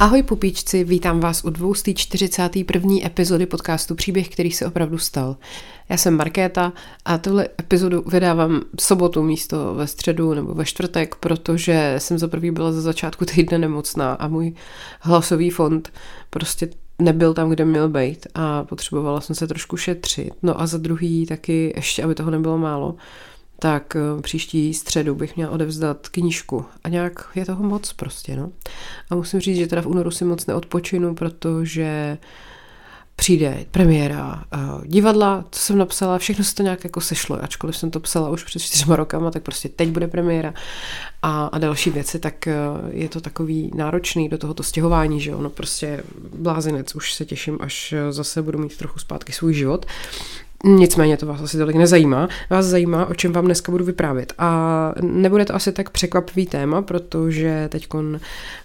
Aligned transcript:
Ahoj 0.00 0.22
pupíčci, 0.22 0.84
vítám 0.84 1.20
vás 1.20 1.44
u 1.44 1.50
241. 1.50 2.94
epizody 3.04 3.46
podcastu 3.46 3.94
Příběh, 3.94 4.28
který 4.28 4.50
se 4.52 4.66
opravdu 4.66 4.98
stal. 4.98 5.36
Já 5.88 5.96
jsem 5.96 6.16
Markéta 6.16 6.72
a 7.04 7.18
tuhle 7.18 7.48
epizodu 7.60 8.02
vydávám 8.06 8.60
v 8.76 8.82
sobotu 8.82 9.22
místo 9.22 9.74
ve 9.74 9.86
středu 9.86 10.34
nebo 10.34 10.54
ve 10.54 10.64
čtvrtek, 10.64 11.14
protože 11.14 11.94
jsem 11.98 12.18
za 12.18 12.28
prvý 12.28 12.50
byla 12.50 12.72
za 12.72 12.80
začátku 12.80 13.24
týdne 13.24 13.58
nemocná 13.58 14.12
a 14.12 14.28
můj 14.28 14.54
hlasový 15.00 15.50
fond 15.50 15.92
prostě 16.30 16.68
nebyl 16.98 17.34
tam, 17.34 17.50
kde 17.50 17.64
měl 17.64 17.88
být 17.88 18.26
a 18.34 18.64
potřebovala 18.64 19.20
jsem 19.20 19.36
se 19.36 19.46
trošku 19.46 19.76
šetřit. 19.76 20.32
No 20.42 20.60
a 20.60 20.66
za 20.66 20.78
druhý 20.78 21.26
taky, 21.26 21.72
ještě 21.76 22.04
aby 22.04 22.14
toho 22.14 22.30
nebylo 22.30 22.58
málo, 22.58 22.94
tak 23.60 23.96
eh, 23.96 24.22
příští 24.22 24.74
středu 24.74 25.14
bych 25.14 25.36
měla 25.36 25.52
odevzdat 25.52 26.08
knížku. 26.08 26.64
A 26.84 26.88
nějak 26.88 27.28
je 27.34 27.44
toho 27.46 27.64
moc 27.64 27.92
prostě, 27.92 28.36
no. 28.36 28.52
A 29.10 29.14
musím 29.14 29.40
říct, 29.40 29.56
že 29.56 29.66
teda 29.66 29.82
v 29.82 29.86
únoru 29.86 30.10
si 30.10 30.24
moc 30.24 30.46
neodpočinu, 30.46 31.14
protože 31.14 32.18
přijde 33.16 33.64
premiéra 33.70 34.44
uh, 34.54 34.84
divadla, 34.84 35.44
co 35.50 35.60
jsem 35.60 35.78
napsala, 35.78 36.18
všechno 36.18 36.44
se 36.44 36.54
to 36.54 36.62
nějak 36.62 36.84
jako 36.84 37.00
sešlo, 37.00 37.44
ačkoliv 37.44 37.76
jsem 37.76 37.90
to 37.90 38.00
psala 38.00 38.30
už 38.30 38.44
před 38.44 38.62
čtyřma 38.62 38.96
rokama, 38.96 39.30
tak 39.30 39.42
prostě 39.42 39.68
teď 39.68 39.88
bude 39.88 40.08
premiéra 40.08 40.54
a, 41.22 41.46
a 41.46 41.58
další 41.58 41.90
věci, 41.90 42.18
tak 42.18 42.48
uh, 42.48 42.88
je 42.90 43.08
to 43.08 43.20
takový 43.20 43.70
náročný 43.74 44.28
do 44.28 44.38
tohoto 44.38 44.62
stěhování, 44.62 45.20
že 45.20 45.34
ono 45.34 45.50
prostě 45.50 46.02
blázinec, 46.36 46.94
už 46.94 47.14
se 47.14 47.24
těším, 47.24 47.58
až 47.60 47.94
zase 48.10 48.42
budu 48.42 48.58
mít 48.58 48.76
trochu 48.76 48.98
zpátky 48.98 49.32
svůj 49.32 49.54
život. 49.54 49.86
Nicméně 50.64 51.16
to 51.16 51.26
vás 51.26 51.40
asi 51.40 51.58
tolik 51.58 51.76
nezajímá. 51.76 52.28
Vás 52.50 52.66
zajímá, 52.66 53.06
o 53.06 53.14
čem 53.14 53.32
vám 53.32 53.44
dneska 53.44 53.72
budu 53.72 53.84
vyprávět. 53.84 54.32
A 54.38 54.92
nebude 55.02 55.44
to 55.44 55.54
asi 55.54 55.72
tak 55.72 55.90
překvapivý 55.90 56.46
téma, 56.46 56.82
protože 56.82 57.68
teď 57.68 57.86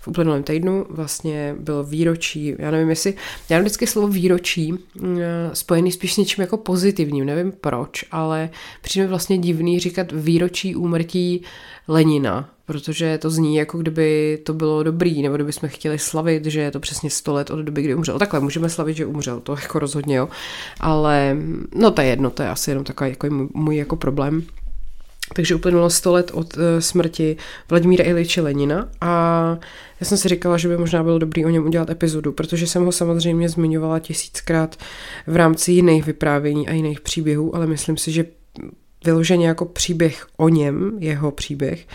v 0.02 0.08
uplynulém 0.08 0.44
týdnu 0.44 0.86
vlastně 0.90 1.56
bylo 1.60 1.84
výročí, 1.84 2.56
já 2.60 2.72
nevím 2.72 2.90
jestli, 2.90 3.14
já 3.50 3.60
vždycky 3.60 3.88
slovo 3.88 4.08
výročí 4.08 4.72
mm, 4.72 5.20
spojený 5.54 5.92
spíš 5.92 6.14
s 6.14 6.18
něčím 6.18 6.42
jako 6.42 6.58
pozitivním, 6.58 7.26
nevím 7.26 7.54
proč, 7.62 8.06
ale 8.12 8.50
přijde 8.82 9.08
vlastně 9.08 9.38
divný 9.38 9.80
říkat 9.80 10.12
výročí 10.12 10.76
úmrtí 10.76 11.44
Lenina, 11.88 12.50
protože 12.66 13.18
to 13.18 13.30
zní 13.30 13.56
jako 13.56 13.78
kdyby 13.78 14.40
to 14.44 14.54
bylo 14.54 14.84
dobrý, 14.84 15.22
nebo 15.22 15.36
kdyby 15.36 15.54
jsme 15.54 15.70
chtěli 15.70 16.00
slavit, 16.00 16.46
že 16.46 16.62
je 16.62 16.72
to 16.72 16.80
přesně 16.80 17.10
100 17.10 17.34
let 17.34 17.50
od 17.50 17.60
doby, 17.60 17.82
kdy 17.82 17.96
umřel. 17.96 18.20
Takhle 18.20 18.40
můžeme 18.40 18.70
slavit, 18.70 18.98
že 18.98 19.06
umřel, 19.06 19.40
to 19.40 19.58
jako 19.62 19.80
rozhodně 19.80 20.16
jo, 20.16 20.30
ale 20.80 21.38
no 21.76 21.92
to 21.92 22.02
je 22.02 22.08
jedno, 22.08 22.30
to 22.30 22.44
je 22.44 22.50
asi 22.50 22.72
jenom 22.72 22.84
takový 22.84 23.10
jako 23.10 23.28
můj, 23.54 23.76
jako 23.76 23.96
problém. 23.96 24.44
Takže 25.34 25.56
uplynulo 25.56 25.90
100 25.90 26.14
let 26.14 26.32
od 26.34 26.58
uh, 26.58 26.64
smrti 26.80 27.38
Vladimíra 27.70 28.04
Iliče 28.04 28.42
Lenina 28.42 28.90
a 29.02 29.58
já 30.00 30.08
jsem 30.08 30.18
si 30.18 30.28
říkala, 30.28 30.58
že 30.58 30.68
by 30.68 30.78
možná 30.78 31.04
bylo 31.04 31.20
dobrý 31.20 31.46
o 31.46 31.50
něm 31.50 31.66
udělat 31.66 31.90
epizodu, 31.90 32.32
protože 32.32 32.68
jsem 32.68 32.86
ho 32.86 32.92
samozřejmě 32.92 33.50
zmiňovala 33.50 34.00
tisíckrát 34.00 34.76
v 35.28 35.36
rámci 35.36 35.72
jiných 35.72 36.06
vyprávění 36.06 36.68
a 36.68 36.72
jiných 36.72 37.02
příběhů, 37.02 37.56
ale 37.56 37.68
myslím 37.68 37.98
si, 37.98 38.12
že 38.12 38.26
vyloženě 39.06 39.48
jako 39.48 39.66
příběh 39.66 40.28
o 40.38 40.50
něm, 40.50 40.98
jeho 41.00 41.32
příběh, 41.32 41.88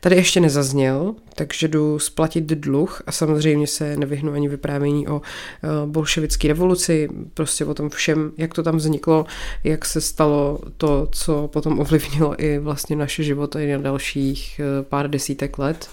tady 0.00 0.16
ještě 0.16 0.40
nezazněl, 0.40 1.14
takže 1.34 1.68
jdu 1.68 1.98
splatit 1.98 2.44
dluh 2.44 3.02
a 3.06 3.12
samozřejmě 3.12 3.66
se 3.66 3.96
nevyhnu 3.96 4.32
ani 4.32 4.48
vyprávění 4.48 5.08
o 5.08 5.22
eh, 5.22 5.68
bolševické 5.86 6.48
revoluci, 6.48 7.08
prostě 7.34 7.64
o 7.64 7.74
tom 7.74 7.90
všem, 7.90 8.32
jak 8.38 8.54
to 8.54 8.62
tam 8.62 8.76
vzniklo, 8.76 9.26
jak 9.64 9.84
se 9.84 10.00
stalo 10.00 10.58
to, 10.76 11.08
co 11.12 11.48
potom 11.52 11.80
ovlivnilo 11.80 12.42
i 12.42 12.58
vlastně 12.58 12.96
naše 12.96 13.22
životy 13.22 13.72
na 13.72 13.78
dalších 13.78 14.60
eh, 14.60 14.82
pár 14.82 15.10
desítek 15.10 15.58
let 15.58 15.88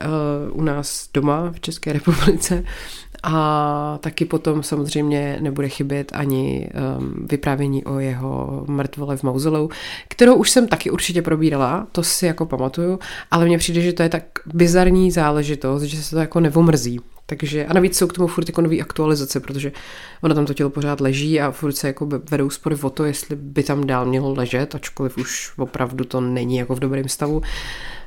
eh, 0.00 0.06
u 0.50 0.62
nás 0.62 1.08
doma 1.14 1.52
v 1.52 1.60
České 1.60 1.92
republice. 1.92 2.64
A 3.26 3.98
taky 4.00 4.24
potom 4.24 4.62
samozřejmě 4.62 5.38
nebude 5.40 5.68
chybět 5.68 6.12
ani 6.14 6.68
um, 6.98 7.26
vyprávění 7.30 7.84
o 7.84 7.98
jeho 7.98 8.64
mrtvole 8.68 9.16
v 9.16 9.22
mauzoleu, 9.22 9.70
kterou 10.08 10.34
už 10.34 10.50
jsem 10.50 10.68
taky 10.68 10.90
určitě 10.90 11.22
probírala, 11.22 11.86
to 11.92 12.02
si 12.02 12.26
jako 12.26 12.46
pamatuju, 12.46 12.98
ale 13.30 13.44
mně 13.44 13.58
přijde, 13.58 13.80
že 13.80 13.92
to 13.92 14.02
je 14.02 14.08
tak 14.08 14.24
bizarní 14.46 15.10
záležitost, 15.10 15.82
že 15.82 16.02
se 16.02 16.10
to 16.10 16.20
jako 16.20 16.40
nevomrzí. 16.40 17.00
Takže, 17.26 17.66
a 17.66 17.72
navíc 17.72 17.96
jsou 17.98 18.06
k 18.06 18.12
tomu 18.12 18.28
furt 18.28 18.48
jako 18.48 18.60
nový 18.60 18.82
aktualizace, 18.82 19.40
protože 19.40 19.72
ono 20.20 20.34
tam 20.34 20.46
to 20.46 20.54
tělo 20.54 20.70
pořád 20.70 21.00
leží 21.00 21.40
a 21.40 21.50
furt 21.50 21.72
se 21.72 21.86
jako 21.86 22.08
vedou 22.30 22.50
spory 22.50 22.76
o 22.82 22.90
to, 22.90 23.04
jestli 23.04 23.36
by 23.36 23.62
tam 23.62 23.86
dál 23.86 24.06
mělo 24.06 24.34
ležet, 24.34 24.74
ačkoliv 24.74 25.18
už 25.18 25.52
opravdu 25.56 26.04
to 26.04 26.20
není 26.20 26.56
jako 26.56 26.74
v 26.74 26.80
dobrém 26.80 27.08
stavu. 27.08 27.42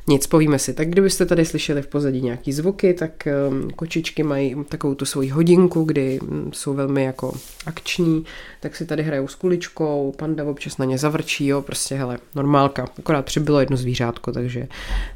Nic, 0.09 0.27
povíme 0.27 0.59
si. 0.59 0.73
Tak 0.73 0.89
kdybyste 0.89 1.25
tady 1.25 1.45
slyšeli 1.45 1.81
v 1.81 1.87
pozadí 1.87 2.21
nějaký 2.21 2.53
zvuky, 2.53 2.93
tak 2.93 3.27
um, 3.49 3.69
kočičky 3.69 4.23
mají 4.23 4.55
takovou 4.69 4.95
tu 4.95 5.05
svoji 5.05 5.29
hodinku, 5.29 5.83
kdy 5.83 6.19
um, 6.19 6.53
jsou 6.53 6.73
velmi 6.73 7.03
jako 7.03 7.33
akční, 7.65 8.23
tak 8.59 8.75
si 8.75 8.85
tady 8.85 9.03
hrajou 9.03 9.27
s 9.27 9.35
kuličkou, 9.35 10.13
panda 10.17 10.45
občas 10.45 10.77
na 10.77 10.85
ně 10.85 10.97
zavrčí, 10.97 11.47
jo, 11.47 11.61
prostě 11.61 11.95
hele, 11.95 12.17
normálka. 12.35 12.87
Akorát 12.99 13.25
přibylo 13.25 13.59
jedno 13.59 13.77
zvířátko, 13.77 14.31
takže 14.31 14.67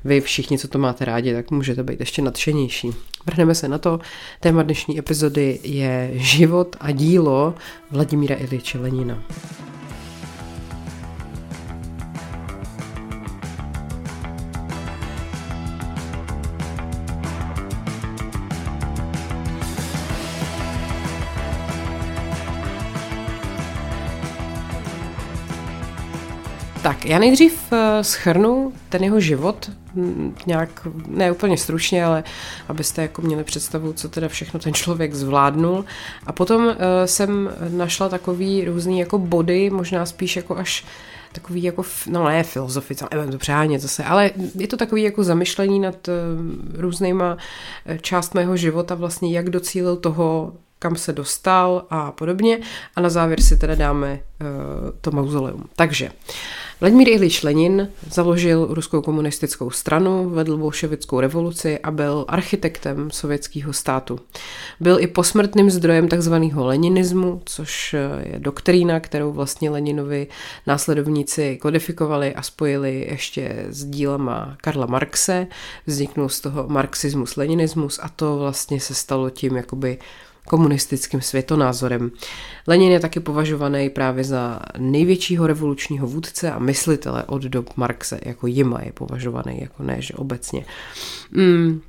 vy 0.06 0.22
všichni, 0.22 0.58
co 0.58 0.68
to 0.68 0.80
máte 0.80 1.06
rádi, 1.06 1.34
tak 1.34 1.52
můžete 1.52 1.84
být 1.84 2.00
ještě 2.00 2.22
nadšenější. 2.22 2.92
Vrhneme 3.26 3.56
se 3.56 3.68
na 3.68 3.78
to. 3.78 4.00
Téma 4.40 4.64
dnešní 4.64 5.00
epizody 5.00 5.60
je 5.64 6.12
život 6.14 6.76
a 6.80 6.92
dílo 6.92 7.54
Vladimíra 7.92 8.36
Iliče 8.36 8.78
Lenina. 8.78 9.24
Já 27.12 27.20
nejdřív 27.20 27.74
eh, 27.74 28.04
schrnu 28.04 28.74
ten 28.90 29.04
jeho 29.04 29.20
život, 29.20 29.72
mm, 29.94 30.36
nějak, 30.46 30.88
ne 31.08 31.32
úplně 31.32 31.58
stručně, 31.58 32.06
ale 32.06 32.24
abyste 32.68 33.02
jako 33.02 33.22
měli 33.22 33.44
představu, 33.44 33.94
co 33.94 34.10
teda 34.10 34.28
všechno 34.28 34.60
ten 34.60 34.74
člověk 34.74 35.14
zvládnul. 35.14 35.86
A 36.26 36.32
potom 36.32 36.66
uh, 36.66 36.74
jsem 37.06 37.50
našla 37.70 38.10
takový 38.10 38.66
různý 38.66 39.00
jako 39.00 39.18
body, 39.18 39.70
možná 39.70 40.06
spíš 40.06 40.36
jako 40.36 40.58
až 40.58 40.86
takový 41.32 41.64
jako, 41.64 41.84
no 42.08 42.26
ne 42.26 42.44
filozofice, 42.44 43.06
nevím 43.14 43.32
to 43.32 43.38
přehánět 43.38 43.82
zase, 43.82 44.04
ale 44.04 44.32
je 44.56 44.68
to 44.68 44.78
takový 44.78 45.04
jako 45.04 45.24
zamyšlení 45.24 45.80
nad 45.80 46.08
uh, 46.08 46.14
různýma 46.82 47.38
částmi 48.02 48.48
života 48.56 48.96
vlastně, 48.96 49.32
jak 49.32 49.50
docílil 49.50 49.96
toho, 49.96 50.54
kam 50.80 50.96
se 50.96 51.14
dostal 51.14 51.86
a 51.90 52.12
podobně. 52.12 52.60
A 52.96 53.02
na 53.02 53.10
závěr 53.10 53.42
si 53.42 53.58
teda 53.58 53.76
dáme 53.76 54.14
uh, 54.14 54.48
to 55.02 55.12
mauzoleum. 55.12 55.64
Takže 55.76 56.10
Vladimír 56.82 57.10
Ilič 57.10 57.44
Lenin 57.44 57.90
založil 58.10 58.68
ruskou 58.70 59.02
komunistickou 59.02 59.70
stranu, 59.70 60.30
vedl 60.30 60.58
bolševickou 60.58 61.20
revoluci 61.20 61.80
a 61.80 61.92
byl 61.92 62.26
architektem 62.28 63.12
sovětského 63.12 63.74
státu. 63.74 64.20
Byl 64.80 65.00
i 65.00 65.08
posmrtným 65.08 65.70
zdrojem 65.70 66.08
takzvaného 66.08 66.66
leninismu, 66.66 67.42
což 67.46 67.96
je 68.24 68.40
doktrína, 68.40 69.00
kterou 69.00 69.32
vlastně 69.32 69.70
Leninovi 69.70 70.28
následovníci 70.68 71.58
kodifikovali 71.62 72.36
a 72.36 72.42
spojili 72.42 73.08
ještě 73.10 73.66
s 73.70 73.86
dílama 73.86 74.58
Karla 74.62 74.86
Marxe. 74.86 75.48
Vzniknul 75.86 76.30
z 76.30 76.42
toho 76.42 76.68
marxismus, 76.68 77.36
leninismus 77.36 78.00
a 78.04 78.10
to 78.10 78.38
vlastně 78.38 78.80
se 78.80 78.96
stalo 78.96 79.30
tím 79.30 79.56
jakoby 79.58 79.98
komunistickým 80.52 81.22
světonázorem. 81.22 82.12
Lenin 82.68 82.92
je 82.92 83.00
taky 83.00 83.20
považovaný 83.20 83.90
právě 83.90 84.24
za 84.24 84.60
největšího 84.78 85.48
revolučního 85.48 86.08
vůdce 86.08 86.52
a 86.52 86.60
myslitele 86.60 87.24
od 87.24 87.42
dob 87.42 87.70
Marxe, 87.76 88.20
jako 88.26 88.48
jima 88.48 88.82
je 88.82 88.92
považovaný, 88.92 89.62
jako 89.62 89.84
ne, 89.84 90.02
že 90.02 90.14
obecně. 90.14 90.66
Mm. 91.32 91.82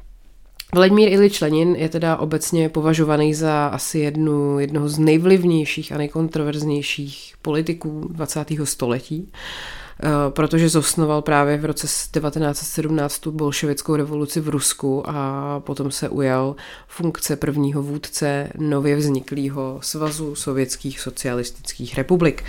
Vladimír 0.74 1.12
Ilič 1.12 1.40
Lenin 1.40 1.74
je 1.74 1.88
teda 1.88 2.16
obecně 2.16 2.68
považovaný 2.68 3.34
za 3.34 3.66
asi 3.66 3.98
jednu, 3.98 4.58
jednoho 4.58 4.88
z 4.88 4.98
nejvlivnějších 4.98 5.92
a 5.92 5.98
nejkontroverznějších 5.98 7.34
politiků 7.42 8.08
20. 8.10 8.46
století. 8.64 9.32
Eh, 9.32 9.81
protože 10.28 10.68
zosnoval 10.68 11.22
právě 11.22 11.56
v 11.56 11.64
roce 11.64 11.86
1917 11.86 13.18
tu 13.18 13.32
bolševickou 13.32 13.96
revoluci 13.96 14.40
v 14.40 14.48
Rusku 14.48 15.02
a 15.08 15.60
potom 15.60 15.90
se 15.90 16.08
ujal 16.08 16.56
funkce 16.88 17.36
prvního 17.36 17.82
vůdce 17.82 18.48
nově 18.58 18.96
vzniklého 18.96 19.78
svazu 19.82 20.34
sovětských 20.34 21.00
socialistických 21.00 21.98
republik. 21.98 22.44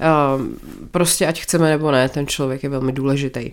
Eh, 0.00 0.86
prostě 0.90 1.26
ať 1.26 1.40
chceme 1.40 1.70
nebo 1.70 1.90
ne, 1.90 2.08
ten 2.08 2.26
člověk 2.26 2.62
je 2.62 2.68
velmi 2.68 2.92
důležitý. 2.92 3.50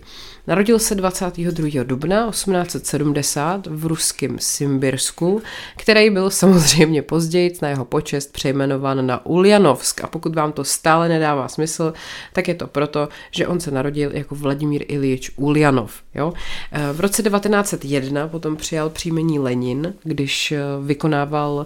Narodil 0.48 0.80
se 0.80 0.96
22. 0.96 1.84
dubna 1.84 2.30
1870 2.30 3.68
v 3.68 3.86
ruském 3.86 4.40
Simbirsku, 4.40 5.42
který 5.78 6.10
byl 6.10 6.30
samozřejmě 6.30 7.02
později 7.02 7.58
na 7.62 7.70
jeho 7.70 7.86
počest 7.86 8.34
přejmenován 8.34 9.08
na 9.08 9.26
Uljanovsk. 9.26 10.04
A 10.04 10.08
pokud 10.08 10.36
vám 10.36 10.52
to 10.52 10.64
stále 10.64 11.10
nedává 11.10 11.48
smysl, 11.48 11.94
tak 12.34 12.48
je 12.48 12.56
to 12.56 12.68
proto, 12.68 13.10
že 13.32 13.48
on 13.48 13.60
se 13.60 13.72
narodil 13.72 14.12
jako 14.14 14.36
Vladimír 14.36 14.86
Ilič 14.88 15.32
Ulyanov. 15.36 15.94
Jo? 16.16 16.34
Eh, 16.72 16.94
v 16.94 17.00
roce 17.00 17.24
1901 17.24 18.28
potom 18.28 18.56
přijal 18.56 18.90
příjmení 18.90 19.40
Lenin, 19.40 19.94
když 20.04 20.52
eh, 20.52 20.60
vykonával 20.82 21.66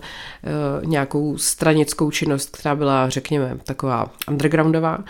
nějakou 0.85 1.37
stranickou 1.37 2.11
činnost, 2.11 2.49
která 2.57 2.75
byla, 2.75 3.09
řekněme, 3.09 3.57
taková 3.63 4.11
undergroundová. 4.71 5.03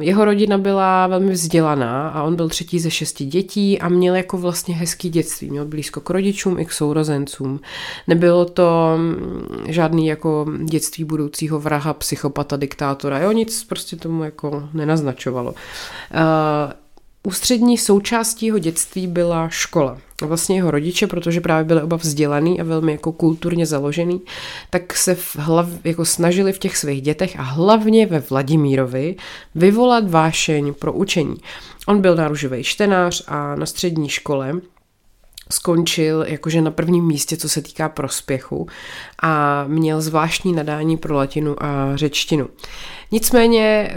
Jeho 0.00 0.24
rodina 0.24 0.58
byla 0.58 1.06
velmi 1.06 1.32
vzdělaná 1.32 2.08
a 2.08 2.22
on 2.22 2.36
byl 2.36 2.48
třetí 2.48 2.80
ze 2.80 2.90
šesti 2.90 3.24
dětí 3.24 3.80
a 3.80 3.88
měl 3.88 4.14
jako 4.14 4.38
vlastně 4.38 4.74
hezký 4.74 5.10
dětství. 5.10 5.50
Měl 5.50 5.64
blízko 5.64 6.00
k 6.00 6.10
rodičům 6.10 6.58
i 6.58 6.66
k 6.66 6.72
sourozencům. 6.72 7.60
Nebylo 8.06 8.44
to 8.44 8.94
mm, 8.96 9.46
žádný 9.66 10.06
jako 10.06 10.46
dětství 10.64 11.04
budoucího 11.04 11.60
vraha, 11.60 11.94
psychopata, 11.94 12.56
diktátora. 12.56 13.18
Jo, 13.18 13.32
nic 13.32 13.64
prostě 13.64 13.96
tomu 13.96 14.24
jako 14.24 14.68
nenaznačovalo. 14.74 15.54
Ústřední 17.26 17.78
součástí 17.78 18.46
jeho 18.46 18.58
dětství 18.58 19.06
byla 19.06 19.48
škola. 19.48 19.98
Vlastně 20.22 20.56
jeho 20.56 20.70
rodiče, 20.70 21.06
protože 21.06 21.40
právě 21.40 21.64
byli 21.64 21.82
oba 21.82 21.96
vzdělaný 21.96 22.60
a 22.60 22.64
velmi 22.64 22.92
jako 22.92 23.12
kulturně 23.12 23.66
založený, 23.66 24.20
tak 24.70 24.96
se 24.96 25.14
v 25.14 25.36
hlav, 25.36 25.68
jako 25.84 26.04
snažili 26.04 26.52
v 26.52 26.58
těch 26.58 26.76
svých 26.76 27.02
dětech 27.02 27.38
a 27.38 27.42
hlavně 27.42 28.06
ve 28.06 28.18
Vladimírovi 28.18 29.16
vyvolat 29.54 30.10
vášeň 30.10 30.74
pro 30.74 30.92
učení. 30.92 31.36
On 31.86 32.00
byl 32.00 32.16
náruživý 32.16 32.64
čtenář 32.64 33.24
a 33.26 33.54
na 33.54 33.66
střední 33.66 34.08
škole 34.08 34.52
skončil 35.50 36.24
jakože 36.28 36.60
na 36.60 36.70
prvním 36.70 37.06
místě, 37.06 37.36
co 37.36 37.48
se 37.48 37.62
týká 37.62 37.88
prospěchu 37.88 38.66
a 39.22 39.64
měl 39.66 40.00
zvláštní 40.00 40.52
nadání 40.52 40.96
pro 40.96 41.14
latinu 41.14 41.62
a 41.62 41.96
řečtinu. 41.96 42.48
Nicméně 43.12 43.90
eh, 43.90 43.94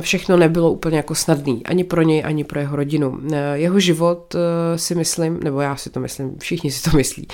všechno 0.00 0.36
nebylo 0.36 0.70
úplně 0.70 0.96
jako 0.96 1.14
snadný, 1.14 1.66
ani 1.66 1.84
pro 1.84 2.02
něj, 2.02 2.22
ani 2.24 2.44
pro 2.44 2.60
jeho 2.60 2.76
rodinu. 2.76 3.18
Eh, 3.32 3.58
jeho 3.58 3.80
život 3.80 4.34
eh, 4.34 4.78
si 4.78 4.94
myslím, 4.94 5.40
nebo 5.44 5.60
já 5.60 5.76
si 5.76 5.90
to 5.90 6.00
myslím, 6.00 6.38
všichni 6.38 6.70
si 6.70 6.90
to 6.90 6.96
myslí, 6.96 7.28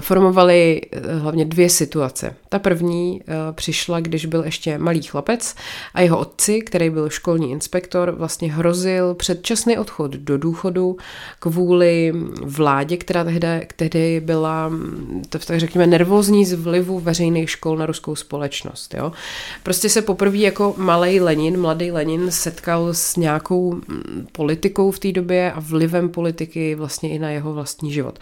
formovaly 0.00 0.80
hlavně 1.18 1.44
dvě 1.44 1.68
situace. 1.68 2.34
Ta 2.48 2.58
první 2.58 3.20
přišla, 3.52 4.00
když 4.00 4.26
byl 4.26 4.42
ještě 4.44 4.78
malý 4.78 5.02
chlapec 5.02 5.54
a 5.94 6.00
jeho 6.00 6.18
otci, 6.18 6.60
který 6.60 6.90
byl 6.90 7.10
školní 7.10 7.50
inspektor, 7.50 8.10
vlastně 8.10 8.52
hrozil 8.52 9.14
předčasný 9.14 9.78
odchod 9.78 10.10
do 10.10 10.38
důchodu 10.38 10.96
kvůli 11.38 12.12
vládě, 12.42 12.96
která 12.96 13.24
tehdy, 13.24 13.66
tehdy 13.76 14.20
byla, 14.20 14.70
tak 15.28 15.42
řekněme, 15.42 15.86
nervózní 15.86 16.44
z 16.44 16.52
vlivu 16.52 17.00
veřejných 17.00 17.50
škol 17.50 17.76
na 17.76 17.86
ruskou 17.86 18.14
společnost. 18.14 18.94
Jo? 18.94 19.12
Prostě 19.62 19.88
se 19.88 20.02
poprvé 20.02 20.45
jako 20.46 20.74
malý 20.76 21.20
Lenin, 21.20 21.60
mladý 21.60 21.90
Lenin 21.90 22.30
setkal 22.30 22.94
s 22.94 23.16
nějakou 23.16 23.72
mm, 23.72 24.26
politikou 24.32 24.90
v 24.90 24.98
té 24.98 25.12
době 25.12 25.52
a 25.52 25.60
vlivem 25.60 26.08
politiky 26.08 26.74
vlastně 26.74 27.10
i 27.10 27.18
na 27.18 27.30
jeho 27.30 27.52
vlastní 27.52 27.92
život. 27.92 28.18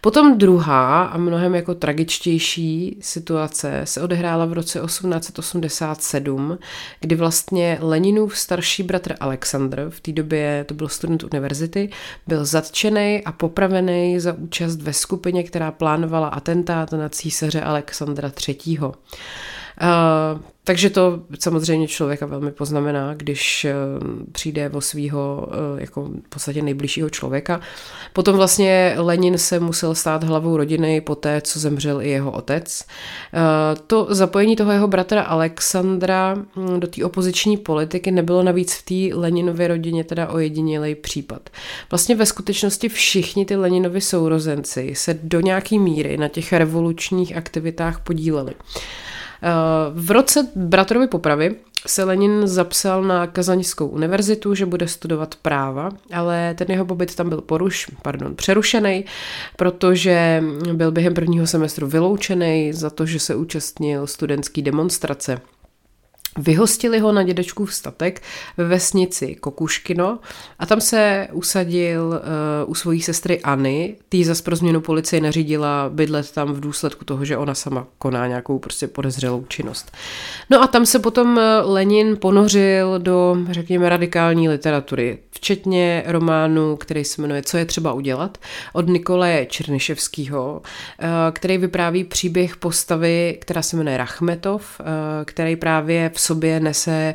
Potom 0.00 0.38
druhá 0.38 1.04
a 1.04 1.18
mnohem 1.18 1.54
jako 1.54 1.74
tragičtější 1.74 2.96
situace 3.00 3.80
se 3.84 4.00
odehrála 4.00 4.46
v 4.46 4.52
roce 4.52 4.80
1887, 4.86 6.58
kdy 7.00 7.14
vlastně 7.14 7.78
Leninův 7.80 8.38
starší 8.38 8.82
bratr 8.82 9.14
Alexandr, 9.20 9.86
v 9.90 10.00
té 10.00 10.12
době 10.12 10.64
to 10.68 10.74
byl 10.74 10.88
student 10.88 11.24
univerzity, 11.24 11.90
byl 12.26 12.44
zatčený 12.44 13.22
a 13.24 13.32
popravený 13.32 14.20
za 14.20 14.32
účast 14.32 14.76
ve 14.76 14.92
skupině, 14.92 15.42
která 15.42 15.70
plánovala 15.70 16.28
atentát 16.28 16.92
na 16.92 17.08
císaře 17.08 17.60
Alexandra 17.60 18.32
III. 18.48 18.78
Uh, 19.82 20.40
takže 20.64 20.90
to 20.90 21.20
samozřejmě 21.38 21.88
člověka 21.88 22.26
velmi 22.26 22.52
poznamená, 22.52 23.14
když 23.14 23.66
uh, 23.66 24.24
přijde 24.32 24.70
o 24.70 24.80
svého 24.80 25.48
uh, 25.48 25.80
jako 25.80 26.04
v 26.04 26.28
podstatě 26.28 26.62
nejbližšího 26.62 27.10
člověka. 27.10 27.60
Potom 28.12 28.36
vlastně 28.36 28.94
Lenin 28.96 29.38
se 29.38 29.60
musel 29.60 29.94
stát 29.94 30.24
hlavou 30.24 30.56
rodiny 30.56 31.00
po 31.00 31.14
té, 31.14 31.40
co 31.40 31.58
zemřel 31.58 32.02
i 32.02 32.10
jeho 32.10 32.30
otec. 32.32 32.84
To 33.86 34.06
zapojení 34.10 34.56
toho 34.56 34.72
jeho 34.72 34.88
bratra 34.88 35.22
Alexandra 35.22 36.34
hm, 36.34 36.80
do 36.80 36.86
té 36.86 37.04
opoziční 37.04 37.56
politiky 37.56 38.10
nebylo 38.10 38.42
navíc 38.42 38.74
v 38.74 38.82
té 39.10 39.16
Leninově 39.16 39.68
rodině 39.68 40.04
teda 40.04 40.28
ojedinělý 40.28 40.94
případ. 40.94 41.50
Vlastně 41.90 42.14
ve 42.16 42.26
skutečnosti 42.26 42.88
všichni 42.88 43.44
ty 43.44 43.56
Leninovi 43.56 44.00
sourozenci 44.00 44.92
se 44.94 45.18
do 45.22 45.40
nějaký 45.40 45.78
míry 45.78 46.16
na 46.16 46.28
těch 46.28 46.52
revolučních 46.52 47.36
aktivitách 47.36 48.00
podíleli. 48.00 48.54
V 49.94 50.10
roce 50.10 50.48
bratrovy 50.56 51.06
popravy 51.06 51.56
se 51.86 52.04
Lenin 52.04 52.46
zapsal 52.46 53.02
na 53.02 53.26
Kazaňskou 53.26 53.86
univerzitu, 53.86 54.54
že 54.54 54.66
bude 54.66 54.88
studovat 54.88 55.34
práva, 55.34 55.90
ale 56.12 56.54
ten 56.54 56.70
jeho 56.70 56.84
pobyt 56.84 57.14
tam 57.14 57.28
byl 57.28 57.40
poruš, 57.40 57.90
pardon, 58.02 58.34
přerušený, 58.34 59.04
protože 59.56 60.42
byl 60.72 60.92
během 60.92 61.14
prvního 61.14 61.46
semestru 61.46 61.86
vyloučený 61.86 62.72
za 62.72 62.90
to, 62.90 63.06
že 63.06 63.18
se 63.18 63.34
účastnil 63.34 64.06
studentské 64.06 64.62
demonstrace. 64.62 65.40
Vyhostili 66.38 66.98
ho 66.98 67.12
na 67.12 67.22
dědečkův 67.22 67.74
statek 67.74 68.22
ve 68.56 68.64
vesnici 68.64 69.34
Kokuškino 69.34 70.18
a 70.58 70.66
tam 70.66 70.80
se 70.80 71.28
usadil 71.32 72.06
uh, 72.06 72.70
u 72.70 72.74
svojí 72.74 73.02
sestry 73.02 73.40
Anny. 73.40 73.96
Tý 74.08 74.24
zas 74.24 74.40
pro 74.40 74.56
změnu 74.56 74.80
policie 74.80 75.20
nařídila 75.20 75.90
bydlet 75.92 76.32
tam 76.32 76.52
v 76.52 76.60
důsledku 76.60 77.04
toho, 77.04 77.24
že 77.24 77.36
ona 77.36 77.54
sama 77.54 77.86
koná 77.98 78.26
nějakou 78.26 78.58
prostě 78.58 78.86
podezřelou 78.86 79.44
činnost. 79.48 79.92
No 80.50 80.62
a 80.62 80.66
tam 80.66 80.86
se 80.86 80.98
potom 80.98 81.38
eh, 81.38 81.60
Lenin 81.60 82.16
ponořil 82.16 82.98
do, 82.98 83.36
řekněme, 83.50 83.88
radikální 83.88 84.48
literatury, 84.48 85.18
včetně 85.30 86.02
románu, 86.06 86.76
který 86.76 87.04
se 87.04 87.22
jmenuje 87.22 87.42
Co 87.42 87.56
je 87.56 87.64
třeba 87.64 87.92
udělat, 87.92 88.38
od 88.72 88.88
Nikolaje 88.88 89.46
Černyševského, 89.46 90.62
uh, 90.62 91.08
který 91.32 91.58
vypráví 91.58 92.04
příběh 92.04 92.56
postavy, 92.56 93.38
která 93.40 93.62
se 93.62 93.76
jmenuje 93.76 93.96
Rachmetov, 93.96 94.80
uh, 94.80 94.86
který 95.24 95.56
právě 95.56 96.10
v 96.14 96.20
sobě 96.22 96.60
nese 96.60 97.14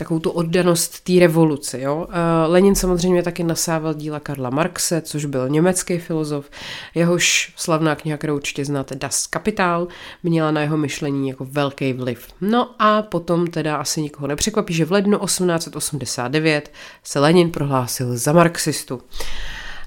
takovou 0.00 0.20
tu 0.20 0.30
oddanost 0.30 1.00
té 1.00 1.12
revoluci. 1.20 1.80
Jo? 1.80 2.06
Eh, 2.10 2.46
Lenin 2.46 2.74
samozřejmě 2.74 3.22
taky 3.22 3.44
nasával 3.44 3.94
díla 3.94 4.20
Karla 4.20 4.50
Marxe, 4.50 5.00
což 5.00 5.24
byl 5.24 5.48
německý 5.48 5.98
filozof, 5.98 6.50
jehož 6.94 7.52
slavná 7.56 7.94
kniha, 7.94 8.18
kterou 8.18 8.34
určitě 8.34 8.64
znáte, 8.64 8.94
Das 8.94 9.26
Kapital, 9.26 9.88
měla 10.22 10.50
na 10.50 10.60
jeho 10.60 10.76
myšlení 10.76 11.28
jako 11.28 11.44
velký 11.44 11.92
vliv. 11.92 12.26
No 12.40 12.70
a 12.78 13.02
potom 13.02 13.46
teda 13.46 13.76
asi 13.76 14.02
nikoho 14.02 14.26
nepřekvapí, 14.26 14.74
že 14.74 14.84
v 14.84 14.92
lednu 14.92 15.18
1889 15.18 16.72
se 17.04 17.18
Lenin 17.18 17.50
prohlásil 17.50 18.16
za 18.16 18.32
marxistu. 18.32 19.02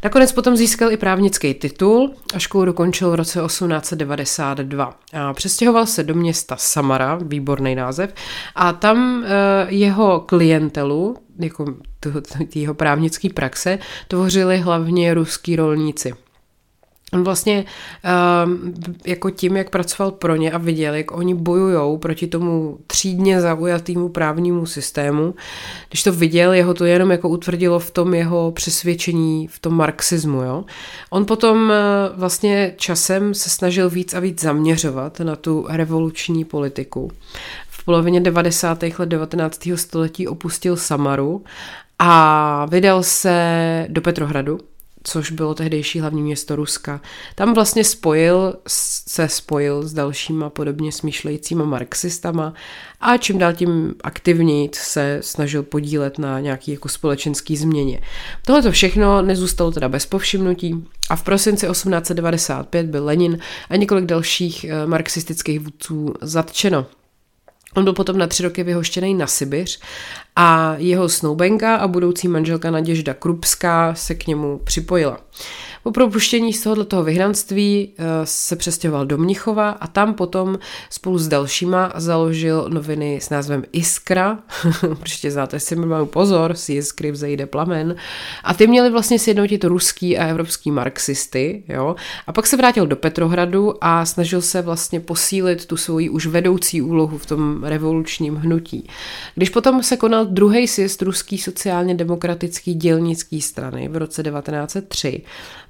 Nakonec 0.03 0.31
potom 0.31 0.55
získal 0.57 0.91
i 0.91 0.97
právnický 0.97 1.53
titul 1.53 2.13
a 2.33 2.39
školu 2.39 2.65
dokončil 2.65 3.11
v 3.11 3.15
roce 3.15 3.39
1892. 3.45 4.99
A 5.13 5.33
přestěhoval 5.33 5.85
se 5.85 6.03
do 6.03 6.13
města 6.13 6.55
Samara, 6.59 7.19
výborný 7.21 7.75
název, 7.75 8.13
a 8.55 8.73
tam 8.73 9.23
eh, 9.23 9.27
jeho 9.69 10.19
klientelu, 10.19 11.17
jako 11.39 11.65
jeho 12.55 12.73
právnické 12.73 13.29
praxe, 13.29 13.79
tvořili 14.07 14.57
hlavně 14.57 15.13
ruský 15.13 15.55
rolníci. 15.55 16.13
On 17.13 17.23
vlastně 17.23 17.65
um, 18.45 18.73
jako 19.05 19.29
tím, 19.29 19.57
jak 19.57 19.69
pracoval 19.69 20.11
pro 20.11 20.35
ně 20.35 20.51
a 20.51 20.57
viděl, 20.57 20.93
jak 20.93 21.11
oni 21.11 21.33
bojují 21.33 21.99
proti 21.99 22.27
tomu 22.27 22.77
třídně 22.87 23.41
zaujatému 23.41 24.09
právnímu 24.09 24.65
systému, 24.65 25.35
když 25.89 26.03
to 26.03 26.11
viděl, 26.11 26.53
jeho 26.53 26.73
to 26.73 26.85
jenom 26.85 27.11
jako 27.11 27.29
utvrdilo 27.29 27.79
v 27.79 27.91
tom 27.91 28.13
jeho 28.13 28.51
přesvědčení, 28.51 29.47
v 29.47 29.59
tom 29.59 29.73
marxismu. 29.73 30.41
Jo? 30.41 30.63
On 31.09 31.25
potom 31.25 31.57
uh, 31.57 32.19
vlastně 32.19 32.73
časem 32.77 33.33
se 33.33 33.49
snažil 33.49 33.89
víc 33.89 34.13
a 34.13 34.19
víc 34.19 34.41
zaměřovat 34.41 35.19
na 35.19 35.35
tu 35.35 35.65
revoluční 35.69 36.45
politiku. 36.45 37.11
V 37.69 37.85
polovině 37.85 38.21
90. 38.21 38.83
let 38.83 39.09
19. 39.09 39.69
století 39.75 40.27
opustil 40.27 40.77
Samaru 40.77 41.43
a 41.99 42.65
vydal 42.65 43.03
se 43.03 43.85
do 43.89 44.01
Petrohradu, 44.01 44.59
což 45.03 45.31
bylo 45.31 45.53
tehdejší 45.53 45.99
hlavní 45.99 46.21
město 46.21 46.55
Ruska. 46.55 47.01
Tam 47.35 47.53
vlastně 47.53 47.83
spojil, 47.83 48.55
se 48.67 49.27
spojil 49.27 49.83
s 49.83 49.93
dalšíma 49.93 50.49
podobně 50.49 50.91
smýšlejícíma 50.91 51.65
marxistama 51.65 52.53
a 53.01 53.17
čím 53.17 53.37
dál 53.37 53.53
tím 53.53 53.95
aktivněji 54.03 54.69
se 54.73 55.19
snažil 55.21 55.63
podílet 55.63 56.17
na 56.17 56.39
nějaký 56.39 56.71
jako 56.71 56.89
společenský 56.89 57.57
změně. 57.57 58.01
Tohle 58.45 58.61
to 58.61 58.71
všechno 58.71 59.21
nezůstalo 59.21 59.71
teda 59.71 59.89
bez 59.89 60.05
povšimnutí 60.05 60.85
a 61.09 61.15
v 61.15 61.23
prosinci 61.23 61.67
1895 61.67 62.85
byl 62.85 63.05
Lenin 63.05 63.39
a 63.69 63.75
několik 63.75 64.05
dalších 64.05 64.63
eh, 64.63 64.87
marxistických 64.87 65.59
vůdců 65.59 66.13
zatčeno. 66.21 66.85
On 67.75 67.83
byl 67.83 67.93
potom 67.93 68.17
na 68.17 68.27
tři 68.27 68.43
roky 68.43 68.63
vyhoštěný 68.63 69.13
na 69.13 69.27
Sibiř 69.27 69.79
a 70.35 70.75
jeho 70.77 71.09
snoubenka 71.09 71.75
a 71.75 71.87
budoucí 71.87 72.27
manželka 72.27 72.71
Naděžda 72.71 73.13
Krupská 73.13 73.95
se 73.95 74.15
k 74.15 74.27
němu 74.27 74.61
připojila. 74.63 75.19
Po 75.83 75.91
propuštění 75.91 76.53
z 76.53 76.63
tohoto 76.63 77.03
vyhnanství 77.03 77.89
eh, 77.97 78.03
se 78.23 78.55
přestěhoval 78.55 79.05
do 79.05 79.17
Mnichova 79.17 79.69
a 79.69 79.87
tam 79.87 80.13
potom 80.13 80.59
spolu 80.89 81.17
s 81.17 81.27
dalšíma 81.27 81.93
založil 81.95 82.69
noviny 82.69 83.19
s 83.21 83.29
názvem 83.29 83.63
Iskra. 83.71 84.39
Určitě 84.89 85.31
znáte 85.31 85.59
si, 85.59 85.75
mám 85.75 86.07
pozor, 86.07 86.55
z 86.55 86.69
Iskry 86.69 87.11
vzejde 87.11 87.45
plamen. 87.45 87.95
A 88.43 88.53
ty 88.53 88.67
měli 88.67 88.89
vlastně 88.89 89.19
sjednotit 89.19 89.63
ruský 89.63 90.17
a 90.17 90.27
evropský 90.27 90.71
marxisty. 90.71 91.63
Jo? 91.67 91.95
A 92.27 92.33
pak 92.33 92.47
se 92.47 92.57
vrátil 92.57 92.87
do 92.87 92.95
Petrohradu 92.95 93.73
a 93.81 94.05
snažil 94.05 94.41
se 94.41 94.61
vlastně 94.61 94.99
posílit 94.99 95.65
tu 95.65 95.77
svoji 95.77 96.09
už 96.09 96.25
vedoucí 96.25 96.81
úlohu 96.81 97.17
v 97.17 97.25
tom 97.25 97.63
revolučním 97.63 98.35
hnutí. 98.35 98.87
Když 99.35 99.49
potom 99.49 99.83
se 99.83 99.97
konal 99.97 100.25
druhý 100.25 100.67
sjezd 100.67 101.01
ruský 101.01 101.37
sociálně 101.37 101.95
demokratický 101.95 102.73
dělnický 102.73 103.41
strany 103.41 103.87
v 103.87 103.97
roce 103.97 104.23
1903, 104.23 105.21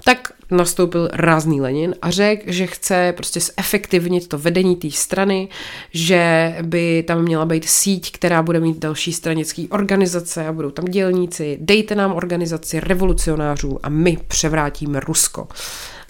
tak 0.03 0.33
nastoupil 0.51 1.09
rázný 1.13 1.61
Lenin 1.61 1.95
a 2.01 2.11
řekl, 2.11 2.43
že 2.47 2.67
chce 2.67 3.13
prostě 3.17 3.39
zefektivnit 3.39 4.27
to 4.27 4.37
vedení 4.37 4.75
té 4.75 4.91
strany, 4.91 5.47
že 5.91 6.55
by 6.61 7.03
tam 7.07 7.21
měla 7.21 7.45
být 7.45 7.69
síť, 7.69 8.11
která 8.11 8.43
bude 8.43 8.59
mít 8.59 8.79
další 8.79 9.13
stranické 9.13 9.65
organizace 9.69 10.47
a 10.47 10.51
budou 10.51 10.71
tam 10.71 10.85
dělníci. 10.85 11.57
Dejte 11.61 11.95
nám 11.95 12.13
organizaci 12.13 12.79
revolucionářů 12.79 13.79
a 13.83 13.89
my 13.89 14.17
převrátíme 14.27 14.99
Rusko. 14.99 15.47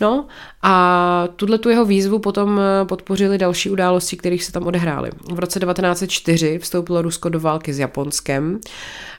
No 0.02 0.26
a 0.62 1.28
tuhle 1.36 1.58
tu 1.58 1.70
jeho 1.70 1.86
výzvu 1.86 2.20
potom 2.20 2.60
eh, 2.60 2.86
podpořili 2.86 3.38
další 3.38 3.70
události, 3.70 4.18
kterých 4.18 4.44
se 4.44 4.52
tam 4.52 4.68
odehrály. 4.68 5.10
V 5.34 5.40
roce 5.40 5.60
1904 5.60 6.60
vstoupilo 6.60 7.02
Rusko 7.02 7.30
do 7.30 7.40
války 7.40 7.74
s 7.74 7.80
Japonskem. 7.80 8.60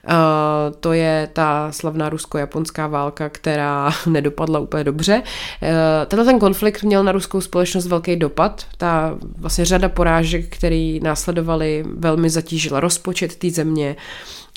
Uh, 0.08 0.12
to 0.80 0.92
je 0.92 1.28
ta 1.32 1.72
slavná 1.72 2.08
rusko-japonská 2.08 2.86
válka, 2.86 3.28
která 3.28 3.90
nedopadla 4.06 4.58
úplně 4.58 4.84
dobře. 4.84 5.22
Uh, 5.62 5.68
tenhle 6.06 6.24
ten 6.24 6.38
konflikt 6.38 6.82
měl 6.82 7.04
na 7.04 7.12
ruskou 7.12 7.40
společnost 7.40 7.86
velký 7.86 8.16
dopad. 8.16 8.66
Ta 8.76 9.18
vlastně 9.38 9.64
řada 9.64 9.88
porážek, 9.88 10.56
které 10.56 10.98
následovaly, 11.02 11.84
velmi 11.96 12.30
zatížila 12.30 12.80
rozpočet 12.80 13.36
té 13.36 13.50
země. 13.50 13.96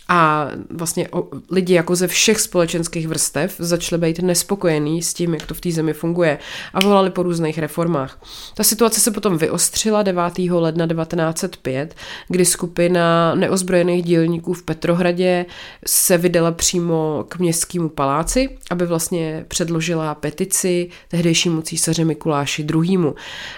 A 0.09 0.47
vlastně 0.69 1.09
lidi 1.51 1.73
jako 1.73 1.95
ze 1.95 2.07
všech 2.07 2.39
společenských 2.39 3.07
vrstev 3.07 3.55
začali 3.59 4.01
být 4.01 4.19
nespokojení 4.19 5.01
s 5.01 5.13
tím, 5.13 5.33
jak 5.33 5.45
to 5.45 5.53
v 5.53 5.61
té 5.61 5.71
zemi 5.71 5.93
funguje 5.93 6.39
a 6.73 6.79
volali 6.79 7.09
po 7.09 7.23
různých 7.23 7.59
reformách. 7.59 8.19
Ta 8.55 8.63
situace 8.63 8.99
se 8.99 9.11
potom 9.11 9.37
vyostřila 9.37 10.03
9. 10.03 10.23
ledna 10.49 10.87
1905, 10.87 11.95
kdy 12.27 12.45
skupina 12.45 13.35
neozbrojených 13.35 14.03
dílníků 14.03 14.53
v 14.53 14.63
Petrohradě 14.63 15.45
se 15.87 16.17
vydala 16.17 16.51
přímo 16.51 17.25
k 17.29 17.39
městskému 17.39 17.89
paláci, 17.89 18.49
aby 18.71 18.85
vlastně 18.85 19.45
předložila 19.47 20.15
petici 20.15 20.89
tehdejšímu 21.07 21.61
císaři 21.61 22.05
Mikuláši 22.05 22.67
II. 22.73 22.97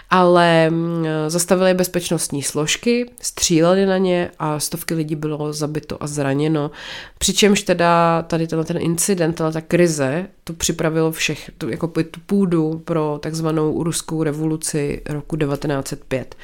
Ale 0.10 0.70
mm, 0.70 1.06
zastavili 1.28 1.74
bezpečnostní 1.74 2.44
složky, 2.44 3.12
stříleli 3.22 3.86
na 3.86 3.98
ně 3.98 4.32
a 4.40 4.60
stovky 4.60 4.94
lidí 4.94 5.16
bylo 5.16 5.54
zabito 5.54 6.04
a 6.04 6.08
zraněno 6.08 6.39
zraněno. 6.40 6.72
Přičemž 7.18 7.64
teda 7.64 8.22
tady 8.22 8.48
tenhle 8.48 8.66
ten 8.66 8.78
incident, 8.82 9.36
ta 9.36 9.62
krize, 9.62 10.28
to 10.44 10.54
připravilo 10.54 11.12
všech, 11.12 11.52
to, 11.58 11.70
jako 11.70 11.88
tu 11.88 12.20
půdu 12.26 12.82
pro 12.86 13.20
takzvanou 13.22 13.84
ruskou 13.84 14.24
revoluci 14.24 15.02
roku 15.10 15.38
1905. 15.38 16.36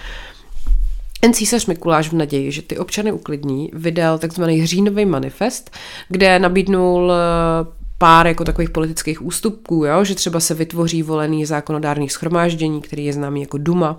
Ten 1.20 1.34
císař 1.34 1.66
Mikuláš 1.66 2.10
v 2.10 2.14
naději, 2.14 2.52
že 2.52 2.62
ty 2.62 2.78
občany 2.78 3.12
uklidní, 3.12 3.72
vydal 3.74 4.20
takzvaný 4.20 4.66
říjnový 4.66 5.06
manifest, 5.06 5.72
kde 6.10 6.40
nabídnul 6.40 7.12
pár 7.98 8.28
jako 8.28 8.44
takových 8.44 8.70
politických 8.70 9.22
ústupků, 9.22 9.86
jo? 9.86 10.04
že 10.04 10.16
třeba 10.16 10.40
se 10.40 10.54
vytvoří 10.54 11.04
volený 11.04 11.46
zákonodárný 11.46 12.10
schromáždění, 12.10 12.82
který 12.82 13.06
je 13.06 13.14
známý 13.14 13.42
jako 13.42 13.58
Duma, 13.58 13.92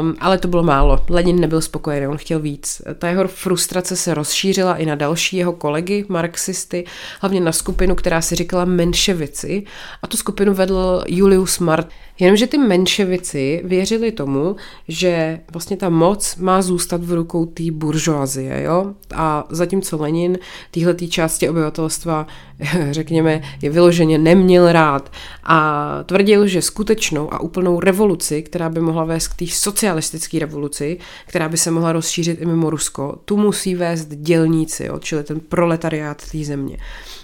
um, 0.00 0.14
ale 0.20 0.38
to 0.38 0.48
bylo 0.48 0.62
málo. 0.62 1.04
Lenin 1.10 1.40
nebyl 1.40 1.60
spokojený, 1.60 2.06
on 2.06 2.16
chtěl 2.16 2.40
víc. 2.40 2.82
Ta 2.98 3.08
jeho 3.08 3.28
frustrace 3.28 3.96
se 3.96 4.14
rozšířila 4.14 4.76
i 4.76 4.86
na 4.86 4.94
další 4.94 5.36
jeho 5.36 5.52
kolegy, 5.52 6.04
marxisty, 6.08 6.84
hlavně 7.20 7.40
na 7.40 7.52
skupinu, 7.52 7.94
která 7.94 8.20
si 8.20 8.34
říkala 8.34 8.64
Menševici 8.64 9.64
a 10.02 10.06
tu 10.06 10.16
skupinu 10.16 10.54
vedl 10.54 11.04
Julius 11.08 11.58
Mart. 11.58 11.88
Jenomže 12.22 12.46
ty 12.46 12.58
menševici 12.58 13.62
věřili 13.64 14.12
tomu, 14.12 14.56
že 14.88 15.40
vlastně 15.52 15.76
ta 15.76 15.88
moc 15.88 16.36
má 16.36 16.62
zůstat 16.62 17.04
v 17.04 17.12
rukou 17.12 17.46
té 17.46 17.62
buržoazie, 17.70 18.62
jo? 18.62 18.94
A 19.14 19.46
zatímco 19.50 19.96
Lenin 20.02 20.38
téhle 20.70 20.94
části 20.94 21.48
obyvatelstva, 21.48 22.26
řekněme, 22.90 23.42
je 23.62 23.70
vyloženě 23.70 24.18
neměl 24.18 24.72
rád 24.72 25.12
a 25.44 25.98
tvrdil, 26.06 26.46
že 26.46 26.62
skutečnou 26.62 27.34
a 27.34 27.40
úplnou 27.40 27.80
revoluci, 27.80 28.42
která 28.42 28.68
by 28.68 28.80
mohla 28.80 29.04
vést 29.04 29.28
k 29.28 29.36
té 29.36 29.46
socialistické 29.46 30.38
revoluci, 30.38 30.98
která 31.26 31.48
by 31.48 31.56
se 31.56 31.70
mohla 31.70 31.92
rozšířit 31.92 32.40
i 32.40 32.46
mimo 32.46 32.70
Rusko, 32.70 33.18
tu 33.24 33.36
musí 33.36 33.74
vést 33.74 34.08
dělníci, 34.08 34.84
jo? 34.84 34.98
čili 34.98 35.24
ten 35.24 35.40
proletariát 35.40 36.22
té 36.32 36.44
země. 36.44 36.76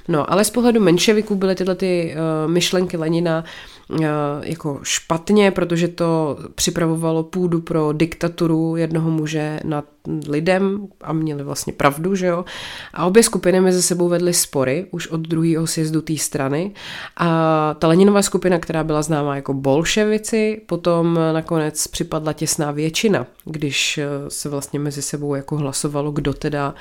No, 0.09 0.33
ale 0.33 0.45
z 0.45 0.51
pohledu 0.51 0.81
menševiků 0.81 1.35
byly 1.35 1.55
tyhle 1.55 1.75
ty 1.75 2.15
uh, 2.15 2.51
myšlenky 2.51 2.97
Lenina 2.97 3.45
uh, 3.91 3.99
jako 4.43 4.81
špatně, 4.83 5.51
protože 5.51 5.89
to 5.89 6.39
připravovalo 6.55 7.23
půdu 7.23 7.61
pro 7.61 7.93
diktaturu 7.93 8.77
jednoho 8.77 9.11
muže 9.11 9.61
nad 9.65 9.85
lidem 10.29 10.89
a 11.01 11.13
měli 11.13 11.43
vlastně 11.43 11.73
pravdu, 11.73 12.15
že 12.15 12.27
jo. 12.27 12.45
A 12.95 13.07
obě 13.07 13.23
skupiny 13.23 13.61
mezi 13.61 13.83
sebou 13.83 14.09
vedly 14.09 14.35
spory 14.35 14.87
už 14.91 15.07
od 15.09 15.21
druhého 15.21 15.67
sjezdu 15.67 16.03
té 16.03 16.17
strany 16.17 16.73
a 17.17 17.75
ta 17.79 17.89
Leninová 17.89 18.23
skupina, 18.23 18.59
která 18.59 18.85
byla 18.85 19.03
známá 19.03 19.37
jako 19.37 19.55
bolševici, 19.55 20.61
potom 20.67 21.19
nakonec 21.33 21.87
připadla 21.87 22.33
těsná 22.33 22.71
většina, 22.71 23.27
když 23.45 24.01
se 24.29 24.49
vlastně 24.49 24.79
mezi 24.79 25.03
sebou 25.03 25.35
jako 25.35 25.57
hlasovalo, 25.57 26.11
kdo 26.11 26.35
teda 26.35 26.75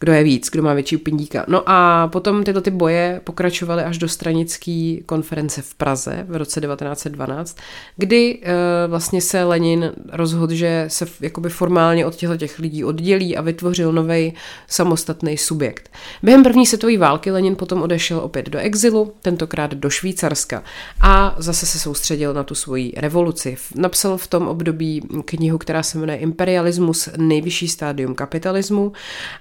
kdo 0.00 0.12
je 0.12 0.24
víc, 0.24 0.50
kdo 0.50 0.62
má 0.62 0.74
větší 0.74 0.96
upindíka. 0.96 1.44
No 1.48 1.62
a 1.66 2.08
potom 2.12 2.44
tyto 2.44 2.60
ty 2.60 2.70
boje 2.70 3.20
pokračovaly 3.24 3.82
až 3.82 3.98
do 3.98 4.08
stranické 4.08 4.96
konference 5.06 5.62
v 5.62 5.74
Praze 5.74 6.26
v 6.28 6.36
roce 6.36 6.60
1912, 6.60 7.58
kdy 7.96 8.38
uh, 8.38 8.44
vlastně 8.90 9.20
se 9.20 9.44
Lenin 9.44 9.92
rozhodl, 10.12 10.54
že 10.54 10.84
se 10.88 11.06
jakoby 11.20 11.48
formálně 11.48 12.06
od 12.06 12.14
těchto 12.14 12.36
těch 12.36 12.57
lidí 12.58 12.84
oddělí 12.84 13.36
a 13.36 13.42
vytvořil 13.42 13.92
nový 13.92 14.34
samostatný 14.66 15.36
subjekt. 15.38 15.90
Během 16.22 16.42
první 16.42 16.66
světové 16.66 16.98
války 16.98 17.30
Lenin 17.30 17.56
potom 17.56 17.82
odešel 17.82 18.18
opět 18.18 18.48
do 18.48 18.58
exilu, 18.58 19.12
tentokrát 19.22 19.74
do 19.74 19.90
Švýcarska 19.90 20.62
a 21.00 21.34
zase 21.38 21.66
se 21.66 21.78
soustředil 21.78 22.34
na 22.34 22.42
tu 22.42 22.54
svoji 22.54 22.92
revoluci. 22.96 23.56
Napsal 23.74 24.16
v 24.16 24.26
tom 24.26 24.48
období 24.48 25.02
knihu, 25.24 25.58
která 25.58 25.82
se 25.82 25.98
jmenuje 25.98 26.18
Imperialismus, 26.18 27.08
nejvyšší 27.16 27.68
stádium 27.68 28.14
kapitalismu 28.14 28.92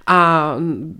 a 0.07 0.55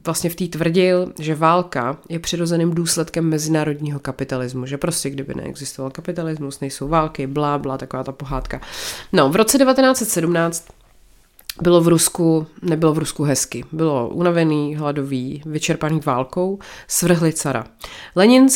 vlastně 0.06 0.30
v 0.30 0.36
té 0.36 0.48
tvrdil, 0.48 1.14
že 1.20 1.36
válka 1.36 1.98
je 2.10 2.20
přirozeným 2.20 2.74
důsledkem 2.74 3.30
mezinárodního 3.30 4.00
kapitalismu, 4.00 4.66
že 4.66 4.78
prostě 4.78 5.10
kdyby 5.10 5.34
neexistoval 5.36 5.92
kapitalismus, 5.92 6.60
nejsou 6.60 6.88
války, 6.88 7.28
blá, 7.28 7.58
blá, 7.58 7.78
taková 7.78 8.04
ta 8.04 8.12
pohádka. 8.12 8.62
No, 9.14 9.30
v 9.30 9.36
roce 9.36 9.58
1917 9.58 10.68
bylo 11.62 11.82
v 11.82 11.88
Rusku, 11.88 12.48
nebylo 12.62 12.94
v 12.94 12.98
Rusku 12.98 13.24
hezky. 13.24 13.66
Bylo 13.72 14.10
unavený, 14.10 14.76
hladový, 14.76 15.42
vyčerpaný 15.46 16.00
válkou, 16.06 16.60
svrhli 16.88 17.34
cara. 17.34 17.66
Lenin 18.16 18.48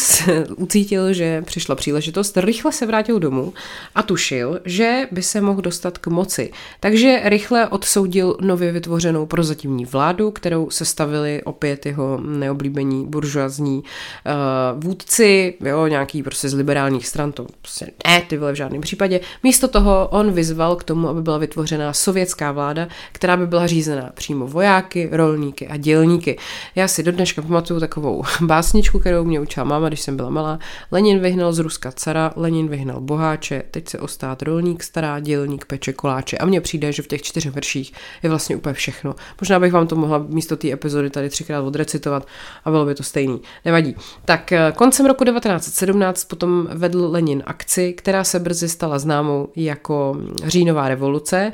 ucítil, 0.56 1.14
že 1.14 1.42
přišla 1.42 1.76
příležitost, 1.76 2.38
rychle 2.38 2.72
se 2.72 2.86
vrátil 2.86 3.20
domů 3.20 3.54
a 3.96 4.04
tušil, 4.04 4.60
že 4.66 5.08
by 5.12 5.24
se 5.24 5.42
mohl 5.42 5.62
dostat 5.62 5.98
k 5.98 6.08
moci. 6.08 6.52
Takže 6.80 7.22
rychle 7.24 7.68
odsoudil 7.68 8.38
nově 8.42 8.72
vytvořenou 8.72 9.26
prozatímní 9.26 9.86
vládu, 9.86 10.32
kterou 10.32 10.70
se 10.70 10.86
stavili 10.86 11.42
opět 11.44 11.86
jeho 11.86 12.20
neoblíbení 12.22 13.06
buržoazní 13.06 13.84
uh, 13.84 14.84
vůdci, 14.84 15.54
jo, 15.66 15.88
nějaký 15.88 16.24
prostě 16.24 16.50
z 16.50 16.54
liberálních 16.54 17.08
stran, 17.08 17.32
to 17.32 17.46
prostě 17.62 17.88
ne, 18.08 18.22
ty 18.22 18.38
vole 18.38 18.52
v 18.52 18.56
žádném 18.56 18.82
případě. 18.82 19.20
Místo 19.44 19.68
toho 19.68 20.08
on 20.12 20.32
vyzval 20.32 20.76
k 20.76 20.84
tomu, 20.84 21.08
aby 21.08 21.22
byla 21.22 21.38
vytvořena 21.38 21.94
sovětská 21.94 22.52
vláda, 22.52 22.88
která 23.12 23.38
by 23.38 23.48
byla 23.48 23.68
řízená 23.68 24.10
přímo 24.14 24.48
vojáky, 24.48 25.10
rolníky 25.12 25.68
a 25.68 25.78
dělníky. 25.78 26.38
Já 26.76 26.88
si 26.88 27.04
do 27.04 27.12
dneška 27.12 27.42
pamatuju 27.42 27.80
takovou 27.80 28.24
básničku, 28.42 29.00
kterou 29.00 29.24
mě 29.24 29.40
učila 29.40 29.64
máma, 29.64 29.88
když 29.88 30.02
jsem 30.02 30.18
byla 30.18 30.30
malá. 30.30 30.60
Lenin 30.92 31.20
vyhnal 31.20 31.54
z 31.54 31.60
Ruska 31.60 31.92
cara, 31.92 32.34
Lenin 32.36 32.68
vyhnal 32.68 33.02
boháče, 33.02 33.64
teď 33.72 33.90
se 33.90 34.00
o 34.00 34.08
stát 34.08 34.42
rolník 34.42 34.84
stará, 34.84 35.20
dělník 35.20 35.66
peče 35.66 35.94
koláče. 35.94 36.38
A 36.38 36.46
mně 36.46 36.62
přijde, 36.62 36.92
že 36.92 37.02
v 37.02 37.08
těch 37.08 37.22
čtyřech 37.22 37.54
verších 37.54 37.94
je 38.24 38.30
vlastně 38.30 38.56
úplně 38.56 38.74
všechno. 38.74 39.16
Možná 39.42 39.60
bych 39.60 39.74
vám 39.74 39.88
to 39.88 39.96
mohla 39.96 40.26
místo 40.28 40.58
té 40.58 40.72
epizody 40.72 41.10
tady 41.10 41.30
třikrát 41.30 41.62
odrecitovat 41.62 42.28
a 42.66 42.72
bylo 42.72 42.86
by 42.86 42.96
to 42.96 43.04
stejný. 43.04 43.42
Nevadí. 43.66 43.96
Tak 44.26 44.52
eh, 44.52 44.74
koncem 44.76 45.06
roku 45.06 45.24
1917 45.24 46.26
potom 46.26 46.68
vedl 46.72 47.08
Lenin 47.12 47.44
akci, 47.46 47.94
která 47.94 48.24
se 48.24 48.40
brzy 48.40 48.70
stala 48.70 49.00
známou 49.00 49.48
jako 49.56 50.18
říjnová 50.48 50.90
revoluce 50.90 51.54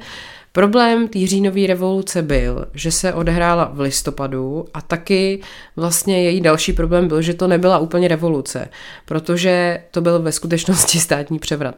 Problém 0.57 1.07
té 1.07 1.27
říjnové 1.27 1.67
revoluce 1.67 2.21
byl, 2.21 2.65
že 2.73 2.91
se 2.91 3.13
odehrála 3.13 3.71
v 3.73 3.79
listopadu 3.79 4.65
a 4.73 4.81
taky 4.81 5.41
vlastně 5.75 6.23
její 6.23 6.41
další 6.41 6.73
problém 6.73 7.07
byl, 7.07 7.21
že 7.21 7.33
to 7.33 7.47
nebyla 7.47 7.77
úplně 7.77 8.07
revoluce, 8.07 8.69
protože 9.05 9.83
to 9.91 10.01
byl 10.01 10.21
ve 10.21 10.31
skutečnosti 10.31 10.99
státní 10.99 11.39
převrat. 11.39 11.75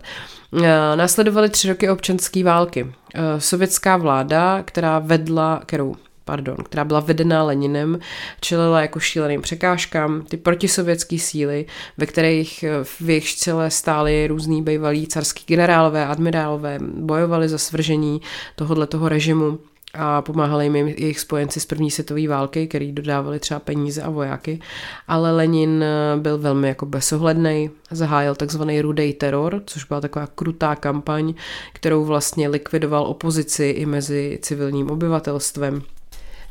Eh, 0.63 0.95
následovaly 0.95 1.49
tři 1.49 1.67
roky 1.67 1.89
občanské 1.89 2.43
války. 2.43 2.87
Eh, 3.15 3.41
sovětská 3.41 3.97
vláda, 3.97 4.63
která 4.63 4.99
vedla, 4.99 5.61
kterou 5.65 5.95
pardon, 6.29 6.55
která 6.55 6.85
byla 6.85 6.99
vedená 6.99 7.43
Leninem, 7.43 7.99
čelila 8.41 8.81
jako 8.81 8.99
šíleným 8.99 9.41
překážkám, 9.41 10.21
ty 10.21 10.37
protisovětské 10.37 11.17
síly, 11.19 11.65
ve 11.97 12.05
kterých 12.05 12.63
eh, 12.63 12.83
v 12.83 13.09
jejich 13.09 13.35
čele 13.35 13.71
stály 13.71 14.27
různý 14.27 14.61
bývalí 14.61 15.07
carský 15.07 15.43
generálové, 15.47 16.05
admirálové, 16.05 16.77
bojovali 16.81 17.49
za 17.49 17.57
svržení 17.57 18.21
tohohle 18.55 18.87
toho 18.87 19.09
režimu 19.09 19.59
a 19.93 20.21
pomáhali 20.21 20.65
jim 20.65 20.75
jejich 20.75 21.19
spojenci 21.19 21.59
z 21.59 21.65
první 21.65 21.91
světové 21.91 22.27
války, 22.27 22.67
který 22.67 22.91
dodávali 22.91 23.39
třeba 23.39 23.59
peníze 23.59 24.01
a 24.01 24.09
vojáky, 24.09 24.59
ale 25.07 25.31
Lenin 25.31 25.83
eh, 25.83 26.19
byl 26.19 26.37
velmi 26.37 26.67
jako 26.67 26.85
bezohledný, 26.85 27.69
zahájil 27.91 28.35
takzvaný 28.35 28.81
rudej 28.81 29.13
teror, 29.13 29.61
což 29.65 29.83
byla 29.83 30.01
taková 30.01 30.27
krutá 30.27 30.75
kampaň, 30.75 31.33
kterou 31.73 32.05
vlastně 32.05 32.49
likvidoval 32.49 33.03
opozici 33.03 33.65
i 33.65 33.85
mezi 33.85 34.39
civilním 34.41 34.91
obyvatelstvem. 34.91 35.81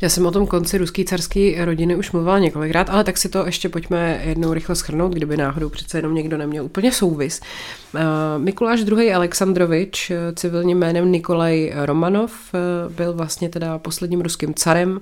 Já 0.00 0.08
jsem 0.08 0.26
o 0.26 0.30
tom 0.30 0.46
konci 0.46 0.78
ruské 0.78 1.04
carské 1.04 1.64
rodiny 1.64 1.96
už 1.96 2.12
mluvila 2.12 2.38
několikrát, 2.38 2.90
ale 2.90 3.04
tak 3.04 3.18
si 3.18 3.28
to 3.28 3.46
ještě 3.46 3.68
pojďme 3.68 4.22
jednou 4.24 4.52
rychle 4.54 4.76
schrnout, 4.76 5.12
kdyby 5.12 5.36
náhodou 5.36 5.68
přece 5.68 5.98
jenom 5.98 6.14
někdo 6.14 6.36
neměl 6.36 6.64
úplně 6.64 6.92
souvis. 6.92 7.40
Uh, 7.94 8.00
Mikuláš 8.38 8.80
II. 8.80 9.12
Alexandrovič, 9.12 10.12
civilním 10.34 10.78
jménem 10.78 11.12
Nikolaj 11.12 11.72
Romanov, 11.84 12.32
uh, 12.54 12.92
byl 12.92 13.12
vlastně 13.12 13.48
teda 13.48 13.78
posledním 13.78 14.20
ruským 14.20 14.54
carem, 14.54 15.00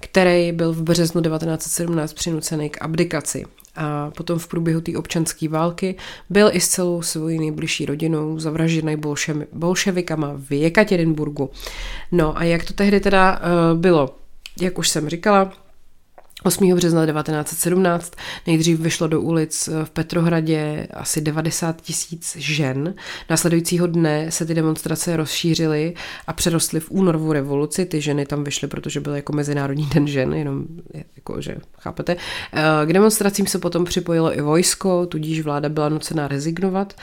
který 0.00 0.52
byl 0.52 0.72
v 0.72 0.82
březnu 0.82 1.22
1917 1.22 2.12
přinucený 2.12 2.70
k 2.70 2.82
abdikaci 2.82 3.44
a 3.76 4.10
potom 4.10 4.38
v 4.38 4.48
průběhu 4.48 4.80
té 4.80 4.96
občanské 4.96 5.48
války 5.48 5.96
byl 6.30 6.50
i 6.52 6.60
s 6.60 6.68
celou 6.68 7.02
svojí 7.02 7.38
nejbližší 7.38 7.86
rodinou 7.86 8.38
zavražděný 8.38 8.96
bolševikama 9.52 10.32
v 10.36 10.52
Jekaterinburgu. 10.52 11.50
No 12.12 12.38
a 12.38 12.44
jak 12.44 12.64
to 12.64 12.72
tehdy 12.72 13.00
teda 13.00 13.40
uh, 13.72 13.78
bylo? 13.78 14.25
Jak 14.60 14.78
už 14.78 14.88
jsem 14.88 15.08
říkala, 15.08 15.52
8. 16.46 16.74
března 16.74 17.06
1917 17.06 18.12
nejdřív 18.46 18.80
vyšlo 18.80 19.06
do 19.06 19.20
ulic 19.20 19.68
v 19.84 19.90
Petrohradě 19.90 20.88
asi 20.94 21.20
90 21.20 21.80
tisíc 21.80 22.36
žen. 22.36 22.94
Následujícího 23.30 23.86
dne 23.86 24.30
se 24.30 24.46
ty 24.46 24.54
demonstrace 24.54 25.16
rozšířily 25.16 25.94
a 26.26 26.32
přerostly 26.32 26.80
v 26.80 26.90
únorovou 26.90 27.32
revoluci. 27.32 27.86
Ty 27.86 28.00
ženy 28.00 28.26
tam 28.26 28.44
vyšly, 28.44 28.68
protože 28.68 29.00
byl 29.00 29.14
jako 29.14 29.32
Mezinárodní 29.32 29.88
den 29.94 30.06
žen, 30.06 30.34
jenom 30.34 30.64
jako, 31.16 31.40
že 31.40 31.56
chápete. 31.78 32.16
K 32.84 32.92
demonstracím 32.92 33.46
se 33.46 33.58
potom 33.58 33.84
připojilo 33.84 34.38
i 34.38 34.40
vojsko, 34.40 35.06
tudíž 35.06 35.40
vláda 35.40 35.68
byla 35.68 35.88
nucená 35.88 36.28
rezignovat 36.28 36.94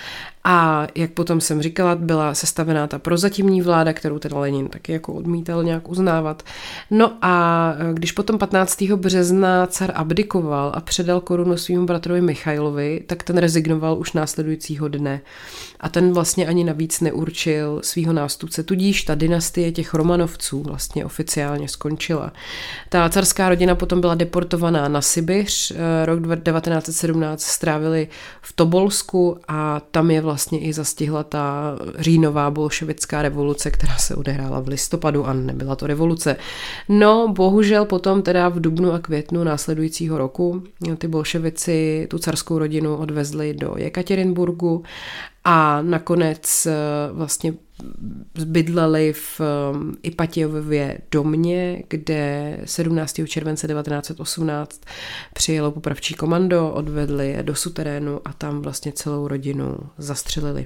a 0.43 0.87
jak 0.95 1.11
potom 1.11 1.41
jsem 1.41 1.61
říkala, 1.61 1.95
byla 1.95 2.33
sestavená 2.33 2.87
ta 2.87 2.99
prozatímní 2.99 3.61
vláda, 3.61 3.93
kterou 3.93 4.19
teda 4.19 4.39
Lenin 4.39 4.67
taky 4.67 4.91
jako 4.91 5.13
odmítal 5.13 5.63
nějak 5.63 5.89
uznávat. 5.89 6.43
No 6.91 7.17
a 7.21 7.73
když 7.93 8.11
potom 8.11 8.37
15. 8.37 8.81
března 8.81 9.32
car 9.67 9.91
abdikoval 9.95 10.71
a 10.75 10.81
předal 10.81 11.21
korunu 11.21 11.57
svým 11.57 11.85
bratrovi 11.85 12.21
Michailovi, 12.21 13.03
tak 13.07 13.23
ten 13.23 13.37
rezignoval 13.37 13.99
už 13.99 14.13
následujícího 14.13 14.87
dne. 14.87 15.21
A 15.79 15.89
ten 15.89 16.13
vlastně 16.13 16.47
ani 16.47 16.63
navíc 16.63 17.01
neurčil 17.01 17.79
svého 17.83 18.13
nástupce, 18.13 18.63
tudíž 18.63 19.03
ta 19.03 19.15
dynastie 19.15 19.71
těch 19.71 19.93
Romanovců 19.93 20.63
vlastně 20.63 21.05
oficiálně 21.05 21.67
skončila. 21.67 22.33
Ta 22.89 23.09
carská 23.09 23.49
rodina 23.49 23.75
potom 23.75 24.01
byla 24.01 24.15
deportovaná 24.15 24.87
na 24.87 25.01
Sibiř, 25.01 25.71
eh, 25.71 26.05
rok 26.05 26.19
1917 26.19 27.41
strávili 27.41 28.07
v 28.41 28.53
Tobolsku 28.53 29.37
a 29.47 29.81
tam 29.91 30.11
je 30.11 30.21
vlastně 30.21 30.59
i 30.59 30.73
zastihla 30.73 31.23
ta 31.23 31.75
říjnová 31.99 32.51
bolševická 32.51 33.21
revoluce, 33.21 33.71
která 33.71 33.97
se 33.97 34.15
odehrála 34.15 34.59
v 34.59 34.67
listopadu 34.67 35.25
a 35.27 35.33
nebyla 35.33 35.75
to 35.75 35.87
revoluce. 35.87 36.35
No, 36.89 37.27
bohužel 37.27 37.85
potom 37.85 38.21
teda 38.21 38.49
v 38.49 38.59
dubnu 38.59 38.93
a 38.93 38.99
květnu 38.99 39.22
následujícího 39.31 40.17
roku 40.17 40.63
ty 40.97 41.07
bolševici 41.07 42.07
tu 42.09 42.19
carskou 42.19 42.59
rodinu 42.59 42.95
odvezli 42.95 43.53
do 43.53 43.73
Jekaterinburgu 43.77 44.83
a 45.43 45.81
nakonec 45.81 46.65
eh, 46.65 46.73
vlastně 47.11 47.53
bydleli 48.45 49.13
v 49.13 49.41
um, 49.73 49.97
Ipatějově 50.03 50.97
domě, 51.11 51.83
kde 51.89 52.57
17. 52.65 53.19
července 53.27 53.67
1918 53.67 54.81
přijelo 55.33 55.71
popravčí 55.71 56.13
komando, 56.13 56.71
odvedli 56.71 57.29
je 57.29 57.43
do 57.43 57.55
suterénu 57.55 58.19
a 58.25 58.33
tam 58.33 58.61
vlastně 58.61 58.91
celou 58.91 59.27
rodinu 59.27 59.77
zastřelili. 59.97 60.65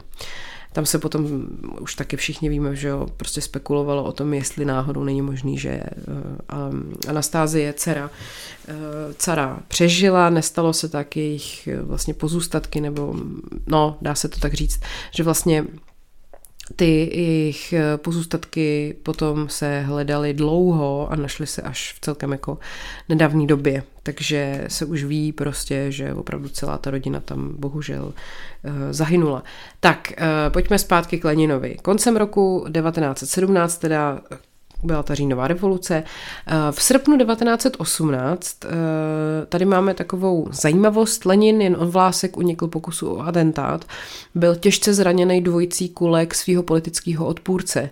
Tam 0.74 0.86
se 0.86 1.00
potom 1.00 1.48
už 1.82 1.96
taky 1.96 2.18
všichni 2.18 2.50
víme, 2.50 2.76
že 2.76 2.88
jo, 2.88 3.08
prostě 3.18 3.42
spekulovalo 3.42 4.04
o 4.04 4.12
tom, 4.12 4.34
jestli 4.34 4.66
náhodou 4.66 5.04
není 5.04 5.22
možný, 5.22 5.58
že 5.58 5.82
uh, 6.08 7.10
Anastázie, 7.10 7.74
dcera, 7.74 8.10
uh, 8.10 8.74
cara 9.18 9.60
přežila, 9.68 10.30
nestalo 10.30 10.74
se 10.74 10.90
tak 10.90 11.18
jejich 11.18 11.70
vlastně 11.82 12.14
pozůstatky, 12.14 12.82
nebo 12.82 13.16
no, 13.68 13.98
dá 14.02 14.16
se 14.16 14.28
to 14.28 14.40
tak 14.40 14.54
říct, 14.54 14.80
že 15.12 15.24
vlastně 15.24 15.66
ty 16.76 17.10
jejich 17.14 17.74
eh, 17.74 17.98
pozůstatky 17.98 18.96
potom 19.04 19.50
se 19.50 19.82
hledaly 19.82 20.34
dlouho 20.34 21.12
a 21.12 21.16
našly 21.16 21.48
se 21.48 21.62
až 21.62 21.94
v 21.94 22.00
celkem 22.00 22.32
jako 22.32 22.58
nedávné 23.10 23.48
době. 23.48 23.84
Takže 24.04 24.66
se 24.68 24.86
už 24.86 25.04
ví 25.04 25.32
prostě, 25.32 25.92
že 25.92 26.14
opravdu 26.14 26.50
celá 26.50 26.78
ta 26.78 26.92
rodina 26.92 27.20
tam 27.20 27.54
bohužel 27.58 28.04
uh, 28.06 28.72
zahynula. 28.92 29.44
Tak, 29.80 30.14
uh, 30.18 30.54
pojďme 30.54 30.80
zpátky 30.80 31.20
k 31.20 31.26
Leninovi. 31.26 31.78
Koncem 31.82 32.16
roku 32.16 32.66
1917 32.74 33.78
teda 33.78 34.22
byla 34.84 35.04
ta 35.04 35.16
říjnová 35.16 35.48
revoluce. 35.48 36.04
Eh, 36.48 36.54
v 36.72 36.82
srpnu 36.82 37.18
1918 37.18 38.66
eh, 38.66 38.70
tady 39.50 39.66
máme 39.66 39.94
takovou 39.94 40.48
zajímavost. 40.52 41.26
Lenin 41.26 41.62
jen 41.62 41.76
od 41.80 41.90
vlásek 41.90 42.38
unikl 42.38 42.68
pokusu 42.68 43.10
o 43.10 43.22
atentát. 43.22 43.86
Byl 44.36 44.56
těžce 44.56 44.94
zraněný 44.94 45.42
dvojicí 45.42 45.90
kulek 45.90 46.36
svého 46.36 46.64
politického 46.64 47.26
odpůrce. 47.26 47.90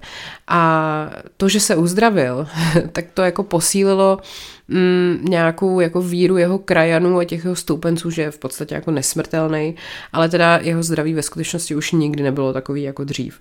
A 0.48 1.10
to, 1.38 1.50
že 1.50 1.60
se 1.60 1.76
uzdravil, 1.76 2.48
tak 2.92 3.06
to 3.14 3.22
jako 3.22 3.44
posílilo 3.44 4.20
mm, 4.68 5.26
nějakou 5.30 5.80
jako 5.80 6.02
víru 6.02 6.38
jeho 6.38 6.58
krajanů 6.60 7.18
a 7.18 7.26
těch 7.26 7.44
jeho 7.44 7.56
stoupenců, 7.56 8.10
že 8.10 8.22
je 8.22 8.32
v 8.32 8.40
podstatě 8.40 8.76
jako 8.76 8.92
nesmrtelný, 8.92 9.76
ale 10.14 10.30
teda 10.30 10.60
jeho 10.62 10.84
zdraví 10.84 11.14
ve 11.14 11.22
skutečnosti 11.22 11.76
už 11.76 11.92
nikdy 11.92 12.24
nebylo 12.24 12.54
takový 12.54 12.84
jako 12.84 13.04
dřív. 13.04 13.40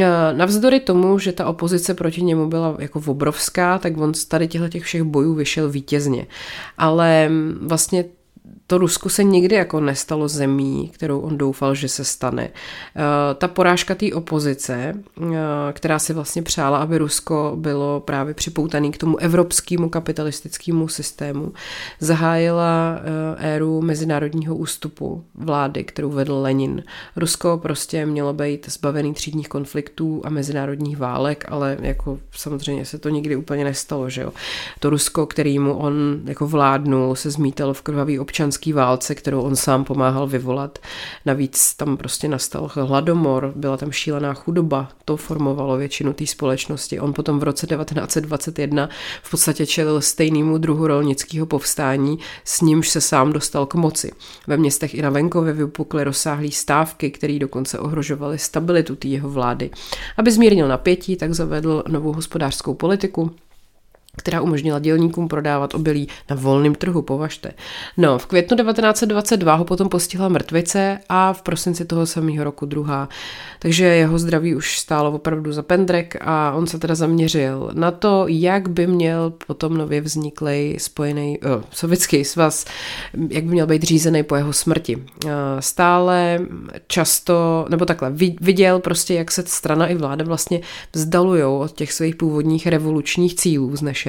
E, 0.00 0.06
navzdory 0.32 0.80
tomu, 0.80 1.18
že 1.18 1.32
ta 1.32 1.46
opozice 1.46 1.94
proti 1.94 2.22
němu 2.22 2.48
byla 2.48 2.76
jako 2.78 3.02
obrovská, 3.06 3.78
tak 3.78 3.96
on 3.98 4.14
z 4.14 4.24
tady 4.24 4.48
těchto 4.48 4.68
těch 4.68 4.82
všech 4.82 5.02
bojů 5.02 5.34
vyšel 5.34 5.70
vítězně. 5.70 6.26
Ale 6.78 7.28
mm, 7.28 7.58
vlastně 7.62 8.04
to 8.66 8.78
Rusko 8.78 9.08
se 9.08 9.24
nikdy 9.24 9.54
jako 9.54 9.80
nestalo 9.80 10.28
zemí, 10.28 10.90
kterou 10.94 11.20
on 11.20 11.38
doufal, 11.38 11.74
že 11.74 11.88
se 11.88 12.04
stane. 12.04 12.48
Eh, 12.48 13.34
ta 13.34 13.48
porážka 13.48 13.94
té 13.94 14.12
opozice, 14.14 14.94
eh, 14.94 15.32
která 15.72 15.98
si 15.98 16.12
vlastně 16.12 16.42
přála, 16.42 16.78
aby 16.78 16.98
Rusko 16.98 17.52
bylo 17.56 18.00
právě 18.00 18.34
připoutaný 18.34 18.92
k 18.92 18.98
tomu 18.98 19.16
evropskému 19.16 19.88
kapitalistickému 19.88 20.88
systému, 20.88 21.52
zahájila 22.00 22.98
eh, 23.38 23.54
éru 23.54 23.82
mezinárodního 23.82 24.56
ústupu 24.56 25.24
vlády, 25.34 25.84
kterou 25.84 26.10
vedl 26.10 26.34
Lenin. 26.34 26.82
Rusko 27.16 27.58
prostě 27.62 28.06
mělo 28.06 28.32
být 28.32 28.70
zbavený 28.70 29.14
třídních 29.14 29.48
konfliktů 29.48 30.22
a 30.24 30.30
mezinárodních 30.30 30.98
válek, 30.98 31.44
ale 31.48 31.76
jako 31.80 32.18
samozřejmě 32.30 32.84
se 32.84 32.98
to 32.98 33.08
nikdy 33.08 33.36
úplně 33.36 33.64
nestalo, 33.64 34.10
že 34.10 34.22
jo. 34.22 34.32
To 34.80 34.90
Rusko, 34.90 35.26
kterýmu 35.26 35.74
on 35.74 36.20
jako 36.24 36.46
vládnul, 36.46 37.14
se 37.14 37.30
zmítalo 37.30 37.74
v 37.74 37.82
krvavý 37.82 38.18
občanský 38.18 38.55
občanské 38.56 38.72
válce, 38.72 39.14
kterou 39.14 39.42
on 39.42 39.56
sám 39.56 39.84
pomáhal 39.84 40.26
vyvolat. 40.26 40.78
Navíc 41.26 41.74
tam 41.74 41.96
prostě 41.96 42.28
nastal 42.28 42.70
hladomor, 42.74 43.52
byla 43.56 43.76
tam 43.76 43.92
šílená 43.92 44.34
chudoba, 44.34 44.88
to 45.04 45.16
formovalo 45.16 45.76
většinu 45.76 46.12
té 46.12 46.26
společnosti. 46.26 47.00
On 47.00 47.12
potom 47.12 47.38
v 47.38 47.42
roce 47.42 47.66
1921 47.66 48.88
v 49.22 49.30
podstatě 49.30 49.66
čelil 49.66 50.00
stejnému 50.00 50.58
druhu 50.58 50.86
rolnického 50.86 51.46
povstání, 51.46 52.18
s 52.44 52.60
nímž 52.60 52.88
se 52.88 53.00
sám 53.00 53.32
dostal 53.32 53.66
k 53.66 53.74
moci. 53.74 54.12
Ve 54.46 54.56
městech 54.56 54.94
i 54.94 55.02
na 55.02 55.10
venkově 55.10 55.52
vypukly 55.52 56.04
rozsáhlé 56.04 56.50
stávky, 56.50 57.10
které 57.10 57.38
dokonce 57.38 57.78
ohrožovaly 57.78 58.38
stabilitu 58.38 58.96
té 58.96 59.08
jeho 59.08 59.30
vlády. 59.30 59.70
Aby 60.16 60.32
zmírnil 60.32 60.68
napětí, 60.68 61.16
tak 61.16 61.34
zavedl 61.34 61.84
novou 61.88 62.12
hospodářskou 62.12 62.74
politiku, 62.74 63.30
která 64.16 64.40
umožnila 64.40 64.78
dělníkům 64.78 65.28
prodávat 65.28 65.74
obilí 65.74 66.08
na 66.30 66.36
volném 66.36 66.74
trhu, 66.74 67.02
považte. 67.02 67.52
No, 67.96 68.18
v 68.18 68.26
květnu 68.26 68.56
1922 68.56 69.54
ho 69.54 69.64
potom 69.64 69.88
postihla 69.88 70.28
mrtvice 70.28 70.98
a 71.08 71.32
v 71.32 71.42
prosinci 71.42 71.84
toho 71.84 72.06
samého 72.06 72.44
roku 72.44 72.66
druhá. 72.66 73.08
Takže 73.58 73.84
jeho 73.84 74.18
zdraví 74.18 74.54
už 74.54 74.78
stálo 74.78 75.12
opravdu 75.12 75.52
za 75.52 75.62
pendrek 75.62 76.16
a 76.20 76.52
on 76.52 76.66
se 76.66 76.78
teda 76.78 76.94
zaměřil 76.94 77.70
na 77.72 77.90
to, 77.90 78.24
jak 78.28 78.68
by 78.68 78.86
měl 78.86 79.32
potom 79.46 79.76
nově 79.76 80.00
vzniklý 80.00 80.76
spojený 80.78 81.38
oh, 81.38 81.62
sovětský 81.70 82.24
svaz, 82.24 82.64
jak 83.28 83.44
by 83.44 83.50
měl 83.50 83.66
být 83.66 83.82
řízený 83.82 84.22
po 84.22 84.36
jeho 84.36 84.52
smrti. 84.52 85.04
Stále 85.60 86.40
často, 86.86 87.66
nebo 87.68 87.84
takhle, 87.84 88.12
viděl 88.40 88.78
prostě, 88.78 89.14
jak 89.14 89.30
se 89.32 89.42
strana 89.46 89.86
i 89.86 89.94
vláda 89.94 90.24
vlastně 90.24 90.60
vzdalujou 90.92 91.58
od 91.58 91.72
těch 91.72 91.92
svých 91.92 92.16
původních 92.16 92.66
revolučních 92.66 93.34
cílů 93.34 93.70
vznešených. 93.70 94.05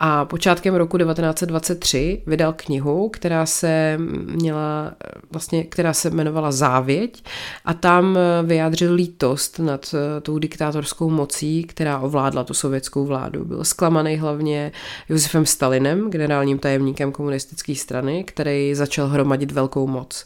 A 0.00 0.24
počátkem 0.24 0.74
roku 0.74 0.98
1923 0.98 2.22
vydal 2.26 2.52
knihu, 2.56 3.08
která 3.08 3.46
se 3.46 3.98
měla, 4.24 4.92
vlastně, 5.30 5.64
která 5.64 5.92
se 5.92 6.08
jmenovala 6.08 6.52
Závěť 6.52 7.24
a 7.64 7.74
tam 7.74 8.18
vyjádřil 8.44 8.94
lítost 8.94 9.58
nad 9.58 9.94
eh, 9.94 10.20
tou 10.20 10.38
diktátorskou 10.38 11.10
mocí, 11.10 11.64
která 11.64 11.98
ovládla 11.98 12.44
tu 12.44 12.54
sovětskou 12.54 13.04
vládu. 13.04 13.44
Byl 13.44 13.64
zklamaný 13.64 14.16
hlavně 14.16 14.72
Josefem 15.08 15.46
Stalinem, 15.46 16.10
generálním 16.10 16.58
tajemníkem 16.58 17.12
komunistické 17.12 17.74
strany, 17.74 18.24
který 18.24 18.74
začal 18.74 19.08
hromadit 19.08 19.52
velkou 19.52 19.86
moc. 19.86 20.24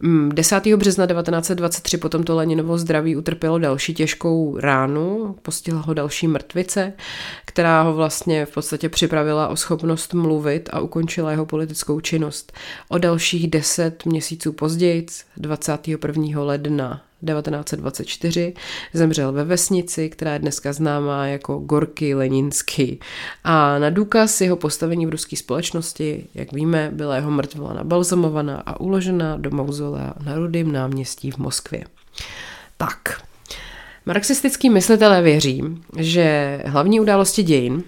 10. 0.00 0.66
Mm, 0.66 0.78
března 0.78 1.06
1923 1.06 1.96
po 1.96 2.08
tomto 2.08 2.36
Leninovo 2.36 2.78
zdraví 2.78 3.16
utrpělo 3.16 3.58
další 3.58 3.94
těžkou 3.94 4.58
ránu, 4.58 5.36
postihla 5.42 5.80
ho 5.80 5.94
další 5.94 6.28
mrtvice, 6.28 6.92
která 7.44 7.82
ho 7.82 7.94
vlastně 7.94 8.46
v 8.46 8.50
podstatě 8.54 8.88
připravila 8.88 9.48
o 9.48 9.56
schopnost 9.56 10.14
mluvit 10.14 10.68
a 10.72 10.80
ukončila 10.80 11.30
jeho 11.30 11.46
politickou 11.46 12.00
činnost. 12.00 12.52
O 12.88 12.98
dalších 12.98 13.50
deset 13.50 14.06
měsíců 14.06 14.52
později, 14.52 15.06
21. 15.36 16.42
ledna 16.42 17.07
1924 17.26 18.54
zemřel 18.92 19.32
ve 19.32 19.44
vesnici, 19.44 20.08
která 20.08 20.32
je 20.32 20.38
dneska 20.38 20.72
známá 20.72 21.26
jako 21.26 21.58
Gorky 21.58 22.14
Leninsky. 22.14 22.98
A 23.44 23.78
na 23.78 23.90
důkaz 23.90 24.40
jeho 24.40 24.56
postavení 24.56 25.06
v 25.06 25.10
ruské 25.10 25.36
společnosti, 25.36 26.24
jak 26.34 26.52
víme, 26.52 26.90
byla 26.92 27.16
jeho 27.16 27.30
mrtvola 27.30 27.72
nabalzamovaná 27.72 28.62
a 28.66 28.80
uložena 28.80 29.36
do 29.36 29.50
mauzolea 29.50 30.14
na 30.24 30.34
Rudém 30.34 30.72
náměstí 30.72 31.30
v 31.30 31.38
Moskvě. 31.38 31.84
Tak, 32.76 33.22
marxistický 34.06 34.70
myslitelé 34.70 35.22
věří, 35.22 35.64
že 35.96 36.58
hlavní 36.66 37.00
události 37.00 37.42
dějin 37.42 37.82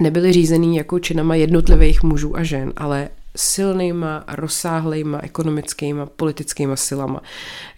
nebyly 0.00 0.32
řízený 0.32 0.76
jako 0.76 0.98
činama 0.98 1.34
jednotlivých 1.34 2.02
mužů 2.02 2.36
a 2.36 2.42
žen, 2.42 2.72
ale 2.76 3.08
silnýma, 3.36 4.24
rozsáhlejma 4.28 5.20
ekonomickýma, 5.22 6.06
politickýma 6.06 6.76
silama. 6.76 7.22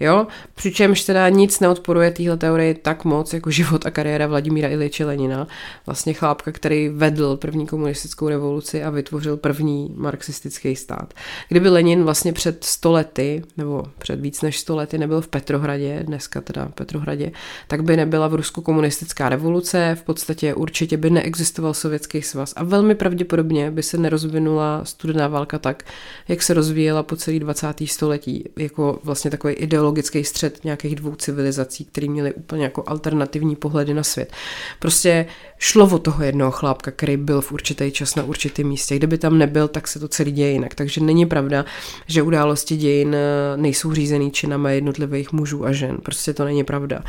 Jo? 0.00 0.26
Přičemž 0.54 1.04
teda 1.04 1.28
nic 1.28 1.60
neodporuje 1.60 2.10
téhle 2.10 2.36
teorii 2.36 2.74
tak 2.74 3.04
moc 3.04 3.32
jako 3.32 3.50
život 3.50 3.86
a 3.86 3.90
kariéra 3.90 4.26
Vladimíra 4.26 4.68
Iliče 4.68 5.04
Lenina, 5.04 5.46
vlastně 5.86 6.12
chlápka, 6.12 6.52
který 6.52 6.88
vedl 6.88 7.36
první 7.36 7.66
komunistickou 7.66 8.28
revoluci 8.28 8.82
a 8.82 8.90
vytvořil 8.90 9.36
první 9.36 9.94
marxistický 9.96 10.76
stát. 10.76 11.14
Kdyby 11.48 11.68
Lenin 11.68 12.04
vlastně 12.04 12.32
před 12.32 12.64
stolety, 12.64 13.42
nebo 13.56 13.84
před 13.98 14.20
víc 14.20 14.42
než 14.42 14.58
stolety 14.58 14.98
nebyl 14.98 15.20
v 15.20 15.28
Petrohradě, 15.28 16.02
dneska 16.06 16.40
teda 16.40 16.68
Petrohradě, 16.74 17.32
tak 17.68 17.82
by 17.82 17.96
nebyla 17.96 18.28
v 18.28 18.34
Rusku 18.34 18.60
komunistická 18.62 19.28
revoluce, 19.28 19.96
v 20.00 20.02
podstatě 20.02 20.54
určitě 20.54 20.96
by 20.96 21.10
neexistoval 21.10 21.74
sovětský 21.74 22.22
svaz 22.22 22.54
a 22.56 22.64
velmi 22.64 22.94
pravděpodobně 22.94 23.70
by 23.70 23.82
se 23.82 23.98
nerozvinula 23.98 24.84
studená 24.84 25.28
válka 25.28 25.47
válka 25.48 25.58
tak, 25.58 25.82
jak 26.28 26.42
se 26.42 26.54
rozvíjela 26.54 27.02
po 27.02 27.16
celý 27.16 27.40
20. 27.40 27.66
století, 27.86 28.44
jako 28.56 28.98
vlastně 29.04 29.30
takový 29.30 29.54
ideologický 29.54 30.24
střed 30.24 30.64
nějakých 30.64 30.96
dvou 30.96 31.14
civilizací, 31.14 31.84
které 31.84 32.08
měly 32.08 32.34
úplně 32.34 32.64
jako 32.64 32.84
alternativní 32.86 33.56
pohledy 33.56 33.94
na 33.94 34.02
svět. 34.02 34.32
Prostě 34.78 35.26
šlo 35.58 35.88
o 35.92 35.98
toho 35.98 36.24
jednoho 36.24 36.50
chlápka, 36.50 36.90
který 36.90 37.16
byl 37.16 37.40
v 37.40 37.52
určitý 37.52 37.90
čas 37.90 38.14
na 38.14 38.22
určitém 38.22 38.66
místě. 38.66 38.96
Kdyby 38.96 39.18
tam 39.18 39.38
nebyl, 39.38 39.68
tak 39.68 39.88
se 39.88 39.98
to 39.98 40.08
celý 40.08 40.32
děje 40.32 40.50
jinak. 40.50 40.74
Takže 40.74 41.00
není 41.00 41.26
pravda, 41.26 41.64
že 42.06 42.22
události 42.22 42.76
dějin 42.76 43.14
eh, 43.14 43.56
nejsou 43.56 43.92
řízený 43.92 44.30
činama 44.30 44.70
jednotlivých 44.70 45.32
mužů 45.32 45.66
a 45.66 45.72
žen. 45.72 45.96
Prostě 46.02 46.34
to 46.34 46.44
není 46.44 46.64
pravda. 46.64 47.02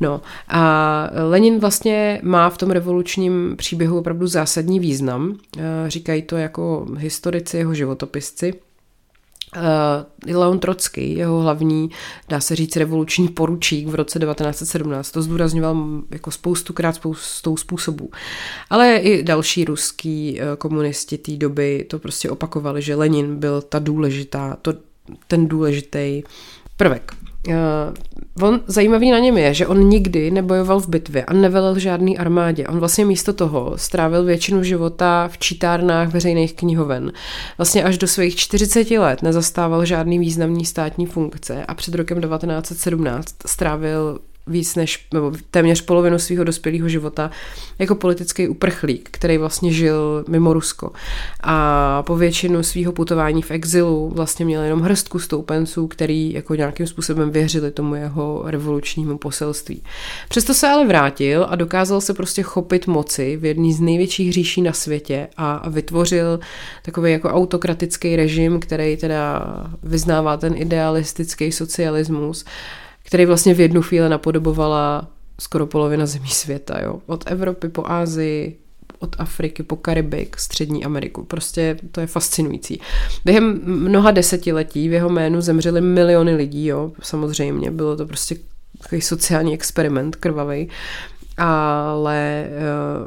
No 0.00 0.20
a 0.48 1.10
Lenin 1.28 1.58
vlastně 1.58 2.20
má 2.22 2.50
v 2.50 2.58
tom 2.58 2.70
revolučním 2.70 3.54
příběhu 3.56 3.98
opravdu 3.98 4.26
zásadní 4.26 4.80
význam. 4.80 5.36
Eh, 5.58 5.62
říkají 5.90 6.22
to 6.22 6.36
jako 6.36 6.86
historici 6.98 7.56
jeho 7.56 7.74
životopisci. 7.74 8.54
Uh, 9.56 10.34
Leon 10.36 10.58
Trocký, 10.58 11.14
jeho 11.16 11.40
hlavní, 11.40 11.90
dá 12.28 12.40
se 12.40 12.56
říct, 12.56 12.76
revoluční 12.76 13.28
poručík 13.28 13.88
v 13.88 13.94
roce 13.94 14.18
1917, 14.18 15.10
to 15.10 15.22
zdůrazňoval 15.22 15.76
jako 16.10 16.30
spoustukrát 16.30 16.94
spoustou 16.94 17.56
způsobů. 17.56 18.10
Ale 18.70 18.96
i 18.96 19.22
další 19.22 19.64
ruský 19.64 20.40
uh, 20.40 20.56
komunisti 20.56 21.18
té 21.18 21.32
doby 21.32 21.86
to 21.90 21.98
prostě 21.98 22.30
opakovali, 22.30 22.82
že 22.82 22.94
Lenin 22.94 23.36
byl 23.36 23.62
ta 23.62 23.78
důležitá, 23.78 24.56
to, 24.62 24.74
ten 25.26 25.48
důležitý 25.48 26.22
prvek. 26.76 27.12
Uh, 27.48 27.54
on, 28.48 28.60
zajímavý 28.66 29.10
na 29.10 29.18
něm 29.18 29.38
je, 29.38 29.54
že 29.54 29.66
on 29.66 29.88
nikdy 29.88 30.30
nebojoval 30.30 30.80
v 30.80 30.88
bitvě 30.88 31.24
a 31.24 31.32
nevelel 31.32 31.78
žádný 31.78 32.18
armádě. 32.18 32.66
On 32.66 32.78
vlastně 32.78 33.04
místo 33.04 33.32
toho 33.32 33.72
strávil 33.76 34.24
většinu 34.24 34.62
života 34.62 35.28
v 35.32 35.38
čítárnách 35.38 36.08
veřejných 36.08 36.54
knihoven. 36.54 37.12
Vlastně 37.58 37.84
až 37.84 37.98
do 37.98 38.06
svých 38.06 38.36
40 38.36 38.90
let 38.90 39.22
nezastával 39.22 39.84
žádný 39.84 40.18
významný 40.18 40.64
státní 40.64 41.06
funkce 41.06 41.64
a 41.64 41.74
před 41.74 41.94
rokem 41.94 42.20
1917 42.20 43.34
strávil 43.46 44.18
víc 44.46 44.74
než, 44.74 45.06
nebo 45.14 45.32
téměř 45.50 45.80
polovinu 45.80 46.18
svého 46.18 46.44
dospělého 46.44 46.88
života 46.88 47.30
jako 47.78 47.94
politický 47.94 48.48
uprchlík, 48.48 49.08
který 49.12 49.38
vlastně 49.38 49.72
žil 49.72 50.24
mimo 50.28 50.52
Rusko. 50.52 50.90
A 51.42 52.02
po 52.02 52.16
většinu 52.16 52.62
svého 52.62 52.92
putování 52.92 53.42
v 53.42 53.50
exilu 53.50 54.12
vlastně 54.14 54.44
měl 54.44 54.62
jenom 54.62 54.80
hrstku 54.80 55.18
stoupenců, 55.18 55.86
který 55.86 56.32
jako 56.32 56.54
nějakým 56.54 56.86
způsobem 56.86 57.30
věřili 57.30 57.70
tomu 57.70 57.94
jeho 57.94 58.42
revolučnímu 58.46 59.18
poselství. 59.18 59.82
Přesto 60.28 60.54
se 60.54 60.68
ale 60.68 60.86
vrátil 60.86 61.46
a 61.50 61.56
dokázal 61.56 62.00
se 62.00 62.14
prostě 62.14 62.42
chopit 62.42 62.86
moci 62.86 63.36
v 63.36 63.44
jedné 63.44 63.72
z 63.72 63.80
největších 63.80 64.32
říší 64.32 64.62
na 64.62 64.72
světě 64.72 65.28
a 65.36 65.68
vytvořil 65.68 66.40
takový 66.82 67.12
jako 67.12 67.28
autokratický 67.28 68.16
režim, 68.16 68.60
který 68.60 68.96
teda 68.96 69.42
vyznává 69.82 70.36
ten 70.36 70.54
idealistický 70.56 71.52
socialismus, 71.52 72.44
který 73.04 73.26
vlastně 73.26 73.54
v 73.54 73.60
jednu 73.60 73.82
chvíli 73.82 74.08
napodobovala 74.08 75.08
skoro 75.40 75.66
polovina 75.66 76.06
zemí 76.06 76.28
světa, 76.28 76.80
jo. 76.80 77.00
Od 77.06 77.30
Evropy 77.30 77.68
po 77.68 77.86
Ázii, 77.86 78.58
od 78.98 79.16
Afriky 79.18 79.62
po 79.62 79.76
Karibik, 79.76 80.38
Střední 80.38 80.84
Ameriku. 80.84 81.24
Prostě 81.24 81.76
to 81.92 82.00
je 82.00 82.06
fascinující. 82.06 82.80
Během 83.24 83.60
mnoha 83.64 84.10
desetiletí 84.10 84.88
v 84.88 84.92
jeho 84.92 85.08
jménu 85.08 85.40
zemřeli 85.40 85.80
miliony 85.80 86.34
lidí, 86.34 86.66
jo, 86.66 86.92
samozřejmě. 87.02 87.70
Bylo 87.70 87.96
to 87.96 88.06
prostě 88.06 88.36
takový 88.82 89.00
sociální 89.00 89.54
experiment 89.54 90.16
krvavý 90.16 90.68
ale 91.36 92.46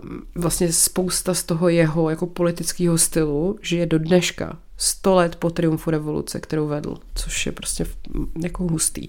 uh, 0.03 0.09
vlastně 0.35 0.73
spousta 0.73 1.33
z 1.33 1.43
toho 1.43 1.69
jeho 1.69 2.09
jako 2.09 2.27
politického 2.27 2.97
stylu 2.97 3.59
žije 3.61 3.85
do 3.85 3.99
dneška, 3.99 4.57
sto 4.77 5.15
let 5.15 5.35
po 5.35 5.49
triumfu 5.49 5.91
revoluce, 5.91 6.39
kterou 6.39 6.67
vedl, 6.67 6.97
což 7.15 7.45
je 7.45 7.51
prostě 7.51 7.85
jako 8.43 8.63
hustý. 8.63 9.07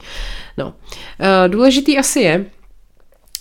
No. 0.56 0.66
Uh, 0.66 1.48
důležitý 1.48 1.98
asi 1.98 2.20
je, 2.20 2.46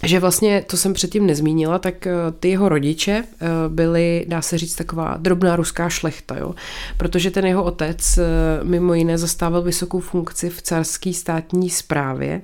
že 0.04 0.20
vlastně, 0.20 0.64
to 0.70 0.78
jsem 0.78 0.94
předtím 0.94 1.26
nezmínila, 1.26 1.80
tak 1.80 2.08
ty 2.40 2.50
jeho 2.50 2.70
rodiče 2.70 3.24
byli, 3.68 4.26
dá 4.28 4.42
se 4.42 4.58
říct, 4.58 4.76
taková 4.76 5.18
drobná 5.18 5.56
ruská 5.56 5.90
šlechta, 5.90 6.38
jo? 6.38 6.56
protože 6.98 7.32
ten 7.32 7.46
jeho 7.46 7.64
otec 7.64 8.20
mimo 8.64 8.94
jiné 8.94 9.18
zastával 9.18 9.62
vysokou 9.62 10.00
funkci 10.00 10.50
v 10.50 10.62
carské 10.62 11.14
státní 11.14 11.70
správě 11.70 12.42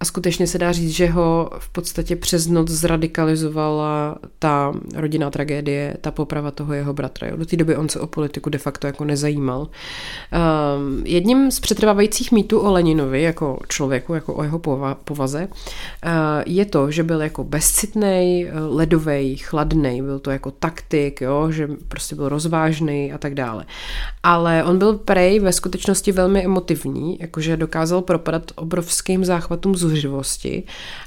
a 0.00 0.04
skutečně 0.04 0.46
se 0.46 0.58
dá 0.58 0.72
říct, 0.72 0.90
že 0.90 1.06
ho 1.06 1.50
v 1.58 1.68
podstatě 1.68 2.16
přes 2.16 2.46
noc 2.46 2.68
zradikalizovala 2.68 4.16
ta 4.38 4.72
rodinná 4.94 5.30
tragédie, 5.30 5.96
ta 6.00 6.10
poprava 6.10 6.50
toho 6.50 6.72
jeho 6.72 6.92
bratra. 6.92 7.28
Jo. 7.28 7.36
Do 7.36 7.46
té 7.46 7.56
doby 7.56 7.76
on 7.76 7.88
se 7.88 8.00
o 8.00 8.06
politiku 8.06 8.50
de 8.50 8.58
facto 8.58 8.86
jako 8.86 9.04
nezajímal. 9.04 9.60
Um, 9.60 11.02
jedním 11.06 11.50
z 11.50 11.60
přetrvávajících 11.60 12.32
mýtů 12.32 12.60
o 12.60 12.72
Leninovi 12.72 13.22
jako 13.22 13.58
člověku, 13.68 14.14
jako 14.14 14.34
o 14.34 14.42
jeho 14.42 14.58
pova- 14.58 14.96
povaze, 15.04 15.48
uh, 15.48 16.10
je 16.46 16.64
to, 16.64 16.90
že 16.90 17.02
byl 17.02 17.22
jako 17.22 17.44
bezcitný, 17.44 18.46
ledový, 18.68 19.36
chladný, 19.36 20.02
byl 20.02 20.18
to 20.18 20.30
jako 20.30 20.50
taktik, 20.50 21.20
jo, 21.20 21.50
že 21.50 21.68
prostě 21.88 22.14
byl 22.16 22.28
rozvážný 22.28 23.12
a 23.12 23.18
tak 23.18 23.34
dále. 23.34 23.64
Ale 24.22 24.64
on 24.64 24.78
byl 24.78 24.92
prej 24.92 25.40
ve 25.40 25.52
skutečnosti 25.52 26.12
velmi 26.12 26.44
emotivní, 26.44 27.18
jakože 27.20 27.56
dokázal 27.56 28.02
propadat 28.02 28.52
obrovským 28.54 29.24
záchvatům 29.24 29.76
zuřivosti 29.88 30.62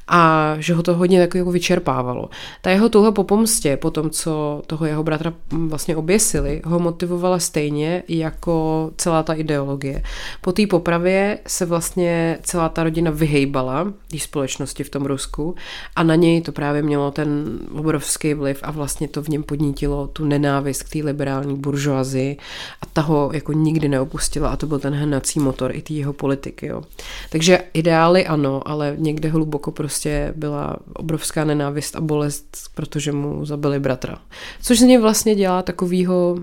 a 0.08 0.56
že 0.60 0.74
ho 0.74 0.84
to 0.84 0.96
hodně 0.96 1.20
jako, 1.20 1.38
jako 1.38 1.52
vyčerpávalo. 1.52 2.30
Ta 2.62 2.70
jeho 2.70 2.90
touha 2.90 3.12
po 3.12 3.24
pomstě, 3.24 3.78
po 3.78 3.92
tom, 3.92 4.10
co 4.10 4.62
toho 4.68 4.86
jeho 4.86 5.04
bratra 5.04 5.34
vlastně 5.52 5.96
oběsili, 5.96 6.62
ho 6.66 6.80
motivovala 6.80 7.40
stejně 7.40 8.04
jako 8.08 8.92
celá 8.98 9.24
ta 9.24 9.34
ideologie. 9.34 10.04
Po 10.42 10.52
té 10.52 10.68
popravě 10.68 11.40
se 11.48 11.66
vlastně 11.66 12.40
celá 12.42 12.70
ta 12.70 12.84
rodina 12.84 13.12
vyhejbala 13.12 13.94
té 14.12 14.20
společnosti 14.20 14.84
v 14.84 14.90
tom 14.90 15.06
Rusku 15.06 15.56
a 15.96 16.04
na 16.04 16.16
něj 16.16 16.42
to 16.42 16.52
právě 16.52 16.82
mělo 16.82 17.12
ten 17.12 17.60
obrovský 17.72 18.34
vliv 18.34 18.60
a 18.64 18.72
vlastně 18.72 19.08
to 19.08 19.22
v 19.22 19.28
něm 19.28 19.44
podnítilo 19.44 20.08
tu 20.08 20.26
nenávist 20.26 20.84
k 20.84 20.90
té 20.90 21.00
liberální 21.00 21.56
buržoazii 21.56 22.38
a 22.82 22.86
ta 22.86 23.02
ho 23.02 23.30
jako 23.34 23.54
nikdy 23.54 23.90
neopustila 23.90 24.50
a 24.50 24.56
to 24.56 24.68
byl 24.68 24.80
ten 24.80 24.94
hnací 24.94 25.40
motor 25.40 25.76
i 25.76 25.82
té 25.82 25.94
jeho 25.94 26.14
politiky. 26.14 26.68
Jo. 26.68 26.84
Takže 27.30 27.60
ideály 27.74 28.28
ano, 28.28 28.67
ale 28.68 28.96
někde 28.98 29.30
hluboko 29.30 29.72
prostě 29.72 30.34
byla 30.36 30.78
obrovská 30.94 31.44
nenávist 31.44 31.96
a 31.96 32.02
bolest, 32.02 32.58
protože 32.76 33.12
mu 33.12 33.46
zabili 33.46 33.80
bratra. 33.80 34.22
Což 34.62 34.80
z 34.80 34.84
něj 34.84 34.98
vlastně 34.98 35.36
dělá 35.36 35.62
takovýho 35.62 36.38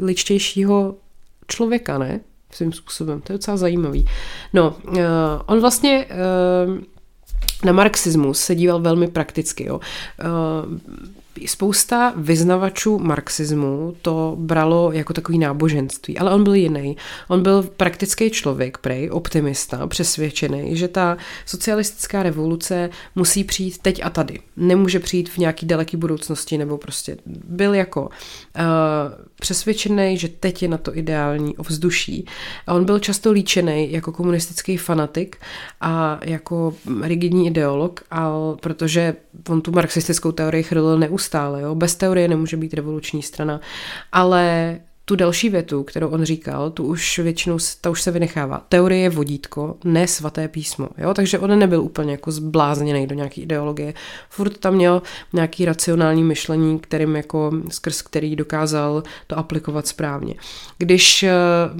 ličtějšího 0.00 0.94
člověka, 1.48 1.98
ne? 1.98 2.20
Svým 2.50 2.72
způsobem. 2.72 3.20
To 3.20 3.32
je 3.32 3.38
docela 3.38 3.56
zajímavý. 3.56 4.06
No, 4.52 4.76
uh, 4.88 4.96
on 5.46 5.60
vlastně 5.60 6.06
uh, 6.06 6.78
na 7.64 7.72
marxismus 7.72 8.40
se 8.40 8.54
díval 8.54 8.80
velmi 8.80 9.08
prakticky. 9.08 9.64
Jo. 9.64 9.74
Uh, 9.76 10.78
spousta 11.46 12.12
vyznavačů 12.16 12.98
marxismu 12.98 13.96
to 14.02 14.36
bralo 14.38 14.92
jako 14.92 15.12
takový 15.12 15.38
náboženství, 15.38 16.18
ale 16.18 16.34
on 16.34 16.44
byl 16.44 16.54
jiný. 16.54 16.96
On 17.28 17.42
byl 17.42 17.62
praktický 17.62 18.30
člověk, 18.30 18.78
prej, 18.78 19.10
optimista, 19.12 19.86
přesvědčený, 19.86 20.76
že 20.76 20.88
ta 20.88 21.16
socialistická 21.46 22.22
revoluce 22.22 22.90
musí 23.14 23.44
přijít 23.44 23.78
teď 23.78 24.00
a 24.04 24.10
tady. 24.10 24.40
Nemůže 24.56 25.00
přijít 25.00 25.28
v 25.28 25.38
nějaký 25.38 25.66
daleký 25.66 25.96
budoucnosti, 25.96 26.58
nebo 26.58 26.78
prostě 26.78 27.16
byl 27.48 27.74
jako 27.74 28.02
uh, 28.02 28.08
přesvědčený, 29.40 30.18
že 30.18 30.28
teď 30.28 30.62
je 30.62 30.68
na 30.68 30.78
to 30.78 30.96
ideální 30.96 31.56
ovzduší. 31.56 32.26
A 32.66 32.74
on 32.74 32.84
byl 32.84 32.98
často 32.98 33.32
líčený 33.32 33.92
jako 33.92 34.12
komunistický 34.12 34.76
fanatik 34.76 35.36
a 35.80 36.20
jako 36.24 36.74
rigidní 37.02 37.46
ideolog, 37.46 38.00
ale 38.10 38.56
protože 38.60 39.16
on 39.48 39.60
tu 39.60 39.72
marxistickou 39.72 40.32
teorii 40.32 40.62
chrlil 40.62 40.98
neustále. 40.98 41.25
Jo? 41.60 41.74
Bez 41.74 41.96
teorie 41.96 42.28
nemůže 42.28 42.56
být 42.56 42.74
revoluční 42.74 43.22
strana. 43.22 43.60
Ale 44.12 44.78
tu 45.08 45.16
další 45.16 45.48
větu, 45.48 45.82
kterou 45.82 46.08
on 46.08 46.24
říkal, 46.24 46.70
tu 46.70 46.84
už 46.84 47.18
většinou, 47.18 47.58
ta 47.80 47.90
už 47.90 48.02
se 48.02 48.10
vynechává. 48.10 48.66
Teorie 48.68 49.00
je 49.00 49.10
vodítko, 49.10 49.76
ne 49.84 50.08
svaté 50.08 50.48
písmo. 50.48 50.88
Jo? 50.98 51.14
Takže 51.14 51.38
on 51.38 51.58
nebyl 51.58 51.80
úplně 51.80 52.12
jako 52.12 52.32
zblázněný 52.32 53.06
do 53.06 53.14
nějaké 53.14 53.40
ideologie. 53.40 53.94
Furt 54.30 54.58
tam 54.58 54.74
měl 54.74 55.02
nějaký 55.32 55.64
racionální 55.64 56.24
myšlení, 56.24 56.78
kterým 56.78 57.16
jako, 57.16 57.52
skrz 57.68 58.02
který 58.02 58.36
dokázal 58.36 59.02
to 59.26 59.38
aplikovat 59.38 59.86
správně. 59.86 60.34
Když 60.78 61.22
eh, 61.22 61.32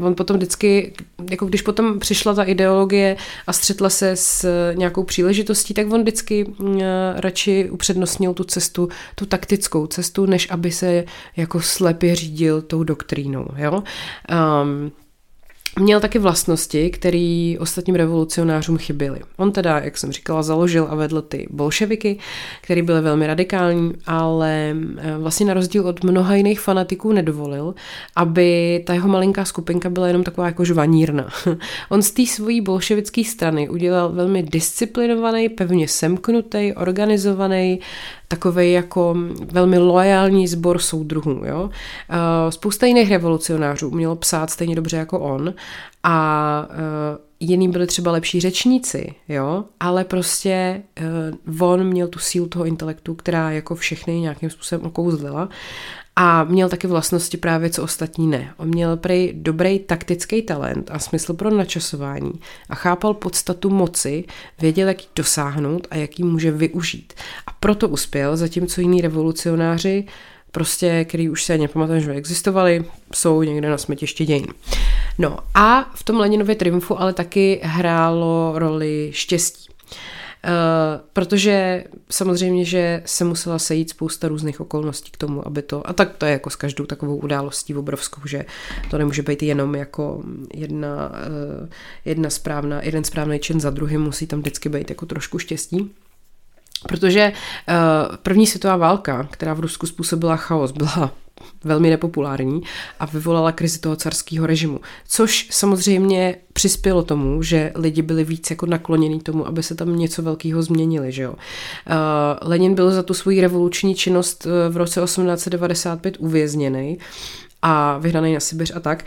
on 0.03 0.15
potom 0.15 0.37
vždycky, 0.37 0.93
jako 1.31 1.47
když 1.47 1.63
potom 1.63 1.99
přišla 1.99 2.35
ta 2.35 2.43
ideologie 2.43 3.17
a 3.47 3.53
střetla 3.53 3.91
se 3.91 4.11
s 4.17 4.51
nějakou 4.75 5.03
příležitostí, 5.03 5.75
tak 5.75 5.93
on 5.93 6.03
vždycky 6.03 6.55
eh, 6.81 6.85
radši 7.17 7.71
upřednostnil 7.71 8.35
tu 8.35 8.45
cestu, 8.45 8.89
tu 9.15 9.27
taktickou 9.27 9.87
cestu, 9.87 10.27
než 10.27 10.51
aby 10.51 10.73
se 10.73 11.05
jako 11.37 11.61
slepě 11.61 12.15
řídil 12.17 12.63
tou 12.63 12.85
doktrínou 12.85 13.16
doktrínou. 13.17 13.47
Jo? 13.57 13.83
Um, 14.63 14.93
Měl 15.81 16.01
taky 16.01 16.19
vlastnosti, 16.19 16.91
které 16.91 17.55
ostatním 17.61 17.97
revolucionářům 17.97 18.79
chyběly. 18.79 19.21
On 19.37 19.53
teda, 19.53 19.79
jak 19.79 19.99
jsem 19.99 20.13
říkala, 20.13 20.43
založil 20.43 20.87
a 20.91 20.95
vedl 20.95 21.23
ty 21.23 21.47
bolševiky, 21.51 22.19
které 22.61 22.83
byly 22.83 23.01
velmi 23.01 23.27
radikální, 23.27 23.93
ale 24.07 24.77
eh, 24.99 25.19
vlastně 25.19 25.47
na 25.47 25.55
rozdíl 25.55 25.87
od 25.87 26.05
mnoha 26.05 26.35
jiných 26.35 26.61
fanatiků 26.61 27.13
nedovolil, 27.13 27.75
aby 28.17 28.83
ta 28.87 28.95
jeho 28.95 29.09
malinká 29.09 29.45
skupinka 29.45 29.91
byla 29.91 30.07
jenom 30.07 30.25
taková 30.25 30.47
jako 30.47 30.65
žvanírna. 30.65 31.29
On 31.89 32.03
z 32.03 32.11
té 32.11 32.27
svojí 32.27 32.61
bolševické 32.61 33.25
strany 33.25 33.69
udělal 33.69 34.13
velmi 34.13 34.43
disciplinovaný, 34.43 35.49
pevně 35.49 35.89
semknutý, 35.89 36.73
organizovaný, 36.77 37.81
takový 38.29 38.73
jako 38.73 39.17
velmi 39.53 39.79
loajální 39.79 40.49
sbor 40.49 40.79
soudruhů. 40.79 41.43
Jo? 41.45 41.71
Eh, 42.11 42.53
spousta 42.53 42.87
jiných 42.87 43.11
revolucionářů 43.11 43.91
mělo 43.91 44.17
psát 44.17 44.51
stejně 44.51 44.75
dobře 44.75 44.97
jako 44.97 45.21
on 45.21 45.55
a 46.09 46.67
uh, 46.71 46.77
jiný 47.41 47.69
byli 47.69 47.87
třeba 47.87 48.11
lepší 48.11 48.41
řečníci, 48.41 49.15
jo, 49.29 49.65
ale 49.81 50.05
prostě 50.05 50.83
uh, 51.49 51.63
on 51.63 51.85
měl 51.85 52.09
tu 52.09 52.19
sílu 52.19 52.47
toho 52.49 52.65
intelektu, 52.65 53.15
která 53.15 53.51
jako 53.51 53.75
všechny 53.75 54.21
nějakým 54.21 54.51
způsobem 54.51 54.87
okouzlila 54.87 55.49
a 56.17 56.45
měl 56.45 56.69
taky 56.69 56.87
vlastnosti 56.87 57.37
právě, 57.37 57.71
co 57.71 57.83
ostatní 57.83 58.27
ne. 58.27 58.55
On 58.57 58.69
měl 58.69 58.97
prej 58.97 59.33
dobrý 59.37 59.79
taktický 59.79 60.43
talent 60.43 60.91
a 60.91 60.99
smysl 60.99 61.35
pro 61.35 61.51
načasování 61.51 62.33
a 62.69 62.75
chápal 62.75 63.15
podstatu 63.15 63.71
moci, 63.71 64.25
věděl, 64.61 64.89
jak 64.89 65.03
ji 65.03 65.09
dosáhnout 65.17 65.87
a 65.91 65.97
jak 65.97 66.19
ji 66.19 66.25
může 66.25 66.51
využít. 66.51 67.13
A 67.47 67.51
proto 67.61 67.89
uspěl, 67.89 68.37
zatímco 68.37 68.81
jiní 68.81 69.01
revolucionáři 69.01 70.05
prostě, 70.51 71.05
který 71.05 71.31
už 71.31 71.45
se 71.45 71.53
ani 71.53 71.63
nepamatuju, 71.63 72.01
že 72.01 72.13
existovali, 72.13 72.85
jsou 73.15 73.43
někde 73.43 73.71
na 73.71 73.79
smetiště 73.79 74.25
dějin. 74.25 74.47
No 75.19 75.39
a 75.55 75.91
v 75.95 76.05
tom 76.05 76.17
Leninově 76.17 76.55
triumfu 76.55 77.01
ale 77.01 77.13
taky 77.13 77.61
hrálo 77.63 78.53
roli 78.55 79.11
štěstí. 79.13 79.76
Uh, 80.47 80.53
protože 81.13 81.85
samozřejmě, 82.11 82.65
že 82.65 83.03
se 83.05 83.25
musela 83.25 83.59
sejít 83.59 83.91
spousta 83.91 84.29
různých 84.29 84.61
okolností 84.61 85.11
k 85.11 85.17
tomu, 85.17 85.47
aby 85.47 85.63
to, 85.63 85.89
a 85.89 85.93
tak 85.93 86.17
to 86.17 86.27
je 86.27 86.33
jako 86.33 86.51
s 86.51 86.57
každou 86.57 86.87
takovou 86.87 87.17
událostí 87.17 87.75
obrovskou, 87.75 88.21
že 88.25 88.45
to 88.91 88.99
nemůže 88.99 89.23
být 89.23 89.43
jenom 89.43 89.75
jako 89.75 90.23
jedna, 90.55 91.11
uh, 91.11 91.69
jedna 92.05 92.31
správná, 92.31 92.83
jeden 92.83 93.05
správný 93.05 93.39
čin 93.39 93.61
za 93.61 93.71
druhým, 93.71 94.03
musí 94.03 94.27
tam 94.27 94.41
vždycky 94.41 94.69
být 94.69 94.91
jako 94.91 95.07
trošku 95.07 95.39
štěstí. 95.39 95.95
Protože 96.89 97.33
uh, 97.33 98.17
první 98.17 98.47
světová 98.47 98.77
válka, 98.77 99.29
která 99.31 99.55
v 99.55 99.61
Rusku 99.61 99.87
způsobila 99.87 100.37
chaos, 100.37 100.73
byla 100.73 101.13
velmi 101.65 101.91
nepopulární 101.91 102.63
a 103.01 103.07
vyvolala 103.07 103.53
krizi 103.53 103.79
toho 103.79 103.97
carského 103.97 104.47
režimu. 104.47 104.81
Což 105.09 105.49
samozřejmě 105.51 106.37
přispělo 106.53 107.03
tomu, 107.03 107.43
že 107.43 107.73
lidi 107.75 108.03
byli 108.03 108.25
víc 108.25 108.51
jako 108.51 108.67
naklonění 108.67 109.21
tomu, 109.21 109.47
aby 109.47 109.63
se 109.63 109.75
tam 109.75 109.97
něco 109.97 110.23
velkého 110.23 110.63
změnili. 110.63 111.13
Že 111.13 111.23
jo? 111.23 111.31
Uh, 111.33 111.37
Lenin 112.49 112.75
byl 112.75 112.91
za 112.91 113.03
tu 113.03 113.15
svoji 113.15 113.41
revoluční 113.41 113.95
činnost 113.95 114.47
eh, 114.47 114.69
v 114.69 114.77
roce 114.77 115.01
1895 115.01 116.17
uvězněný 116.19 116.99
a 117.63 117.99
vyhnaný 117.99 118.35
na 118.35 118.41
Sibiř 118.41 118.73
a 118.75 118.81
tak. 118.81 119.05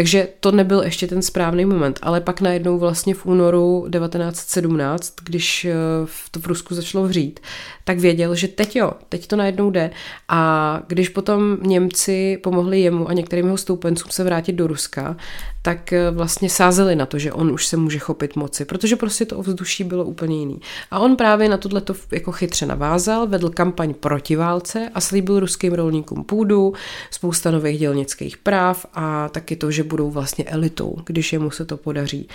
Takže 0.00 0.28
to 0.40 0.52
nebyl 0.52 0.82
ještě 0.82 1.06
ten 1.06 1.22
správný 1.22 1.64
moment, 1.64 1.98
ale 2.02 2.20
pak 2.20 2.40
najednou 2.40 2.78
vlastně 2.78 3.14
v 3.14 3.26
únoru 3.26 3.88
1917, 3.92 5.14
když 5.24 5.64
eh, 5.64 5.74
to 6.30 6.40
v 6.40 6.46
Rusku 6.46 6.74
začalo 6.74 7.04
vřít, 7.04 7.40
tak 7.84 7.98
věděl, 7.98 8.34
že 8.34 8.48
teď 8.48 8.76
jo, 8.76 8.92
teď 9.08 9.26
to 9.26 9.36
najednou 9.36 9.70
jde. 9.70 9.90
A 10.28 10.82
když 10.86 11.08
potom 11.08 11.58
Němci 11.62 12.38
pomohli 12.42 12.80
jemu 12.80 13.08
a 13.08 13.12
některým 13.12 13.44
jeho 13.44 13.56
stoupencům 13.56 14.10
se 14.10 14.24
vrátit 14.24 14.52
do 14.52 14.66
Ruska, 14.66 15.16
tak 15.62 15.92
eh, 15.92 16.10
vlastně 16.10 16.50
sázeli 16.50 16.96
na 16.96 17.06
to, 17.06 17.18
že 17.18 17.32
on 17.32 17.50
už 17.50 17.66
se 17.66 17.76
může 17.76 17.98
chopit 17.98 18.36
moci, 18.36 18.64
protože 18.64 18.96
prostě 18.96 19.24
to 19.24 19.38
ovzduší 19.38 19.84
bylo 19.84 20.04
úplně 20.04 20.38
jiný. 20.38 20.60
A 20.90 20.98
on 20.98 21.16
právě 21.16 21.48
na 21.48 21.56
tohle 21.56 21.80
to 21.80 21.94
jako 22.12 22.32
chytře 22.32 22.66
navázal, 22.66 23.26
vedl 23.26 23.50
kampaň 23.50 23.94
proti 23.94 24.36
válce 24.36 24.90
a 24.94 25.00
slíbil 25.00 25.40
ruským 25.40 25.72
rolníkům 25.72 26.24
půdu, 26.24 26.72
spousta 27.10 27.50
nových 27.50 27.78
dělnických 27.78 28.36
práv 28.36 28.86
a 28.94 29.28
taky 29.28 29.56
to, 29.56 29.70
že 29.70 29.89
budou 29.90 30.10
vlastně 30.10 30.44
elitou, 30.44 30.96
když 31.06 31.32
jemu 31.32 31.50
se 31.50 31.64
to 31.64 31.76
podaří. 31.76 32.28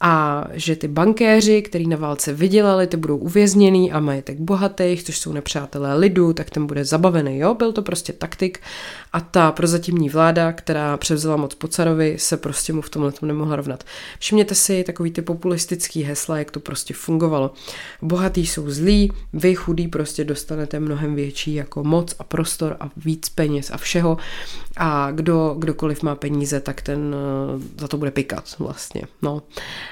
A 0.00 0.44
že 0.52 0.76
ty 0.76 0.88
bankéři, 0.88 1.62
který 1.62 1.86
na 1.86 1.96
válce 1.96 2.32
vydělali, 2.32 2.86
ty 2.86 2.96
budou 2.96 3.16
uvězněný 3.16 3.92
a 3.92 4.00
majetek 4.00 4.38
bohatých, 4.40 5.02
což 5.02 5.18
jsou 5.18 5.32
nepřátelé 5.32 5.94
lidu, 5.94 6.32
tak 6.32 6.50
ten 6.50 6.66
bude 6.66 6.84
zabavený. 6.84 7.38
Jo, 7.38 7.54
byl 7.54 7.72
to 7.72 7.82
prostě 7.82 8.12
taktik 8.12 8.60
a 9.12 9.20
ta 9.20 9.52
prozatímní 9.52 10.08
vláda, 10.08 10.52
která 10.52 10.96
převzala 10.96 11.36
moc 11.36 11.54
po 11.54 11.68
carovi, 11.68 12.16
se 12.18 12.36
prostě 12.36 12.72
mu 12.72 12.82
v 12.82 12.90
tomhle 12.90 13.12
tom 13.12 13.26
nemohla 13.26 13.56
rovnat. 13.56 13.84
Všimněte 14.18 14.54
si 14.54 14.84
takový 14.84 15.10
ty 15.10 15.22
populistický 15.22 16.02
hesla, 16.02 16.38
jak 16.38 16.50
to 16.50 16.60
prostě 16.60 16.94
fungovalo. 16.94 17.50
Bohatý 18.02 18.46
jsou 18.46 18.70
zlí, 18.70 19.12
vy 19.32 19.54
chudý 19.54 19.88
prostě 19.88 20.24
dostanete 20.24 20.80
mnohem 20.80 21.14
větší 21.14 21.54
jako 21.54 21.84
moc 21.84 22.14
a 22.18 22.24
prostor 22.24 22.76
a 22.80 22.90
víc 22.96 23.28
peněz 23.28 23.70
a 23.70 23.76
všeho 23.76 24.16
a 24.76 25.10
kdo, 25.10 25.54
kdokoliv 25.58 26.02
má 26.02 26.14
peníze, 26.14 26.60
tak 26.60 26.82
ten 26.90 27.14
uh, 27.54 27.62
za 27.78 27.88
to 27.88 27.96
bude 27.96 28.10
pikat 28.10 28.58
vlastně. 28.58 29.02
No. 29.22 29.42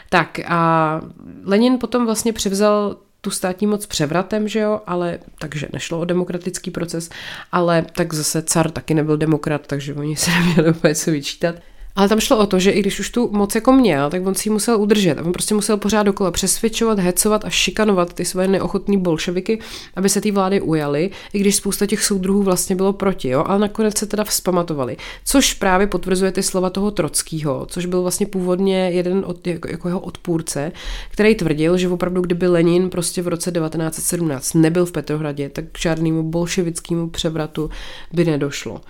Tak 0.08 0.40
a 0.46 1.00
Lenin 1.44 1.78
potom 1.78 2.06
vlastně 2.06 2.32
převzal 2.32 2.96
tu 3.20 3.30
státní 3.30 3.66
moc 3.66 3.86
převratem, 3.86 4.48
že 4.48 4.60
jo, 4.60 4.80
ale 4.86 5.18
takže 5.38 5.68
nešlo 5.72 6.00
o 6.00 6.04
demokratický 6.04 6.70
proces, 6.70 7.10
ale 7.52 7.86
tak 7.92 8.14
zase 8.14 8.42
car 8.42 8.70
taky 8.70 8.94
nebyl 8.94 9.16
demokrat, 9.16 9.66
takže 9.66 9.94
oni 9.94 10.16
se 10.16 10.30
neměli 10.30 10.70
úplně 10.70 10.94
co 10.94 11.10
vyčítat. 11.10 11.54
Ale 11.98 12.08
tam 12.08 12.20
šlo 12.20 12.38
o 12.38 12.46
to, 12.46 12.58
že 12.58 12.70
i 12.70 12.80
když 12.80 13.00
už 13.00 13.10
tu 13.10 13.30
moc 13.32 13.54
jako 13.54 13.72
měl, 13.72 14.10
tak 14.10 14.26
on 14.26 14.34
si 14.34 14.48
ji 14.48 14.52
musel 14.52 14.80
udržet. 14.80 15.18
A 15.18 15.24
on 15.24 15.32
prostě 15.32 15.54
musel 15.54 15.76
pořád 15.76 16.02
dokola 16.02 16.30
přesvědčovat, 16.30 16.98
hecovat 16.98 17.44
a 17.44 17.50
šikanovat 17.50 18.12
ty 18.12 18.24
své 18.24 18.48
neochotní 18.48 18.98
bolševiky, 18.98 19.58
aby 19.96 20.08
se 20.08 20.20
té 20.20 20.32
vlády 20.32 20.60
ujali, 20.60 21.10
i 21.32 21.38
když 21.38 21.56
spousta 21.56 21.86
těch 21.86 22.04
soudruhů 22.04 22.42
vlastně 22.42 22.76
bylo 22.76 22.92
proti, 22.92 23.28
jo? 23.28 23.44
ale 23.46 23.58
nakonec 23.58 23.98
se 23.98 24.06
teda 24.06 24.24
vzpamatovali. 24.24 24.96
Což 25.24 25.54
právě 25.54 25.86
potvrzuje 25.86 26.32
ty 26.32 26.42
slova 26.42 26.70
toho 26.70 26.90
Trockýho, 26.90 27.66
což 27.70 27.86
byl 27.86 28.02
vlastně 28.02 28.26
původně 28.26 28.90
jeden 28.90 29.24
od, 29.26 29.46
jako, 29.46 29.68
jako 29.70 29.88
jeho 29.88 30.00
odpůrce, 30.00 30.72
který 31.10 31.34
tvrdil, 31.34 31.78
že 31.78 31.88
opravdu 31.88 32.20
kdyby 32.20 32.46
Lenin 32.46 32.90
prostě 32.90 33.22
v 33.22 33.28
roce 33.28 33.52
1917 33.52 34.54
nebyl 34.54 34.86
v 34.86 34.92
Petrohradě, 34.92 35.48
tak 35.48 35.64
k 35.72 35.78
žádnému 35.78 36.22
bolševickému 36.22 37.08
převratu 37.10 37.70
by 38.12 38.24
nedošlo. 38.24 38.80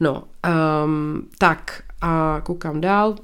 No, 0.00 0.22
um, 0.84 1.22
tak 1.38 1.87
a 2.00 2.40
koukám 2.44 2.80
dál. 2.80 3.14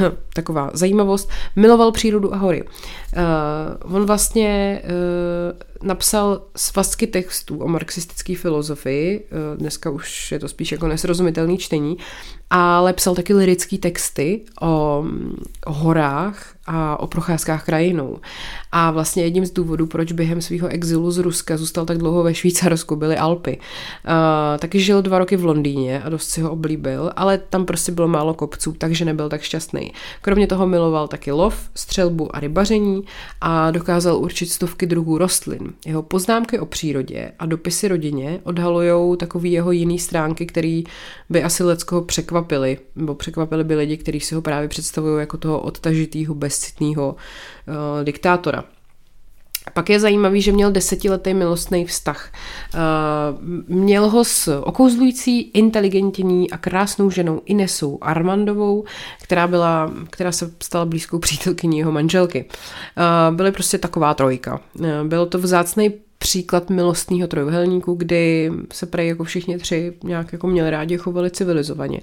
Taková 0.34 0.70
zajímavost. 0.74 1.30
Miloval 1.56 1.92
přírodu 1.92 2.34
a 2.34 2.36
hory. 2.36 2.62
Uh, 2.62 3.96
on 3.96 4.06
vlastně 4.06 4.82
uh, 4.84 4.90
napsal 5.82 6.42
svazky 6.56 7.06
textů 7.06 7.58
o 7.58 7.68
marxistické 7.68 8.36
filozofii, 8.36 9.20
uh, 9.20 9.58
dneska 9.58 9.90
už 9.90 10.32
je 10.32 10.38
to 10.38 10.48
spíš 10.48 10.72
jako 10.72 10.88
nesrozumitelný 10.88 11.58
čtení, 11.58 11.96
ale 12.50 12.92
psal 12.92 13.14
taky 13.14 13.34
lirické 13.34 13.78
texty 13.78 14.40
o, 14.62 15.04
horách 15.66 16.54
a 16.66 17.00
o 17.00 17.06
procházkách 17.06 17.64
krajinou. 17.64 18.18
A 18.72 18.90
vlastně 18.90 19.24
jedním 19.24 19.46
z 19.46 19.50
důvodů, 19.50 19.86
proč 19.86 20.12
během 20.12 20.42
svého 20.42 20.68
exilu 20.68 21.10
z 21.10 21.18
Ruska 21.18 21.56
zůstal 21.56 21.86
tak 21.86 21.98
dlouho 21.98 22.22
ve 22.22 22.34
Švýcarsku, 22.34 22.96
byly 22.96 23.16
Alpy. 23.16 23.58
Uh, 23.58 24.58
taky 24.58 24.80
žil 24.80 25.02
dva 25.02 25.18
roky 25.18 25.36
v 25.36 25.44
Londýně 25.44 26.02
a 26.02 26.08
dost 26.08 26.28
si 26.28 26.40
ho 26.40 26.50
oblíbil, 26.50 27.10
ale 27.16 27.38
tam 27.38 27.66
prostě 27.66 27.92
bylo 27.92 28.08
málo 28.08 28.34
kopců, 28.34 28.72
takže 28.72 29.04
nebyl 29.04 29.28
tak 29.28 29.42
šťastný. 29.42 29.92
Kromě 30.22 30.46
toho 30.46 30.66
miloval 30.66 31.08
taky 31.08 31.32
lov, 31.32 31.70
střelbu 31.74 32.36
a 32.36 32.40
rybaření 32.40 33.04
a 33.40 33.70
dokázal 33.70 34.16
určit 34.16 34.46
stovky 34.46 34.86
druhů 34.86 35.18
rostlin. 35.18 35.67
Jeho 35.86 36.02
poznámky 36.02 36.58
o 36.58 36.66
přírodě 36.66 37.32
a 37.38 37.46
dopisy 37.46 37.88
rodině 37.88 38.40
odhalují 38.44 39.16
takový 39.16 39.52
jeho 39.52 39.72
jiný 39.72 39.98
stránky, 39.98 40.46
který 40.46 40.84
by 41.30 41.42
asi 41.42 41.64
leckoho 41.64 42.02
překvapili, 42.02 42.78
nebo 42.96 43.14
překvapili 43.14 43.64
by 43.64 43.74
lidi, 43.74 43.96
kteří 43.96 44.20
si 44.20 44.34
ho 44.34 44.42
právě 44.42 44.68
představují 44.68 45.20
jako 45.20 45.36
toho 45.36 45.60
odtažitýho, 45.60 46.34
bezcitného 46.34 47.16
uh, 47.16 48.04
diktátora. 48.04 48.64
Pak 49.78 49.90
je 49.90 50.00
zajímavý, 50.00 50.42
že 50.42 50.52
měl 50.52 50.70
desetiletý 50.70 51.34
milostný 51.34 51.84
vztah. 51.84 52.32
Měl 53.68 54.10
ho 54.10 54.24
s 54.24 54.60
okouzlující, 54.62 55.40
inteligentní 55.40 56.50
a 56.50 56.58
krásnou 56.58 57.10
ženou 57.10 57.40
Inesou 57.44 57.98
Armandovou, 58.00 58.84
která, 59.22 59.46
byla, 59.46 59.92
která 60.10 60.32
se 60.32 60.50
stala 60.62 60.84
blízkou 60.84 61.18
přítelkyní 61.18 61.78
jeho 61.78 61.92
manželky. 61.92 62.44
Byly 63.30 63.52
prostě 63.52 63.78
taková 63.78 64.14
trojka. 64.14 64.60
Byl 65.02 65.26
to 65.26 65.38
vzácný 65.38 65.92
příklad 66.18 66.70
milostného 66.70 67.28
trojuhelníku, 67.28 67.94
kdy 67.94 68.52
se 68.72 68.86
prej 68.86 69.08
jako 69.08 69.24
všichni 69.24 69.58
tři 69.58 69.92
nějak 70.04 70.32
jako 70.32 70.46
měli 70.46 70.70
rádi, 70.70 70.98
chovali 70.98 71.30
civilizovaně. 71.30 72.00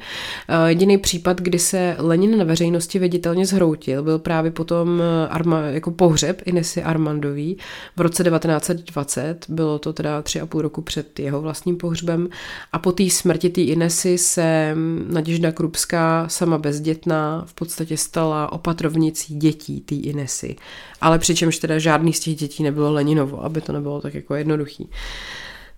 Eh, 0.47 0.69
jediný 0.69 0.97
případ, 0.97 1.41
kdy 1.41 1.60
se 1.60 1.95
Lenin 1.99 2.38
na 2.38 2.43
veřejnosti 2.43 2.99
viditelně 2.99 3.45
zhroutil, 3.45 4.04
byl 4.04 4.19
právě 4.19 4.51
potom 4.51 5.01
eh, 5.01 5.28
Arma, 5.28 5.62
jako 5.62 5.91
pohřeb 5.91 6.41
Inesy 6.45 6.84
Armandový 6.84 7.58
v 7.97 8.01
roce 8.01 8.23
1920. 8.23 9.45
Bylo 9.49 9.80
to 9.80 9.93
teda 9.93 10.21
tři 10.21 10.41
a 10.41 10.45
půl 10.45 10.62
roku 10.62 10.82
před 10.82 11.19
jeho 11.19 11.41
vlastním 11.41 11.78
pohřbem 11.78 12.30
a 12.71 12.80
po 12.80 12.91
té 12.91 13.10
smrti 13.10 13.49
té 13.49 13.62
Inesy 13.62 14.17
se 14.17 14.75
Naděžda 15.10 15.51
Krupská, 15.51 16.25
sama 16.30 16.58
bezdětná, 16.58 17.43
v 17.47 17.54
podstatě 17.54 17.97
stala 17.97 18.51
opatrovnicí 18.51 19.36
dětí 19.36 19.82
té 19.82 19.95
Inesy. 19.95 20.56
Ale 21.01 21.19
přičemž 21.19 21.58
teda 21.58 21.80
žádný 21.80 22.13
z 22.13 22.19
těch 22.19 22.36
dětí 22.36 22.63
nebylo 22.63 22.91
Leninovo, 22.91 23.43
aby 23.43 23.62
to 23.62 23.73
nebylo 23.73 24.01
tak 24.06 24.13
jako 24.13 24.36
jednoduchý. 24.36 24.89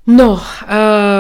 No, 0.07 0.33
uh, 0.33 0.39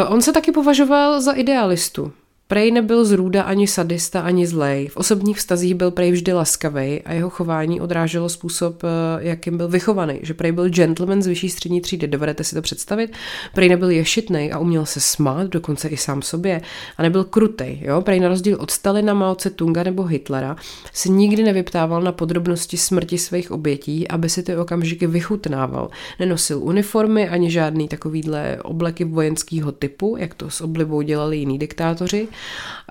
on 0.07 0.21
se 0.21 0.33
taky 0.33 0.51
považoval 0.51 1.21
za 1.21 1.31
idealistu. 1.31 2.11
Prej 2.49 2.71
nebyl 2.71 3.05
zrůda 3.05 3.43
ani 3.43 3.67
sadista, 3.67 4.21
ani 4.21 4.47
zlej. 4.47 4.87
V 4.87 4.97
osobních 4.97 5.37
vztazích 5.37 5.75
byl 5.75 5.91
Prej 5.91 6.11
vždy 6.11 6.33
laskavý 6.33 7.01
a 7.01 7.13
jeho 7.13 7.29
chování 7.29 7.81
odráželo 7.81 8.29
způsob, 8.29 8.83
eh, 8.83 8.87
jakým 9.19 9.57
byl 9.57 9.67
vychovaný. 9.67 10.19
Že 10.21 10.33
Prej 10.33 10.51
byl 10.51 10.69
gentleman 10.69 11.21
z 11.21 11.27
vyšší 11.27 11.49
střední 11.49 11.81
třídy, 11.81 12.07
dovedete 12.07 12.43
si 12.43 12.55
to 12.55 12.61
představit? 12.61 13.11
Prej 13.53 13.69
nebyl 13.69 13.89
ješitnej 13.89 14.53
a 14.53 14.59
uměl 14.59 14.85
se 14.85 14.99
smát, 14.99 15.47
dokonce 15.47 15.87
i 15.87 15.97
sám 15.97 16.21
sobě. 16.21 16.61
A 16.97 17.03
nebyl 17.03 17.23
krutej. 17.23 17.79
Jo? 17.81 18.01
Prej 18.01 18.19
na 18.19 18.27
rozdíl 18.27 18.57
od 18.59 18.71
Stalina, 18.71 19.13
Mao 19.13 19.35
Tunga 19.35 19.83
nebo 19.83 20.03
Hitlera 20.03 20.55
si 20.93 21.09
nikdy 21.09 21.43
nevyptával 21.43 22.01
na 22.01 22.11
podrobnosti 22.11 22.77
smrti 22.77 23.17
svých 23.17 23.51
obětí, 23.51 24.07
aby 24.07 24.29
si 24.29 24.43
ty 24.43 24.55
okamžiky 24.55 25.07
vychutnával. 25.07 25.89
Nenosil 26.19 26.59
uniformy 26.63 27.29
ani 27.29 27.51
žádný 27.51 27.87
takovýhle 27.87 28.57
obleky 28.63 29.03
vojenského 29.03 29.71
typu, 29.71 30.15
jak 30.19 30.33
to 30.33 30.49
s 30.49 30.61
oblibou 30.61 31.01
dělali 31.01 31.37
jiní 31.37 31.59
diktátoři. 31.59 32.27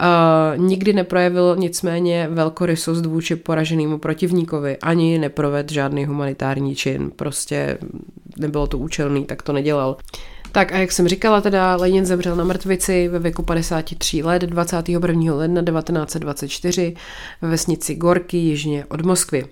Uh, 0.00 0.60
nikdy 0.60 0.92
neprojevil 0.92 1.56
nicméně 1.58 2.28
velkorysost 2.30 3.06
vůči 3.06 3.36
poraženému 3.36 3.98
protivníkovi, 3.98 4.76
ani 4.76 5.18
neproved 5.18 5.72
žádný 5.72 6.04
humanitární 6.04 6.74
čin, 6.74 7.10
prostě 7.16 7.78
nebylo 8.36 8.66
to 8.66 8.78
účelný, 8.78 9.24
tak 9.24 9.42
to 9.42 9.52
nedělal. 9.52 9.96
Tak 10.52 10.72
a 10.72 10.78
jak 10.78 10.92
jsem 10.92 11.08
říkala, 11.08 11.40
teda 11.40 11.76
Lenin 11.76 12.06
zemřel 12.06 12.36
na 12.36 12.44
mrtvici 12.44 13.08
ve 13.08 13.18
věku 13.18 13.42
53 13.42 14.22
let 14.22 14.42
21. 14.42 15.34
ledna 15.34 15.62
1924 15.62 16.94
ve 17.42 17.48
vesnici 17.48 17.94
Gorky 17.94 18.36
jižně 18.36 18.84
od 18.84 19.00
Moskvy. 19.00 19.46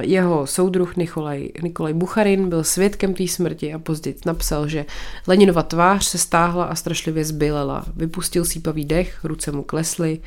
Jeho 0.00 0.46
soudruh 0.46 0.96
Nikolaj, 0.96 1.48
Nikolaj 1.62 1.94
Bucharin 1.94 2.48
byl 2.48 2.64
svědkem 2.64 3.14
té 3.14 3.28
smrti 3.28 3.74
a 3.74 3.78
později 3.78 4.16
napsal, 4.26 4.68
že 4.68 4.86
Leninova 5.26 5.62
tvář 5.62 6.04
se 6.04 6.18
stáhla 6.18 6.64
a 6.64 6.74
strašlivě 6.74 7.24
zbylela. 7.24 7.84
Vypustil 7.96 8.44
sípavý 8.44 8.84
dech, 8.84 9.24
ruce 9.24 9.52
mu 9.52 9.62
klesly 9.62 10.20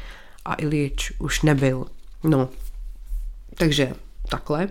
a 0.46 0.54
Ilič 0.54 1.14
už 1.20 1.42
nebyl. 1.42 1.86
No, 2.24 2.50
takže 3.58 3.94
takhle. 4.30 4.68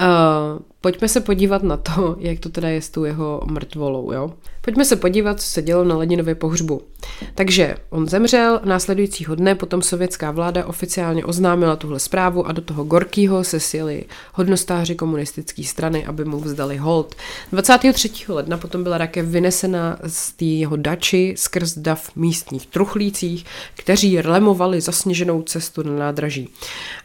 Uh, 0.00 0.60
pojďme 0.80 1.08
se 1.08 1.20
podívat 1.20 1.62
na 1.62 1.76
to, 1.76 2.16
jak 2.20 2.38
to 2.38 2.48
teda 2.48 2.68
je 2.68 2.82
s 2.82 2.88
tou 2.88 3.04
jeho 3.04 3.40
mrtvolou, 3.46 4.12
jo. 4.12 4.32
Pojďme 4.60 4.84
se 4.84 4.96
podívat, 4.96 5.40
co 5.40 5.46
se 5.46 5.62
dělo 5.62 5.84
na 5.84 5.96
Leninově 5.96 6.34
pohřbu. 6.34 6.82
Takže 7.34 7.76
on 7.90 8.08
zemřel, 8.08 8.60
následujícího 8.64 9.34
dne 9.34 9.54
potom 9.54 9.82
sovětská 9.82 10.30
vláda 10.30 10.66
oficiálně 10.66 11.24
oznámila 11.24 11.76
tuhle 11.76 12.00
zprávu 12.00 12.46
a 12.46 12.52
do 12.52 12.62
toho 12.62 12.84
Gorkýho 12.84 13.44
se 13.44 13.60
sjeli 13.60 14.04
hodnostáři 14.34 14.94
komunistické 14.94 15.64
strany, 15.64 16.06
aby 16.06 16.24
mu 16.24 16.40
vzdali 16.40 16.76
hold. 16.76 17.14
23. 17.52 18.10
ledna 18.28 18.56
potom 18.56 18.82
byla 18.82 18.98
rakev 18.98 19.26
vynesena 19.26 19.98
z 20.06 20.32
té 20.32 20.44
jeho 20.44 20.76
dači 20.76 21.34
skrz 21.36 21.78
dav 21.78 22.16
místních 22.16 22.66
truchlících, 22.66 23.44
kteří 23.76 24.20
rlemovali 24.20 24.80
zasněženou 24.80 25.42
cestu 25.42 25.82
na 25.82 25.92
nádraží. 25.92 26.48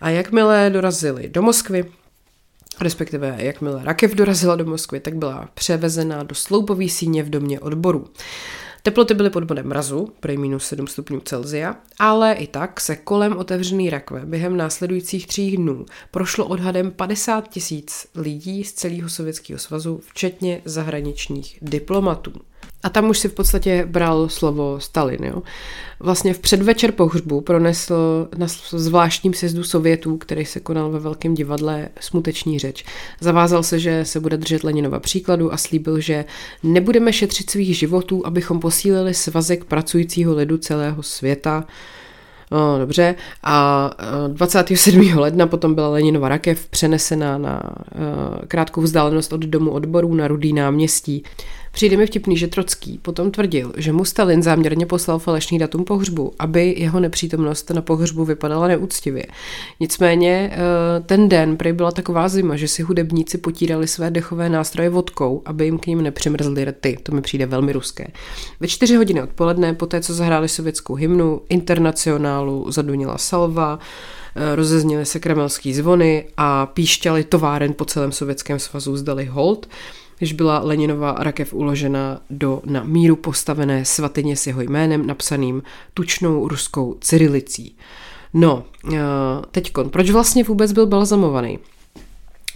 A 0.01 0.09
jakmile 0.09 0.69
dorazili 0.69 1.29
do 1.29 1.41
Moskvy, 1.41 1.82
respektive 2.83 3.35
jakmile 3.37 3.81
rakev 3.83 4.15
dorazila 4.15 4.55
do 4.55 4.65
Moskvy, 4.65 4.99
tak 4.99 5.15
byla 5.15 5.49
převezena 5.53 6.23
do 6.23 6.35
sloupový 6.35 6.89
síně 6.89 7.23
v 7.23 7.29
domě 7.29 7.59
odboru. 7.59 8.05
Teploty 8.83 9.13
byly 9.13 9.29
pod 9.29 9.43
bodem 9.43 9.67
mrazu, 9.67 10.09
prej 10.19 10.37
minus 10.37 10.65
7 10.65 10.87
stupňů 10.87 11.19
Celzia, 11.19 11.75
ale 11.99 12.33
i 12.33 12.47
tak 12.47 12.81
se 12.81 12.95
kolem 12.95 13.37
otevřený 13.37 13.89
rakve 13.89 14.25
během 14.25 14.57
následujících 14.57 15.27
tří 15.27 15.57
dnů 15.57 15.85
prošlo 16.11 16.45
odhadem 16.45 16.91
50 16.91 17.47
tisíc 17.47 18.07
lidí 18.15 18.63
z 18.63 18.73
celého 18.73 19.09
Sovětského 19.09 19.59
svazu, 19.59 20.01
včetně 20.03 20.61
zahraničních 20.65 21.57
diplomatů. 21.61 22.33
A 22.83 22.89
tam 22.89 23.09
už 23.09 23.19
si 23.19 23.27
v 23.27 23.33
podstatě 23.33 23.85
bral 23.85 24.29
slovo 24.29 24.79
Stalin. 24.79 25.23
Jo. 25.23 25.43
Vlastně 25.99 26.33
v 26.33 26.39
předvečer 26.39 26.91
pohřbu 26.91 27.41
pronesl 27.41 28.27
na 28.37 28.47
zvláštním 28.69 29.33
sjezdu 29.33 29.63
Sovětů, 29.63 30.17
který 30.17 30.45
se 30.45 30.59
konal 30.59 30.91
ve 30.91 30.99
Velkém 30.99 31.33
divadle, 31.33 31.89
smuteční 31.99 32.59
řeč. 32.59 32.85
Zavázal 33.19 33.63
se, 33.63 33.79
že 33.79 34.05
se 34.05 34.19
bude 34.19 34.37
držet 34.37 34.63
Leninova 34.63 34.99
příkladu 34.99 35.53
a 35.53 35.57
slíbil, 35.57 35.99
že 35.99 36.25
nebudeme 36.63 37.13
šetřit 37.13 37.49
svých 37.49 37.77
životů, 37.77 38.25
abychom 38.25 38.59
posílili 38.59 39.13
svazek 39.13 39.63
pracujícího 39.63 40.35
lidu 40.35 40.57
celého 40.57 41.03
světa. 41.03 41.65
No, 42.51 42.79
dobře. 42.79 43.15
A 43.43 43.89
27. 44.27 45.17
ledna 45.17 45.47
potom 45.47 45.75
byla 45.75 45.89
Leninova 45.89 46.29
rakev 46.29 46.67
přenesena 46.67 47.37
na 47.37 47.61
krátkou 48.47 48.81
vzdálenost 48.81 49.33
od 49.33 49.41
domu 49.41 49.71
odborů 49.71 50.15
na 50.15 50.27
Rudý 50.27 50.53
náměstí. 50.53 51.23
Přijde 51.73 51.97
mi 51.97 52.05
vtipný, 52.05 52.37
že 52.37 52.47
Trocký 52.47 52.97
potom 52.97 53.31
tvrdil, 53.31 53.73
že 53.77 53.91
mu 53.91 54.05
Stalin 54.05 54.43
záměrně 54.43 54.85
poslal 54.85 55.19
falešný 55.19 55.59
datum 55.59 55.83
pohřbu, 55.83 56.33
aby 56.39 56.75
jeho 56.77 56.99
nepřítomnost 56.99 57.69
na 57.69 57.81
pohřbu 57.81 58.25
vypadala 58.25 58.67
neúctivě. 58.67 59.25
Nicméně 59.79 60.51
eh, 60.53 60.59
ten 61.05 61.29
den 61.29 61.57
prý 61.57 61.73
byla 61.73 61.91
taková 61.91 62.29
zima, 62.29 62.55
že 62.55 62.67
si 62.67 62.83
hudebníci 62.83 63.37
potírali 63.37 63.87
své 63.87 64.11
dechové 64.11 64.49
nástroje 64.49 64.89
vodkou, 64.89 65.41
aby 65.45 65.65
jim 65.65 65.79
k 65.79 65.87
ním 65.87 66.01
nepřimrzly 66.01 66.65
rty. 66.65 66.97
To 67.03 67.11
mi 67.11 67.21
přijde 67.21 67.45
velmi 67.45 67.73
ruské. 67.73 68.07
Ve 68.59 68.67
čtyři 68.67 68.95
hodiny 68.95 69.23
odpoledne, 69.23 69.73
poté 69.73 70.01
co 70.01 70.13
zahráli 70.13 70.49
sovětskou 70.49 70.95
hymnu, 70.95 71.41
internacionálu 71.49 72.71
zadunila 72.71 73.17
salva, 73.17 73.79
eh, 74.35 74.55
rozezněly 74.55 75.05
se 75.05 75.19
kremelský 75.19 75.73
zvony 75.73 76.25
a 76.37 76.65
píšťaly 76.65 77.23
továren 77.23 77.73
po 77.73 77.85
celém 77.85 78.11
Sovětském 78.11 78.59
svazu 78.59 78.97
zdali 78.97 79.25
hold, 79.25 79.67
když 80.23 80.33
byla 80.33 80.59
Leninová 80.59 81.15
rakev 81.19 81.53
uložena 81.53 82.21
do 82.29 82.61
na 82.65 82.83
míru 82.83 83.15
postavené 83.15 83.85
svatyně 83.85 84.35
s 84.35 84.47
jeho 84.47 84.61
jménem 84.61 85.07
napsaným 85.07 85.63
tučnou 85.93 86.47
ruskou 86.47 86.97
cyrilicí. 87.01 87.77
No, 88.33 88.63
eh, 88.93 88.97
teďkon, 89.51 89.89
proč 89.89 90.09
vlastně 90.09 90.43
vůbec 90.43 90.71
byl 90.71 90.87
balzamovaný? 90.87 91.59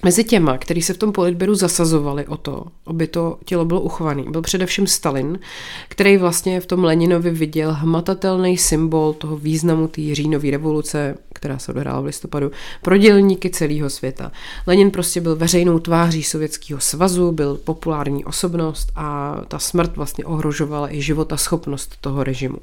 Mezi 0.05 0.23
těma, 0.23 0.57
kteří 0.57 0.81
se 0.81 0.93
v 0.93 0.97
tom 0.97 1.11
politběru 1.11 1.55
zasazovali 1.55 2.27
o 2.27 2.37
to, 2.37 2.65
aby 2.85 3.07
to 3.07 3.37
tělo 3.45 3.65
bylo 3.65 3.81
uchované, 3.81 4.23
byl 4.29 4.41
především 4.41 4.87
Stalin, 4.87 5.39
který 5.87 6.17
vlastně 6.17 6.59
v 6.59 6.65
tom 6.65 6.83
Leninovi 6.83 7.31
viděl 7.31 7.73
hmatatelný 7.73 8.57
symbol 8.57 9.13
toho 9.13 9.37
významu 9.37 9.87
té 9.87 10.15
říjnové 10.15 10.51
revoluce, 10.51 11.15
která 11.33 11.59
se 11.59 11.71
odehrála 11.71 12.01
v 12.01 12.05
listopadu, 12.05 12.51
pro 12.81 12.97
dělníky 12.97 13.49
celého 13.49 13.89
světa. 13.89 14.31
Lenin 14.67 14.91
prostě 14.91 15.21
byl 15.21 15.35
veřejnou 15.35 15.79
tváří 15.79 16.23
Sovětského 16.23 16.79
svazu, 16.79 17.31
byl 17.31 17.59
populární 17.63 18.25
osobnost 18.25 18.91
a 18.95 19.37
ta 19.47 19.59
smrt 19.59 19.95
vlastně 19.95 20.25
ohrožovala 20.25 20.93
i 20.93 21.01
život 21.01 21.33
a 21.33 21.37
schopnost 21.37 21.95
toho 22.01 22.23
režimu. 22.23 22.57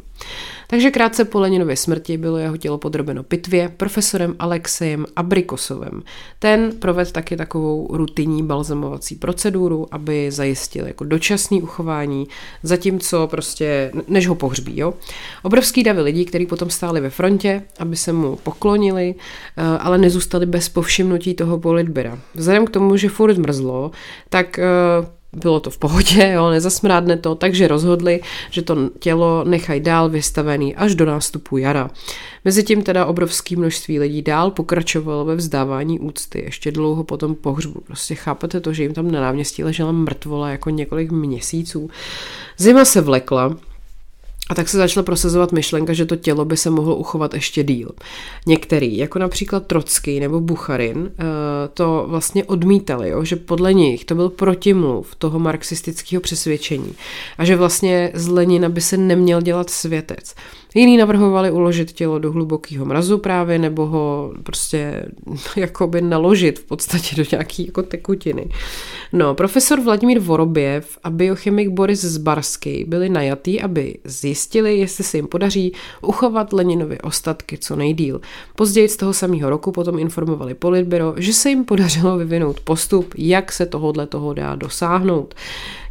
Takže 0.67 0.91
krátce 0.91 1.25
po 1.25 1.41
Leninově 1.41 1.77
smrti 1.77 2.17
bylo 2.17 2.37
jeho 2.37 2.57
tělo 2.57 2.79
podrobeno 2.79 3.23
pitvě 3.23 3.69
profesorem 3.77 4.35
Alexejem 4.39 5.07
Abrikosovem. 5.17 6.03
Ten 6.39 6.73
provedl 6.79 7.11
taky 7.25 7.37
takovou 7.37 7.89
rutinní 7.91 8.43
balzamovací 8.43 9.15
proceduru, 9.15 9.87
aby 9.91 10.31
zajistil 10.31 10.87
jako 10.87 11.05
dočasný 11.05 11.63
uchování, 11.63 12.29
zatímco 12.63 13.27
prostě, 13.27 13.93
než 14.09 14.27
ho 14.27 14.35
pohřbí. 14.35 14.79
Jo? 14.79 14.95
Obrovský 15.43 15.83
davy 15.83 16.01
lidí, 16.01 16.25
kteří 16.25 16.47
potom 16.47 16.71
stáli 16.71 17.01
ve 17.01 17.11
frontě, 17.11 17.63
aby 17.79 17.97
se 17.97 18.13
mu 18.13 18.37
poklonili, 18.37 19.15
eh, 19.57 19.63
ale 19.63 19.99
nezůstali 19.99 20.47
bez 20.47 20.69
povšimnutí 20.69 21.35
toho 21.35 21.59
politběra. 21.59 22.19
Vzhledem 22.35 22.67
k 22.67 22.71
tomu, 22.71 22.97
že 22.97 23.09
furt 23.09 23.39
mrzlo, 23.39 23.91
tak 24.29 24.59
eh, 24.59 24.65
bylo 25.37 25.61
to 25.61 25.71
v 25.71 25.79
pohodě, 25.79 26.31
jo, 26.35 26.51
nezasmrádne 26.51 27.17
to, 27.17 27.35
takže 27.35 27.69
rozhodli, 27.69 28.21
že 28.51 28.63
to 28.63 28.91
tělo 28.99 29.45
nechají 29.45 29.81
dál 29.81 30.09
vystavený 30.09 30.77
až 30.77 30.95
do 30.95 31.07
nástupu 31.07 31.57
jara. 31.57 31.91
Mezitím 32.45 32.83
teda 32.83 33.07
obrovské 33.07 33.57
množství 33.57 33.99
lidí 33.99 34.23
dál 34.23 34.51
pokračovalo 34.51 35.25
ve 35.25 35.37
vzdávání 35.37 36.01
úcty, 36.01 36.43
ještě 36.45 36.73
dlouho 36.73 37.05
potom 37.05 37.35
pohřbu. 37.35 37.81
Prostě 37.81 38.15
chápete 38.15 38.61
to, 38.61 38.73
že 38.73 38.83
jim 38.83 38.95
tam 38.95 39.11
na 39.11 39.21
náměstí 39.21 39.65
ležela 39.65 39.93
mrtvola 39.93 40.51
jako 40.51 40.71
několik 40.71 41.11
měsíců. 41.11 41.91
Zima 42.59 42.85
se 42.85 43.01
vlekla, 43.01 43.57
a 44.51 44.55
tak 44.55 44.69
se 44.69 44.77
začala 44.77 45.05
prosazovat 45.05 45.53
myšlenka, 45.53 45.93
že 45.93 46.07
to 46.07 46.17
tělo 46.17 46.45
by 46.45 46.57
se 46.57 46.71
mohlo 46.71 46.97
uchovat 46.97 47.35
ještě 47.35 47.65
díl. 47.65 47.91
Některý, 48.47 48.97
jako 48.97 49.19
například 49.19 49.67
Trocký 49.67 50.21
nebo 50.21 50.41
Bucharin, 50.41 51.11
eh, 51.19 51.25
to 51.75 52.05
vlastně 52.09 52.45
odmítali, 52.45 53.09
jo, 53.09 53.25
že 53.25 53.37
podle 53.37 53.75
nich 53.75 54.05
to 54.05 54.15
byl 54.15 54.29
protimluv 54.29 55.15
toho 55.15 55.39
marxistického 55.39 56.21
přesvědčení 56.21 56.95
a 57.39 57.45
že 57.45 57.57
vlastně 57.57 58.11
z 58.15 58.29
Lenina 58.29 58.69
by 58.69 58.81
se 58.81 58.97
neměl 58.97 59.43
dělat 59.43 59.71
světec. 59.71 60.35
Jiní 60.75 60.97
navrhovali 60.97 61.51
uložit 61.51 61.93
tělo 61.93 62.19
do 62.19 62.33
hlubokého 62.33 62.85
mrazu 62.85 63.19
právě, 63.19 63.59
nebo 63.59 63.87
ho 63.87 64.33
prostě 64.43 65.07
jakoby 65.57 66.03
naložit 66.03 66.59
v 66.59 66.65
podstatě 66.65 67.17
do 67.17 67.25
nějaký 67.33 67.67
jako 67.67 67.83
tekutiny. 67.83 68.49
No, 69.13 69.35
profesor 69.35 69.81
Vladimír 69.81 70.21
Voroběv 70.21 70.99
a 71.05 71.11
biochemik 71.11 71.69
Boris 71.69 72.01
Zbarský 72.05 72.85
byli 72.85 73.09
najatý, 73.09 73.61
aby 73.61 73.99
zjistili, 74.05 74.79
jestli 74.79 75.05
se 75.05 75.19
jim 75.19 75.27
podaří 75.27 75.73
uchovat 76.03 76.53
Leninovy 76.53 77.01
ostatky 77.01 77.59
co 77.59 77.77
nejdíl. 77.77 78.21
Později 78.57 78.89
z 78.89 78.97
toho 78.97 79.13
samého 79.13 79.51
roku 79.51 79.73
potom 79.73 79.99
informovali 79.99 80.55
Politbyro, 80.55 81.15
že 81.17 81.33
se 81.33 81.49
jim 81.49 81.65
podařilo 81.65 82.19
vyvinout 82.19 82.61
postup, 82.61 83.15
jak 83.19 83.53
se 83.53 83.67
tohohle 83.67 84.07
toho 84.07 84.35
dá 84.35 84.55
dosáhnout. 84.55 85.35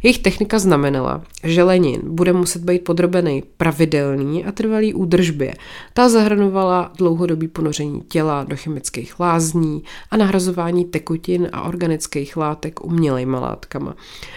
Jejich 0.02 0.18
technika 0.18 0.58
znamenala, 0.58 1.22
že 1.44 1.62
Lenin 1.62 2.00
bude 2.04 2.32
muset 2.32 2.62
být 2.62 2.84
podrobený 2.84 3.42
pravidelný 3.56 4.44
a 4.44 4.52
trvalý 4.52 4.73
údržbě. 4.94 5.54
Ta 5.92 6.08
zahrnovala 6.08 6.92
dlouhodobý 6.98 7.48
ponoření 7.48 8.00
těla 8.08 8.44
do 8.44 8.56
chemických 8.56 9.20
lázní 9.20 9.82
a 10.10 10.16
nahrazování 10.16 10.84
tekutin 10.84 11.48
a 11.52 11.62
organických 11.62 12.36
látek 12.36 12.84
umělejma 12.84 13.40
látkama. 13.40 13.94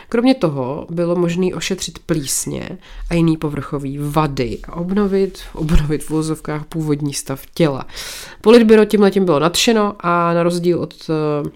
Kromě 0.09 0.35
toho 0.35 0.88
bylo 0.89 1.15
možné 1.15 1.55
ošetřit 1.55 1.99
plísně 1.99 2.77
a 3.09 3.13
jiný 3.13 3.38
povrchový 3.38 3.97
vady 4.01 4.57
a 4.67 4.75
obnovit, 4.75 5.39
obnovit 5.53 6.03
v 6.03 6.09
vozovkách 6.09 6.65
původní 6.65 7.13
stav 7.13 7.41
těla. 7.53 7.85
Politbyro 8.41 8.85
tím 8.85 9.01
letím 9.01 9.25
bylo 9.25 9.39
nadšeno 9.39 9.95
a 9.99 10.33
na 10.33 10.43
rozdíl 10.43 10.79
od 10.79 10.93
eh, 11.09 11.49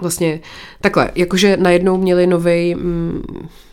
vlastně 0.00 0.40
takhle, 0.80 1.10
jakože 1.14 1.56
najednou 1.56 1.98
měli 1.98 2.26
nový 2.26 2.74
mm, 2.74 3.22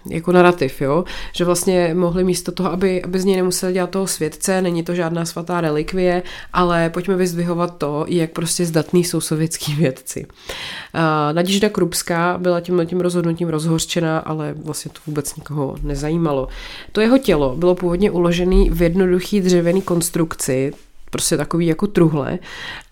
jako 0.09 0.31
narrativ, 0.31 0.81
jo? 0.81 1.03
že 1.33 1.45
vlastně 1.45 1.93
mohli 1.93 2.23
místo 2.23 2.51
toho, 2.51 2.71
aby, 2.71 3.03
aby 3.03 3.19
z 3.19 3.25
něj 3.25 3.35
nemuseli 3.35 3.73
dělat 3.73 3.89
toho 3.89 4.07
světce, 4.07 4.61
není 4.61 4.83
to 4.83 4.95
žádná 4.95 5.25
svatá 5.25 5.61
relikvie, 5.61 6.23
ale 6.53 6.89
pojďme 6.89 7.15
vyzdvihovat 7.15 7.77
to, 7.77 8.05
jak 8.07 8.31
prostě 8.31 8.65
zdatný 8.65 9.03
jsou 9.03 9.21
sovětský 9.21 9.73
vědci. 9.75 10.25
Uh, 10.25 11.01
Naděžda 11.33 11.69
Krupská 11.69 12.37
byla 12.37 12.61
tím 12.61 12.85
tím 12.85 12.99
rozhodnutím 12.99 13.49
rozhořčená, 13.49 14.19
ale 14.19 14.55
vlastně 14.65 14.91
to 14.91 14.99
vůbec 15.07 15.35
nikoho 15.35 15.75
nezajímalo. 15.83 16.47
To 16.91 17.01
jeho 17.01 17.17
tělo 17.17 17.55
bylo 17.55 17.75
původně 17.75 18.11
uložené 18.11 18.65
v 18.69 18.81
jednoduchý 18.81 19.41
dřevěný 19.41 19.81
konstrukci, 19.81 20.73
prostě 21.09 21.37
takový 21.37 21.65
jako 21.65 21.87
truhle 21.87 22.39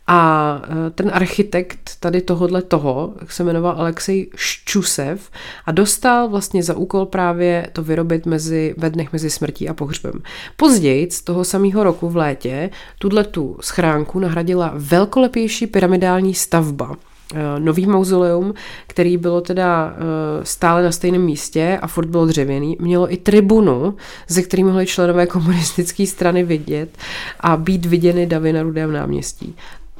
a 0.08 0.62
e, 0.88 0.90
ten 0.90 1.12
architekt 1.14 1.92
tady 2.00 2.22
tohodle 2.22 2.62
toho 2.62 3.14
se 3.28 3.44
jmenoval 3.44 3.76
Alexej 3.78 4.30
Ščusev 4.36 5.30
a 5.66 5.72
dostal 5.72 6.30
vlastně 6.30 6.64
za 6.64 6.78
úkol 6.78 7.06
právě 7.06 7.70
to 7.74 7.84
vyrobit 7.84 8.26
mezi, 8.26 8.76
ve 8.78 8.90
dnech 8.90 9.14
mezi 9.14 9.30
smrtí 9.30 9.70
a 9.70 9.74
pohřbem. 9.74 10.22
Později, 10.58 11.12
z 11.12 11.22
toho 11.22 11.44
samého 11.44 11.84
roku 11.84 12.10
v 12.10 12.16
létě, 12.16 12.70
tuhle 13.00 13.24
tu 13.24 13.58
schránku 13.62 14.20
nahradila 14.20 14.72
velkolepější 14.76 15.68
pyramidální 15.68 16.34
stavba, 16.34 16.96
e, 17.34 17.60
nový 17.60 17.86
mauzoleum, 17.86 18.54
který 18.88 19.18
bylo 19.18 19.42
teda 19.42 19.96
e, 19.96 20.46
stále 20.46 20.84
na 20.84 20.92
stejném 20.92 21.22
místě 21.22 21.80
a 21.82 21.88
furt 21.88 22.08
bylo 22.08 22.26
dřevěný, 22.26 22.78
mělo 22.80 23.14
i 23.14 23.18
tribunu, 23.18 23.96
ze 24.28 24.42
který 24.42 24.64
mohli 24.64 24.86
členové 24.86 25.28
komunistické 25.28 26.06
strany 26.06 26.44
vidět 26.44 26.98
a 27.40 27.58
být 27.58 27.86
viděny 27.86 28.26
davy 28.26 28.54
na 28.54 28.64
Rudém 28.64 28.92
náměstí 28.92 29.56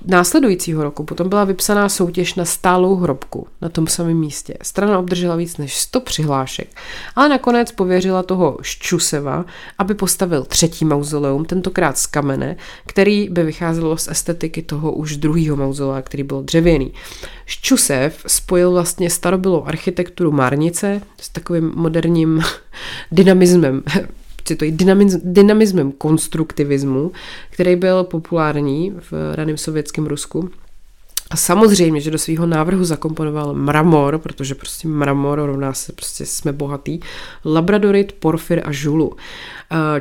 následujícího 0.06 0.84
roku 0.84 1.04
potom 1.04 1.30
byla 1.30 1.44
vypsaná 1.44 1.90
soutěž 1.90 2.36
na 2.36 2.46
stálou 2.46 2.96
hrobku 2.96 3.48
na 3.62 3.70
tom 3.70 3.88
samém 3.88 4.18
místě. 4.18 4.54
Strana 4.62 5.00
obdržela 5.00 5.36
víc 5.36 5.58
než 5.58 5.78
100 5.78 6.00
přihlášek, 6.00 6.68
ale 7.16 7.30
nakonec 7.30 7.72
pověřila 7.72 8.24
toho 8.24 8.58
Ščuseva, 8.62 9.46
aby 9.78 9.94
postavil 9.94 10.44
třetí 10.44 10.86
mauzoleum, 10.86 11.46
tentokrát 11.46 11.98
z 11.98 12.08
kamene, 12.08 12.56
který 12.86 13.30
by 13.30 13.44
vycházelo 13.44 13.98
z 13.98 14.08
estetiky 14.08 14.62
toho 14.62 14.92
už 14.92 15.18
druhého 15.18 15.56
mauzolea, 15.56 16.02
který 16.02 16.24
byl 16.24 16.44
dřevěný. 16.44 16.94
Ščusev 17.46 18.24
spojil 18.28 18.72
vlastně 18.72 19.10
starobylou 19.10 19.64
architekturu 19.66 20.32
Márnice 20.32 21.02
s 21.22 21.30
takovým 21.30 21.72
moderním 21.76 22.42
dynamismem 23.12 23.84
cituji, 24.46 24.72
dynamiz, 24.72 25.18
dynamismem 25.24 25.92
konstruktivismu, 25.92 27.12
který 27.50 27.76
byl 27.76 28.04
populární 28.04 28.94
v 29.12 29.36
raném 29.36 29.58
sovětském 29.58 30.06
Rusku. 30.06 30.50
A 31.34 31.36
samozřejmě, 31.36 32.02
že 32.02 32.12
do 32.12 32.18
svého 32.18 32.46
návrhu 32.46 32.86
zakomponoval 32.86 33.54
mramor, 33.54 34.18
protože 34.18 34.56
prostě 34.56 34.88
mramor 34.88 35.40
rovná 35.40 35.74
se 35.74 35.94
prostě 35.94 36.26
jsme 36.26 36.52
bohatý, 36.52 37.00
labradorit, 37.46 38.12
porfir 38.12 38.62
a 38.66 38.72
žulu. 38.72 39.12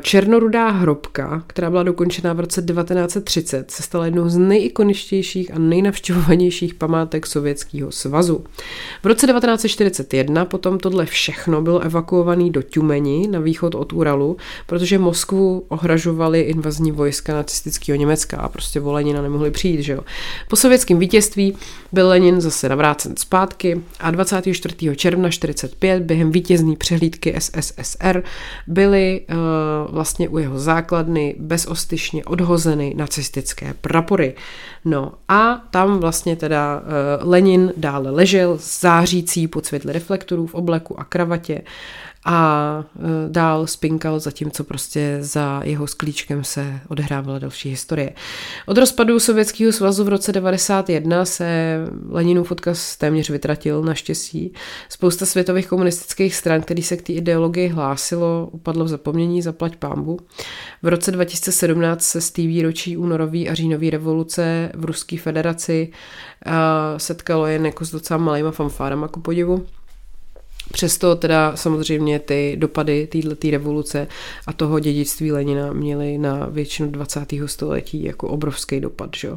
Černorudá 0.01 0.70
hrobka, 0.70 1.45
která 1.47 1.70
byla 1.70 1.83
dokončena 1.83 2.33
v 2.33 2.41
roce 2.41 2.62
1930, 2.62 3.70
se 3.70 3.83
stala 3.83 4.05
jednou 4.05 4.28
z 4.28 4.37
nejikoničtějších 4.39 5.55
a 5.55 5.59
nejnavštěvovanějších 5.59 6.74
památek 6.74 7.26
Sovětského 7.26 7.93
svazu. 7.93 8.45
V 9.03 9.07
roce 9.07 9.26
1941 9.26 10.45
potom 10.45 10.78
tohle 10.78 11.07
všechno 11.07 11.62
bylo 11.62 11.80
evakuované 11.80 12.51
do 12.51 12.62
Tumeni 12.62 13.28
na 13.28 13.41
východ 13.41 13.74
od 13.74 13.93
Uralu, 13.93 14.37
protože 14.66 14.99
Moskvu 14.99 15.64
ohražovali 15.68 16.41
invazní 16.41 16.93
vojska 16.93 17.35
nacistického 17.35 17.97
Německa 17.97 18.37
a 18.37 18.49
prostě 18.49 18.80
volenina 18.80 19.22
nemohli 19.22 19.51
přijít. 19.51 19.83
Že 19.83 19.93
jo? 19.93 20.01
Po 20.49 20.57
sovětském 20.57 20.99
vítězství 20.99 21.21
vítězství 21.22 21.56
byl 21.92 22.08
Lenin 22.08 22.40
zase 22.40 22.68
navrácen 22.68 23.16
zpátky 23.16 23.80
a 24.00 24.10
24. 24.10 24.96
června 24.96 25.30
45 25.30 26.02
během 26.02 26.32
vítězní 26.32 26.76
přehlídky 26.76 27.34
SSSR 27.38 28.22
byly 28.66 29.20
uh, 29.20 29.94
vlastně 29.94 30.28
u 30.28 30.38
jeho 30.38 30.58
základny 30.58 31.34
bezostyšně 31.38 32.24
odhozeny 32.24 32.94
nacistické 32.96 33.74
prapory. 33.80 34.34
No 34.84 35.12
a 35.28 35.62
tam 35.70 35.98
vlastně 35.98 36.36
teda 36.36 36.80
uh, 36.80 37.30
Lenin 37.30 37.72
dále 37.76 38.10
ležel 38.10 38.58
zářící 38.60 39.48
pod 39.48 39.66
světle 39.66 39.92
reflektorů 39.92 40.46
v 40.46 40.54
obleku 40.54 41.00
a 41.00 41.04
kravatě 41.04 41.62
a 42.24 42.84
e, 42.96 43.28
dál 43.28 43.66
spinkal 43.66 44.20
zatímco 44.20 44.64
prostě 44.64 45.18
za 45.20 45.60
jeho 45.64 45.86
sklíčkem 45.86 46.44
se 46.44 46.80
odehrávala 46.88 47.38
další 47.38 47.70
historie. 47.70 48.12
Od 48.66 48.78
rozpadu 48.78 49.20
Sovětského 49.20 49.72
svazu 49.72 50.04
v 50.04 50.08
roce 50.08 50.32
91 50.32 51.24
se 51.24 51.78
Leninův 52.08 52.50
odkaz 52.50 52.96
téměř 52.96 53.30
vytratil 53.30 53.82
naštěstí. 53.82 54.52
Spousta 54.88 55.26
světových 55.26 55.66
komunistických 55.66 56.34
stran, 56.34 56.62
který 56.62 56.82
se 56.82 56.96
k 56.96 57.02
té 57.02 57.12
ideologii 57.12 57.68
hlásilo, 57.68 58.48
upadlo 58.52 58.84
v 58.84 58.88
zapomnění, 58.88 59.42
zaplať 59.42 59.76
pámbu. 59.76 60.18
V 60.82 60.88
roce 60.88 61.10
2017 61.10 62.02
se 62.02 62.20
z 62.20 62.30
té 62.30 62.42
výročí 62.42 62.96
únorový 62.96 63.48
a 63.48 63.54
říjnový 63.54 63.90
revoluce 63.90 64.72
v 64.74 64.84
Ruské 64.84 65.18
federaci 65.18 65.92
setkalo 66.96 67.46
jen 67.46 67.66
jako 67.66 67.84
s 67.84 67.90
docela 67.90 68.18
malýma 68.18 68.50
fanfárama, 68.50 69.08
ku 69.08 69.20
podivu. 69.20 69.66
Přesto 70.72 71.16
teda 71.16 71.56
samozřejmě 71.56 72.18
ty 72.18 72.56
dopady 72.58 73.06
této 73.06 73.50
revoluce 73.50 74.06
a 74.46 74.52
toho 74.52 74.80
dědictví 74.80 75.32
Lenina 75.32 75.72
měly 75.72 76.18
na 76.18 76.46
většinu 76.46 76.90
20. 76.90 77.20
století 77.46 78.04
jako 78.04 78.28
obrovský 78.28 78.80
dopad. 78.80 79.10
Že? 79.16 79.28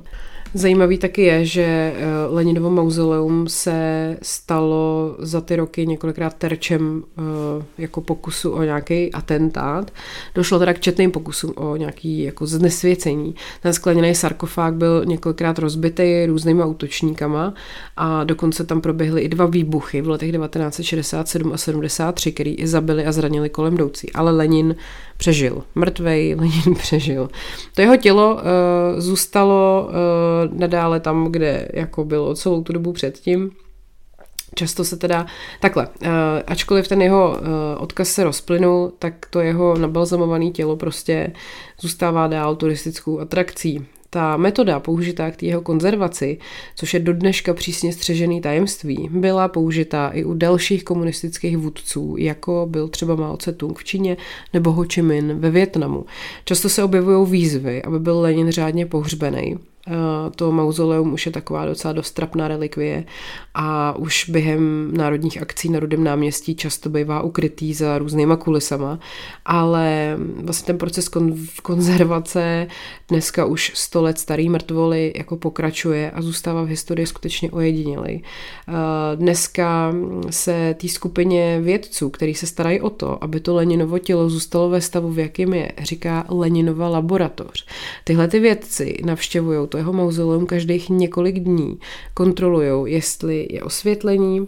Zajímavý 0.57 0.97
taky 0.97 1.21
je, 1.21 1.45
že 1.45 1.63
eh, 1.63 2.05
Leninovo 2.29 2.69
mauzoleum 2.69 3.47
se 3.47 4.17
stalo 4.21 5.15
za 5.19 5.41
ty 5.41 5.55
roky 5.55 5.87
několikrát 5.87 6.33
terčem 6.33 7.03
eh, 7.17 7.21
jako 7.77 8.01
pokusu 8.01 8.51
o 8.51 8.63
nějaký 8.63 9.11
atentát. 9.13 9.91
Došlo 10.35 10.59
teda 10.59 10.73
k 10.73 10.79
četným 10.79 11.11
pokusům 11.11 11.53
o 11.55 11.75
nějaký 11.75 12.23
jako 12.23 12.45
znesvěcení. 12.45 13.35
Ten 13.61 13.73
skleněný 13.73 14.15
sarkofág 14.15 14.73
byl 14.73 15.05
několikrát 15.05 15.59
rozbitý 15.59 16.25
různýma 16.25 16.65
útočníkama 16.65 17.53
a 17.97 18.23
dokonce 18.23 18.63
tam 18.63 18.81
proběhly 18.81 19.21
i 19.21 19.29
dva 19.29 19.45
výbuchy 19.45 20.01
v 20.01 20.09
letech 20.09 20.31
1967 20.31 21.53
a 21.53 21.57
73, 21.57 22.31
který 22.31 22.55
i 22.55 22.67
zabili 22.67 23.05
a 23.05 23.11
zranili 23.11 23.49
kolem 23.49 23.73
jdoucí. 23.73 24.11
Ale 24.13 24.31
Lenin 24.31 24.75
přežil. 25.17 25.63
Mrtvej 25.75 26.35
Lenin 26.35 26.75
přežil. 26.77 27.29
To 27.73 27.81
jeho 27.81 27.97
tělo 27.97 28.35
uh, 28.35 28.41
zůstalo 28.99 29.89
uh, 29.89 30.44
nadále 30.53 30.99
tam, 30.99 31.31
kde 31.31 31.67
jako 31.73 32.05
bylo 32.05 32.35
celou 32.35 32.63
tu 32.63 32.73
dobu 32.73 32.93
předtím. 32.93 33.51
Často 34.55 34.85
se 34.85 34.97
teda 34.97 35.25
takhle, 35.59 35.87
uh, 35.87 36.09
ačkoliv 36.47 36.87
ten 36.87 37.01
jeho 37.01 37.29
uh, 37.29 37.47
odkaz 37.77 38.09
se 38.09 38.23
rozplynul, 38.23 38.91
tak 38.99 39.13
to 39.29 39.39
jeho 39.39 39.77
nabalzamované 39.77 40.51
tělo 40.51 40.75
prostě 40.75 41.33
zůstává 41.81 42.27
dál 42.27 42.55
turistickou 42.55 43.19
atrakcí 43.19 43.85
ta 44.15 44.37
metoda 44.37 44.79
použitá 44.79 45.31
k 45.31 45.43
jeho 45.43 45.61
konzervaci, 45.61 46.37
což 46.75 46.93
je 46.93 46.99
do 46.99 47.13
dneška 47.13 47.53
přísně 47.53 47.93
střežený 47.93 48.41
tajemství, 48.41 49.09
byla 49.11 49.47
použitá 49.47 50.09
i 50.09 50.23
u 50.23 50.33
dalších 50.33 50.83
komunistických 50.83 51.57
vůdců, 51.57 52.15
jako 52.17 52.67
byl 52.69 52.87
třeba 52.87 53.15
Mao 53.15 53.35
Tse-tung 53.35 53.77
v 53.77 53.83
Číně 53.83 54.17
nebo 54.53 54.71
Ho 54.71 54.85
Chi 54.93 55.01
Minh 55.01 55.31
ve 55.33 55.51
Větnamu. 55.51 56.05
Často 56.45 56.69
se 56.69 56.83
objevují 56.83 57.31
výzvy, 57.31 57.83
aby 57.83 57.99
byl 57.99 58.19
Lenin 58.19 58.51
řádně 58.51 58.85
pohřbený 58.85 59.57
Eh, 59.57 59.74
to 60.35 60.51
mauzoleum 60.51 61.13
už 61.13 61.25
je 61.25 61.31
taková 61.31 61.65
docela 61.65 61.93
dostrapná 61.93 62.47
relikvie 62.47 63.05
a 63.53 63.97
už 63.97 64.29
během 64.29 64.91
národních 64.97 65.41
akcí 65.41 65.69
na 65.69 65.79
Rudém 65.79 66.03
náměstí 66.03 66.55
často 66.55 66.89
bývá 66.89 67.21
ukrytý 67.21 67.73
za 67.73 67.97
různýma 67.97 68.35
kulisama, 68.35 68.99
ale 69.45 70.17
vlastně 70.43 70.65
ten 70.65 70.77
proces 70.77 71.11
kon- 71.11 71.47
konzervace 71.61 72.67
dneska 73.07 73.45
už 73.45 73.71
100 73.75 74.01
let 74.01 74.19
starý 74.19 74.49
mrtvoly 74.49 75.13
jako 75.15 75.37
pokračuje 75.37 76.11
a 76.11 76.21
zůstává 76.21 76.63
v 76.63 76.67
historii 76.67 77.07
skutečně 77.07 77.51
ojedinělej. 77.51 78.21
Eh, 78.67 78.71
dneska 79.15 79.93
se 80.29 80.75
té 80.79 80.87
skupině 80.87 81.61
vědců, 81.61 82.09
který 82.09 82.33
se 82.33 82.47
starají 82.47 82.81
o 82.81 82.89
to, 82.89 83.23
aby 83.23 83.39
to 83.39 83.55
Leninovo 83.55 83.99
tělo 83.99 84.29
zůstalo 84.29 84.69
ve 84.69 84.81
stavu, 84.81 85.11
v 85.11 85.19
jakém 85.19 85.53
je, 85.53 85.71
říká 85.79 86.25
Leninova 86.29 86.89
laboratoř. 86.89 87.65
Tyhle 88.03 88.27
ty 88.27 88.39
vědci 88.39 88.97
navštěvují 89.05 89.59
to 89.75 89.79
jeho 89.79 89.93
mauzoleum 89.93 90.45
každých 90.45 90.89
několik 90.89 91.39
dní. 91.39 91.79
Kontrolují, 92.13 92.93
jestli 92.93 93.47
je 93.49 93.63
osvětlení, 93.63 94.47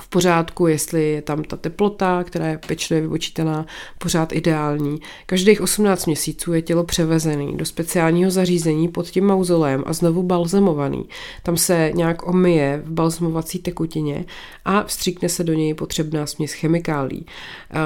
v 0.00 0.08
pořádku, 0.08 0.66
jestli 0.66 1.10
je 1.10 1.22
tam 1.22 1.44
ta 1.44 1.56
teplota, 1.56 2.24
která 2.24 2.46
je 2.46 2.58
pečlivě 2.58 3.02
vypočítaná, 3.02 3.66
pořád 3.98 4.32
ideální. 4.32 5.00
Každých 5.26 5.60
18 5.60 6.06
měsíců 6.06 6.52
je 6.52 6.62
tělo 6.62 6.84
převezený 6.84 7.56
do 7.56 7.64
speciálního 7.64 8.30
zařízení 8.30 8.88
pod 8.88 9.06
tím 9.06 9.24
mauzolem 9.24 9.82
a 9.86 9.92
znovu 9.92 10.22
balzamovaný. 10.22 11.08
Tam 11.42 11.56
se 11.56 11.90
nějak 11.94 12.28
omyje 12.28 12.82
v 12.84 12.90
balzamovací 12.90 13.58
tekutině 13.58 14.24
a 14.64 14.82
vstříkne 14.84 15.28
se 15.28 15.44
do 15.44 15.52
něj 15.52 15.74
potřebná 15.74 16.26
směs 16.26 16.52
chemikálí. 16.52 17.26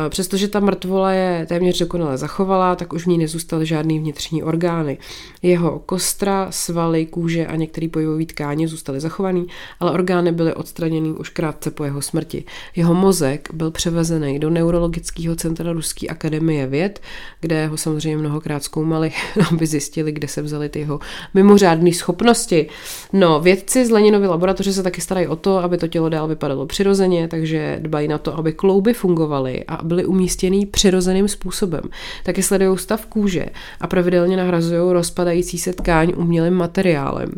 E, 0.06 0.10
přestože 0.10 0.48
ta 0.48 0.60
mrtvola 0.60 1.12
je 1.12 1.46
téměř 1.48 1.78
dokonale 1.78 2.18
zachovalá, 2.18 2.76
tak 2.76 2.92
už 2.92 3.04
v 3.04 3.06
ní 3.06 3.18
nezůstaly 3.18 3.66
žádný 3.66 3.98
vnitřní 3.98 4.42
orgány. 4.42 4.98
Jeho 5.42 5.78
kostra, 5.78 6.46
svaly, 6.50 7.06
kůže 7.06 7.46
a 7.46 7.56
některé 7.56 7.88
pojivové 7.88 8.26
tkáně 8.26 8.68
zůstaly 8.68 9.00
zachovaný, 9.00 9.46
ale 9.80 9.90
orgány 9.90 10.32
byly 10.32 10.54
odstraněny 10.54 11.08
už 11.08 11.28
krátce 11.28 11.70
po 11.70 11.84
jeho 11.84 12.02
smrti. 12.06 12.44
Jeho 12.76 12.94
mozek 12.94 13.48
byl 13.52 13.70
převezený 13.70 14.38
do 14.38 14.50
neurologického 14.50 15.36
centra 15.36 15.72
Ruské 15.72 16.06
akademie 16.06 16.66
věd, 16.66 17.00
kde 17.40 17.66
ho 17.66 17.76
samozřejmě 17.76 18.16
mnohokrát 18.16 18.62
zkoumali, 18.62 19.12
aby 19.52 19.66
zjistili, 19.66 20.12
kde 20.12 20.28
se 20.28 20.42
vzaly 20.42 20.68
ty 20.68 20.78
jeho 20.78 21.00
mimořádné 21.34 21.92
schopnosti. 21.92 22.68
No, 23.12 23.40
vědci 23.40 23.86
z 23.86 23.90
Leninovy 23.90 24.26
laboratoře 24.26 24.72
se 24.72 24.82
taky 24.82 25.00
starají 25.00 25.26
o 25.26 25.36
to, 25.36 25.58
aby 25.58 25.78
to 25.78 25.88
tělo 25.88 26.08
dál 26.08 26.28
vypadalo 26.28 26.66
přirozeně, 26.66 27.28
takže 27.28 27.78
dbají 27.82 28.08
na 28.08 28.18
to, 28.18 28.38
aby 28.38 28.52
klouby 28.52 28.94
fungovaly 28.94 29.64
a 29.68 29.84
byly 29.84 30.04
umístěny 30.04 30.66
přirozeným 30.66 31.28
způsobem. 31.28 31.82
Taky 32.24 32.42
sledují 32.42 32.78
stav 32.78 33.06
kůže 33.06 33.46
a 33.80 33.86
pravidelně 33.86 34.36
nahrazují 34.36 34.92
rozpadající 34.92 35.58
se 35.58 35.72
tkáň 35.72 36.12
umělým 36.16 36.54
materiálem. 36.54 37.30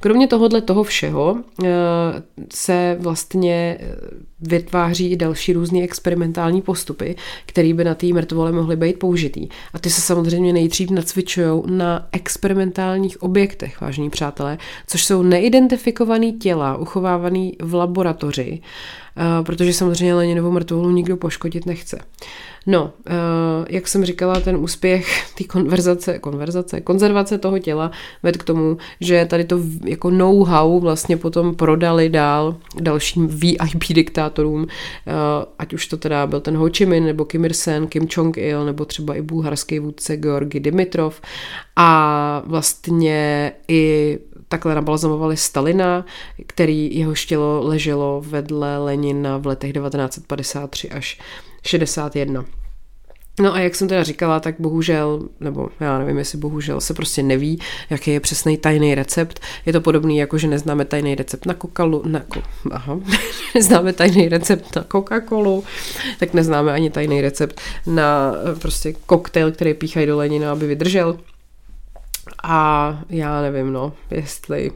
Kromě 0.00 0.28
tohohle 0.28 0.60
toho 0.60 0.82
všeho 0.82 1.36
eh, 1.64 1.68
se 2.54 2.96
vlastně 3.00 3.78
vytváří 4.40 5.10
i 5.10 5.16
další 5.16 5.52
různé 5.52 5.82
experimentální 5.82 6.62
postupy, 6.62 7.16
které 7.46 7.74
by 7.74 7.84
na 7.84 7.94
té 7.94 8.06
mrtvole 8.06 8.52
mohly 8.52 8.76
být 8.76 8.98
použitý. 8.98 9.48
A 9.74 9.78
ty 9.78 9.90
se 9.90 10.00
samozřejmě 10.00 10.52
nejdřív 10.52 10.90
nacvičují 10.90 11.62
na 11.66 12.08
experimentálních 12.12 13.22
objektech, 13.22 13.80
vážení 13.80 14.10
přátelé, 14.10 14.58
což 14.86 15.04
jsou 15.04 15.22
neidentifikované 15.22 16.32
těla 16.32 16.76
uchovávané 16.76 17.50
v 17.62 17.74
laboratoři, 17.74 18.60
eh, 18.60 19.44
protože 19.44 19.72
samozřejmě 19.72 20.14
Leninovou 20.14 20.50
mrtvolu 20.50 20.90
nikdo 20.90 21.16
poškodit 21.16 21.66
nechce. 21.66 21.98
No, 22.66 22.84
uh, 22.84 23.66
jak 23.68 23.88
jsem 23.88 24.04
říkala, 24.04 24.40
ten 24.40 24.56
úspěch 24.56 25.34
té 25.38 25.44
konverzace, 25.44 26.18
konverzace, 26.18 26.80
konzervace 26.80 27.38
toho 27.38 27.58
těla 27.58 27.90
ved 28.22 28.36
k 28.36 28.44
tomu, 28.44 28.76
že 29.00 29.26
tady 29.30 29.44
to 29.44 29.60
jako 29.84 30.10
know-how 30.10 30.80
vlastně 30.80 31.16
potom 31.16 31.54
prodali 31.54 32.08
dál 32.08 32.56
dalším 32.80 33.28
VIP 33.28 33.84
diktátorům, 33.88 34.62
uh, 34.62 34.68
ať 35.58 35.72
už 35.72 35.86
to 35.86 35.96
teda 35.96 36.26
byl 36.26 36.40
ten 36.40 36.56
Ho 36.56 36.68
Chi 36.76 36.86
Minh, 36.86 37.06
nebo 37.06 37.24
Kim 37.24 37.44
Ir-sen, 37.44 37.86
Kim 37.86 38.06
Jong-il, 38.16 38.64
nebo 38.64 38.84
třeba 38.84 39.14
i 39.14 39.22
bulharský 39.22 39.78
vůdce 39.78 40.16
Georgi 40.16 40.60
Dimitrov. 40.60 41.20
A 41.76 42.42
vlastně 42.46 43.52
i 43.68 44.18
takhle 44.48 44.74
nabalzamovali 44.74 45.36
Stalina, 45.36 46.04
který 46.46 46.98
jeho 46.98 47.14
tělo 47.14 47.60
leželo 47.64 48.22
vedle 48.26 48.78
Lenina 48.78 49.36
v 49.36 49.46
letech 49.46 49.72
1953 49.72 50.90
až 50.90 51.18
61. 51.62 52.44
No 53.40 53.54
a 53.54 53.60
jak 53.60 53.74
jsem 53.74 53.88
teda 53.88 54.02
říkala, 54.02 54.40
tak 54.40 54.54
bohužel, 54.58 55.28
nebo 55.40 55.68
já 55.80 55.98
nevím, 55.98 56.18
jestli 56.18 56.38
bohužel, 56.38 56.80
se 56.80 56.94
prostě 56.94 57.22
neví, 57.22 57.60
jaký 57.90 58.10
je 58.10 58.20
přesný 58.20 58.56
tajný 58.56 58.94
recept. 58.94 59.40
Je 59.66 59.72
to 59.72 59.80
podobný, 59.80 60.18
jako 60.18 60.38
že 60.38 60.48
neznáme 60.48 60.84
tajný 60.84 61.14
recept 61.14 61.46
na 61.46 61.54
Coca-Colu, 61.54 62.02
na, 62.06 62.22
aha, 62.70 63.00
neznáme 63.54 63.92
tajný 63.92 64.28
recept 64.28 64.76
na 64.76 64.82
Coca-Colu, 64.82 65.64
tak 66.18 66.34
neznáme 66.34 66.72
ani 66.72 66.90
tajný 66.90 67.20
recept 67.20 67.60
na 67.86 68.32
eh, 68.34 68.58
prostě 68.58 68.92
koktejl, 69.06 69.52
který 69.52 69.74
píchají 69.74 70.06
do 70.06 70.16
Lenina, 70.16 70.52
aby 70.52 70.66
vydržel. 70.66 71.18
A 72.42 72.98
já 73.10 73.42
nevím, 73.42 73.72
no, 73.72 73.92
jestli 74.10 74.70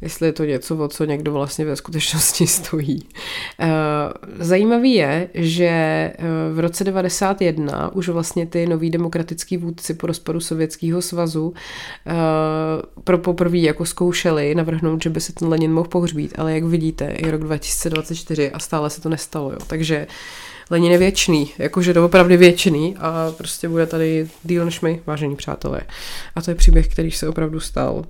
jestli 0.00 0.26
je 0.26 0.32
to 0.32 0.44
něco, 0.44 0.76
o 0.76 0.88
co 0.88 1.04
někdo 1.04 1.32
vlastně 1.32 1.64
ve 1.64 1.76
skutečnosti 1.76 2.46
stojí. 2.46 3.08
Eh, 3.60 3.68
zajímavý 4.38 4.94
je, 4.94 5.28
že 5.34 5.66
eh, 5.66 6.14
v 6.52 6.58
roce 6.58 6.84
91 6.84 7.92
už 7.94 8.08
vlastně 8.08 8.46
ty 8.46 8.66
noví 8.66 8.90
demokratický 8.90 9.56
vůdci 9.56 9.94
po 9.94 10.06
rozpadu 10.06 10.40
Sovětského 10.40 11.02
svazu 11.02 11.54
pro 13.04 13.18
poprvé 13.18 13.58
jako 13.58 13.86
zkoušeli 13.86 14.54
navrhnout, 14.54 15.02
že 15.02 15.10
by 15.10 15.20
se 15.20 15.32
ten 15.32 15.48
Lenin 15.48 15.72
mohl 15.72 15.88
pohřbít, 15.88 16.34
ale 16.38 16.54
jak 16.54 16.64
vidíte, 16.64 17.14
je 17.18 17.30
rok 17.30 17.40
2024 17.40 18.50
a 18.50 18.58
stále 18.58 18.90
se 18.90 19.00
to 19.00 19.08
nestalo. 19.08 19.52
Jo. 19.52 19.58
Takže 19.66 20.06
Lenin 20.70 20.92
je 20.92 20.98
věčný, 20.98 21.50
jakože 21.58 21.94
doopravdy 21.94 22.36
věčný 22.36 22.96
a 22.96 23.32
prostě 23.36 23.68
bude 23.68 23.86
tady 23.86 24.28
díl 24.44 24.64
než 24.64 24.80
my, 24.80 25.02
vážení 25.06 25.36
přátelé. 25.36 25.80
A 26.34 26.42
to 26.42 26.50
je 26.50 26.54
příběh, 26.54 26.88
který 26.88 27.10
se 27.10 27.28
opravdu 27.28 27.60
stal. 27.60 28.04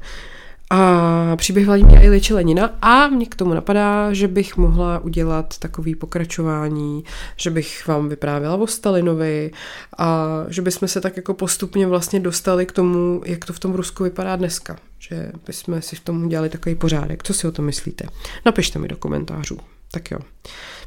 A 0.70 1.36
příběh 1.36 1.66
Vladimíra 1.66 2.00
Iliče 2.00 2.34
Lenina 2.34 2.76
a 2.82 3.08
mě 3.08 3.26
k 3.26 3.34
tomu 3.34 3.54
napadá, 3.54 4.12
že 4.12 4.28
bych 4.28 4.56
mohla 4.56 4.98
udělat 4.98 5.58
takový 5.58 5.94
pokračování, 5.94 7.04
že 7.36 7.50
bych 7.50 7.86
vám 7.86 8.08
vyprávěla 8.08 8.56
o 8.56 8.66
Stalinovi 8.66 9.50
a 9.98 10.26
že 10.48 10.62
bychom 10.62 10.88
se 10.88 11.00
tak 11.00 11.16
jako 11.16 11.34
postupně 11.34 11.86
vlastně 11.86 12.20
dostali 12.20 12.66
k 12.66 12.72
tomu, 12.72 13.22
jak 13.24 13.44
to 13.44 13.52
v 13.52 13.58
tom 13.58 13.74
Rusku 13.74 14.04
vypadá 14.04 14.36
dneska. 14.36 14.76
Že 14.98 15.32
bychom 15.46 15.82
si 15.82 15.96
v 15.96 16.00
tom 16.00 16.24
udělali 16.24 16.48
takový 16.48 16.74
pořádek. 16.74 17.22
Co 17.22 17.34
si 17.34 17.46
o 17.46 17.52
tom 17.52 17.64
myslíte? 17.64 18.04
Napište 18.46 18.78
mi 18.78 18.88
do 18.88 18.96
komentářů. 18.96 19.58
Tak 19.90 20.10
jo. 20.10 20.18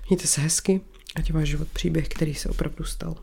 Mějte 0.10 0.28
se 0.28 0.42
hezky, 0.42 0.82
ať 1.16 1.34
váš 1.34 1.48
život 1.48 1.68
příběh, 1.74 2.10
který 2.10 2.36
se 2.36 2.50
opravdu 2.50 2.84
stal. 2.84 3.16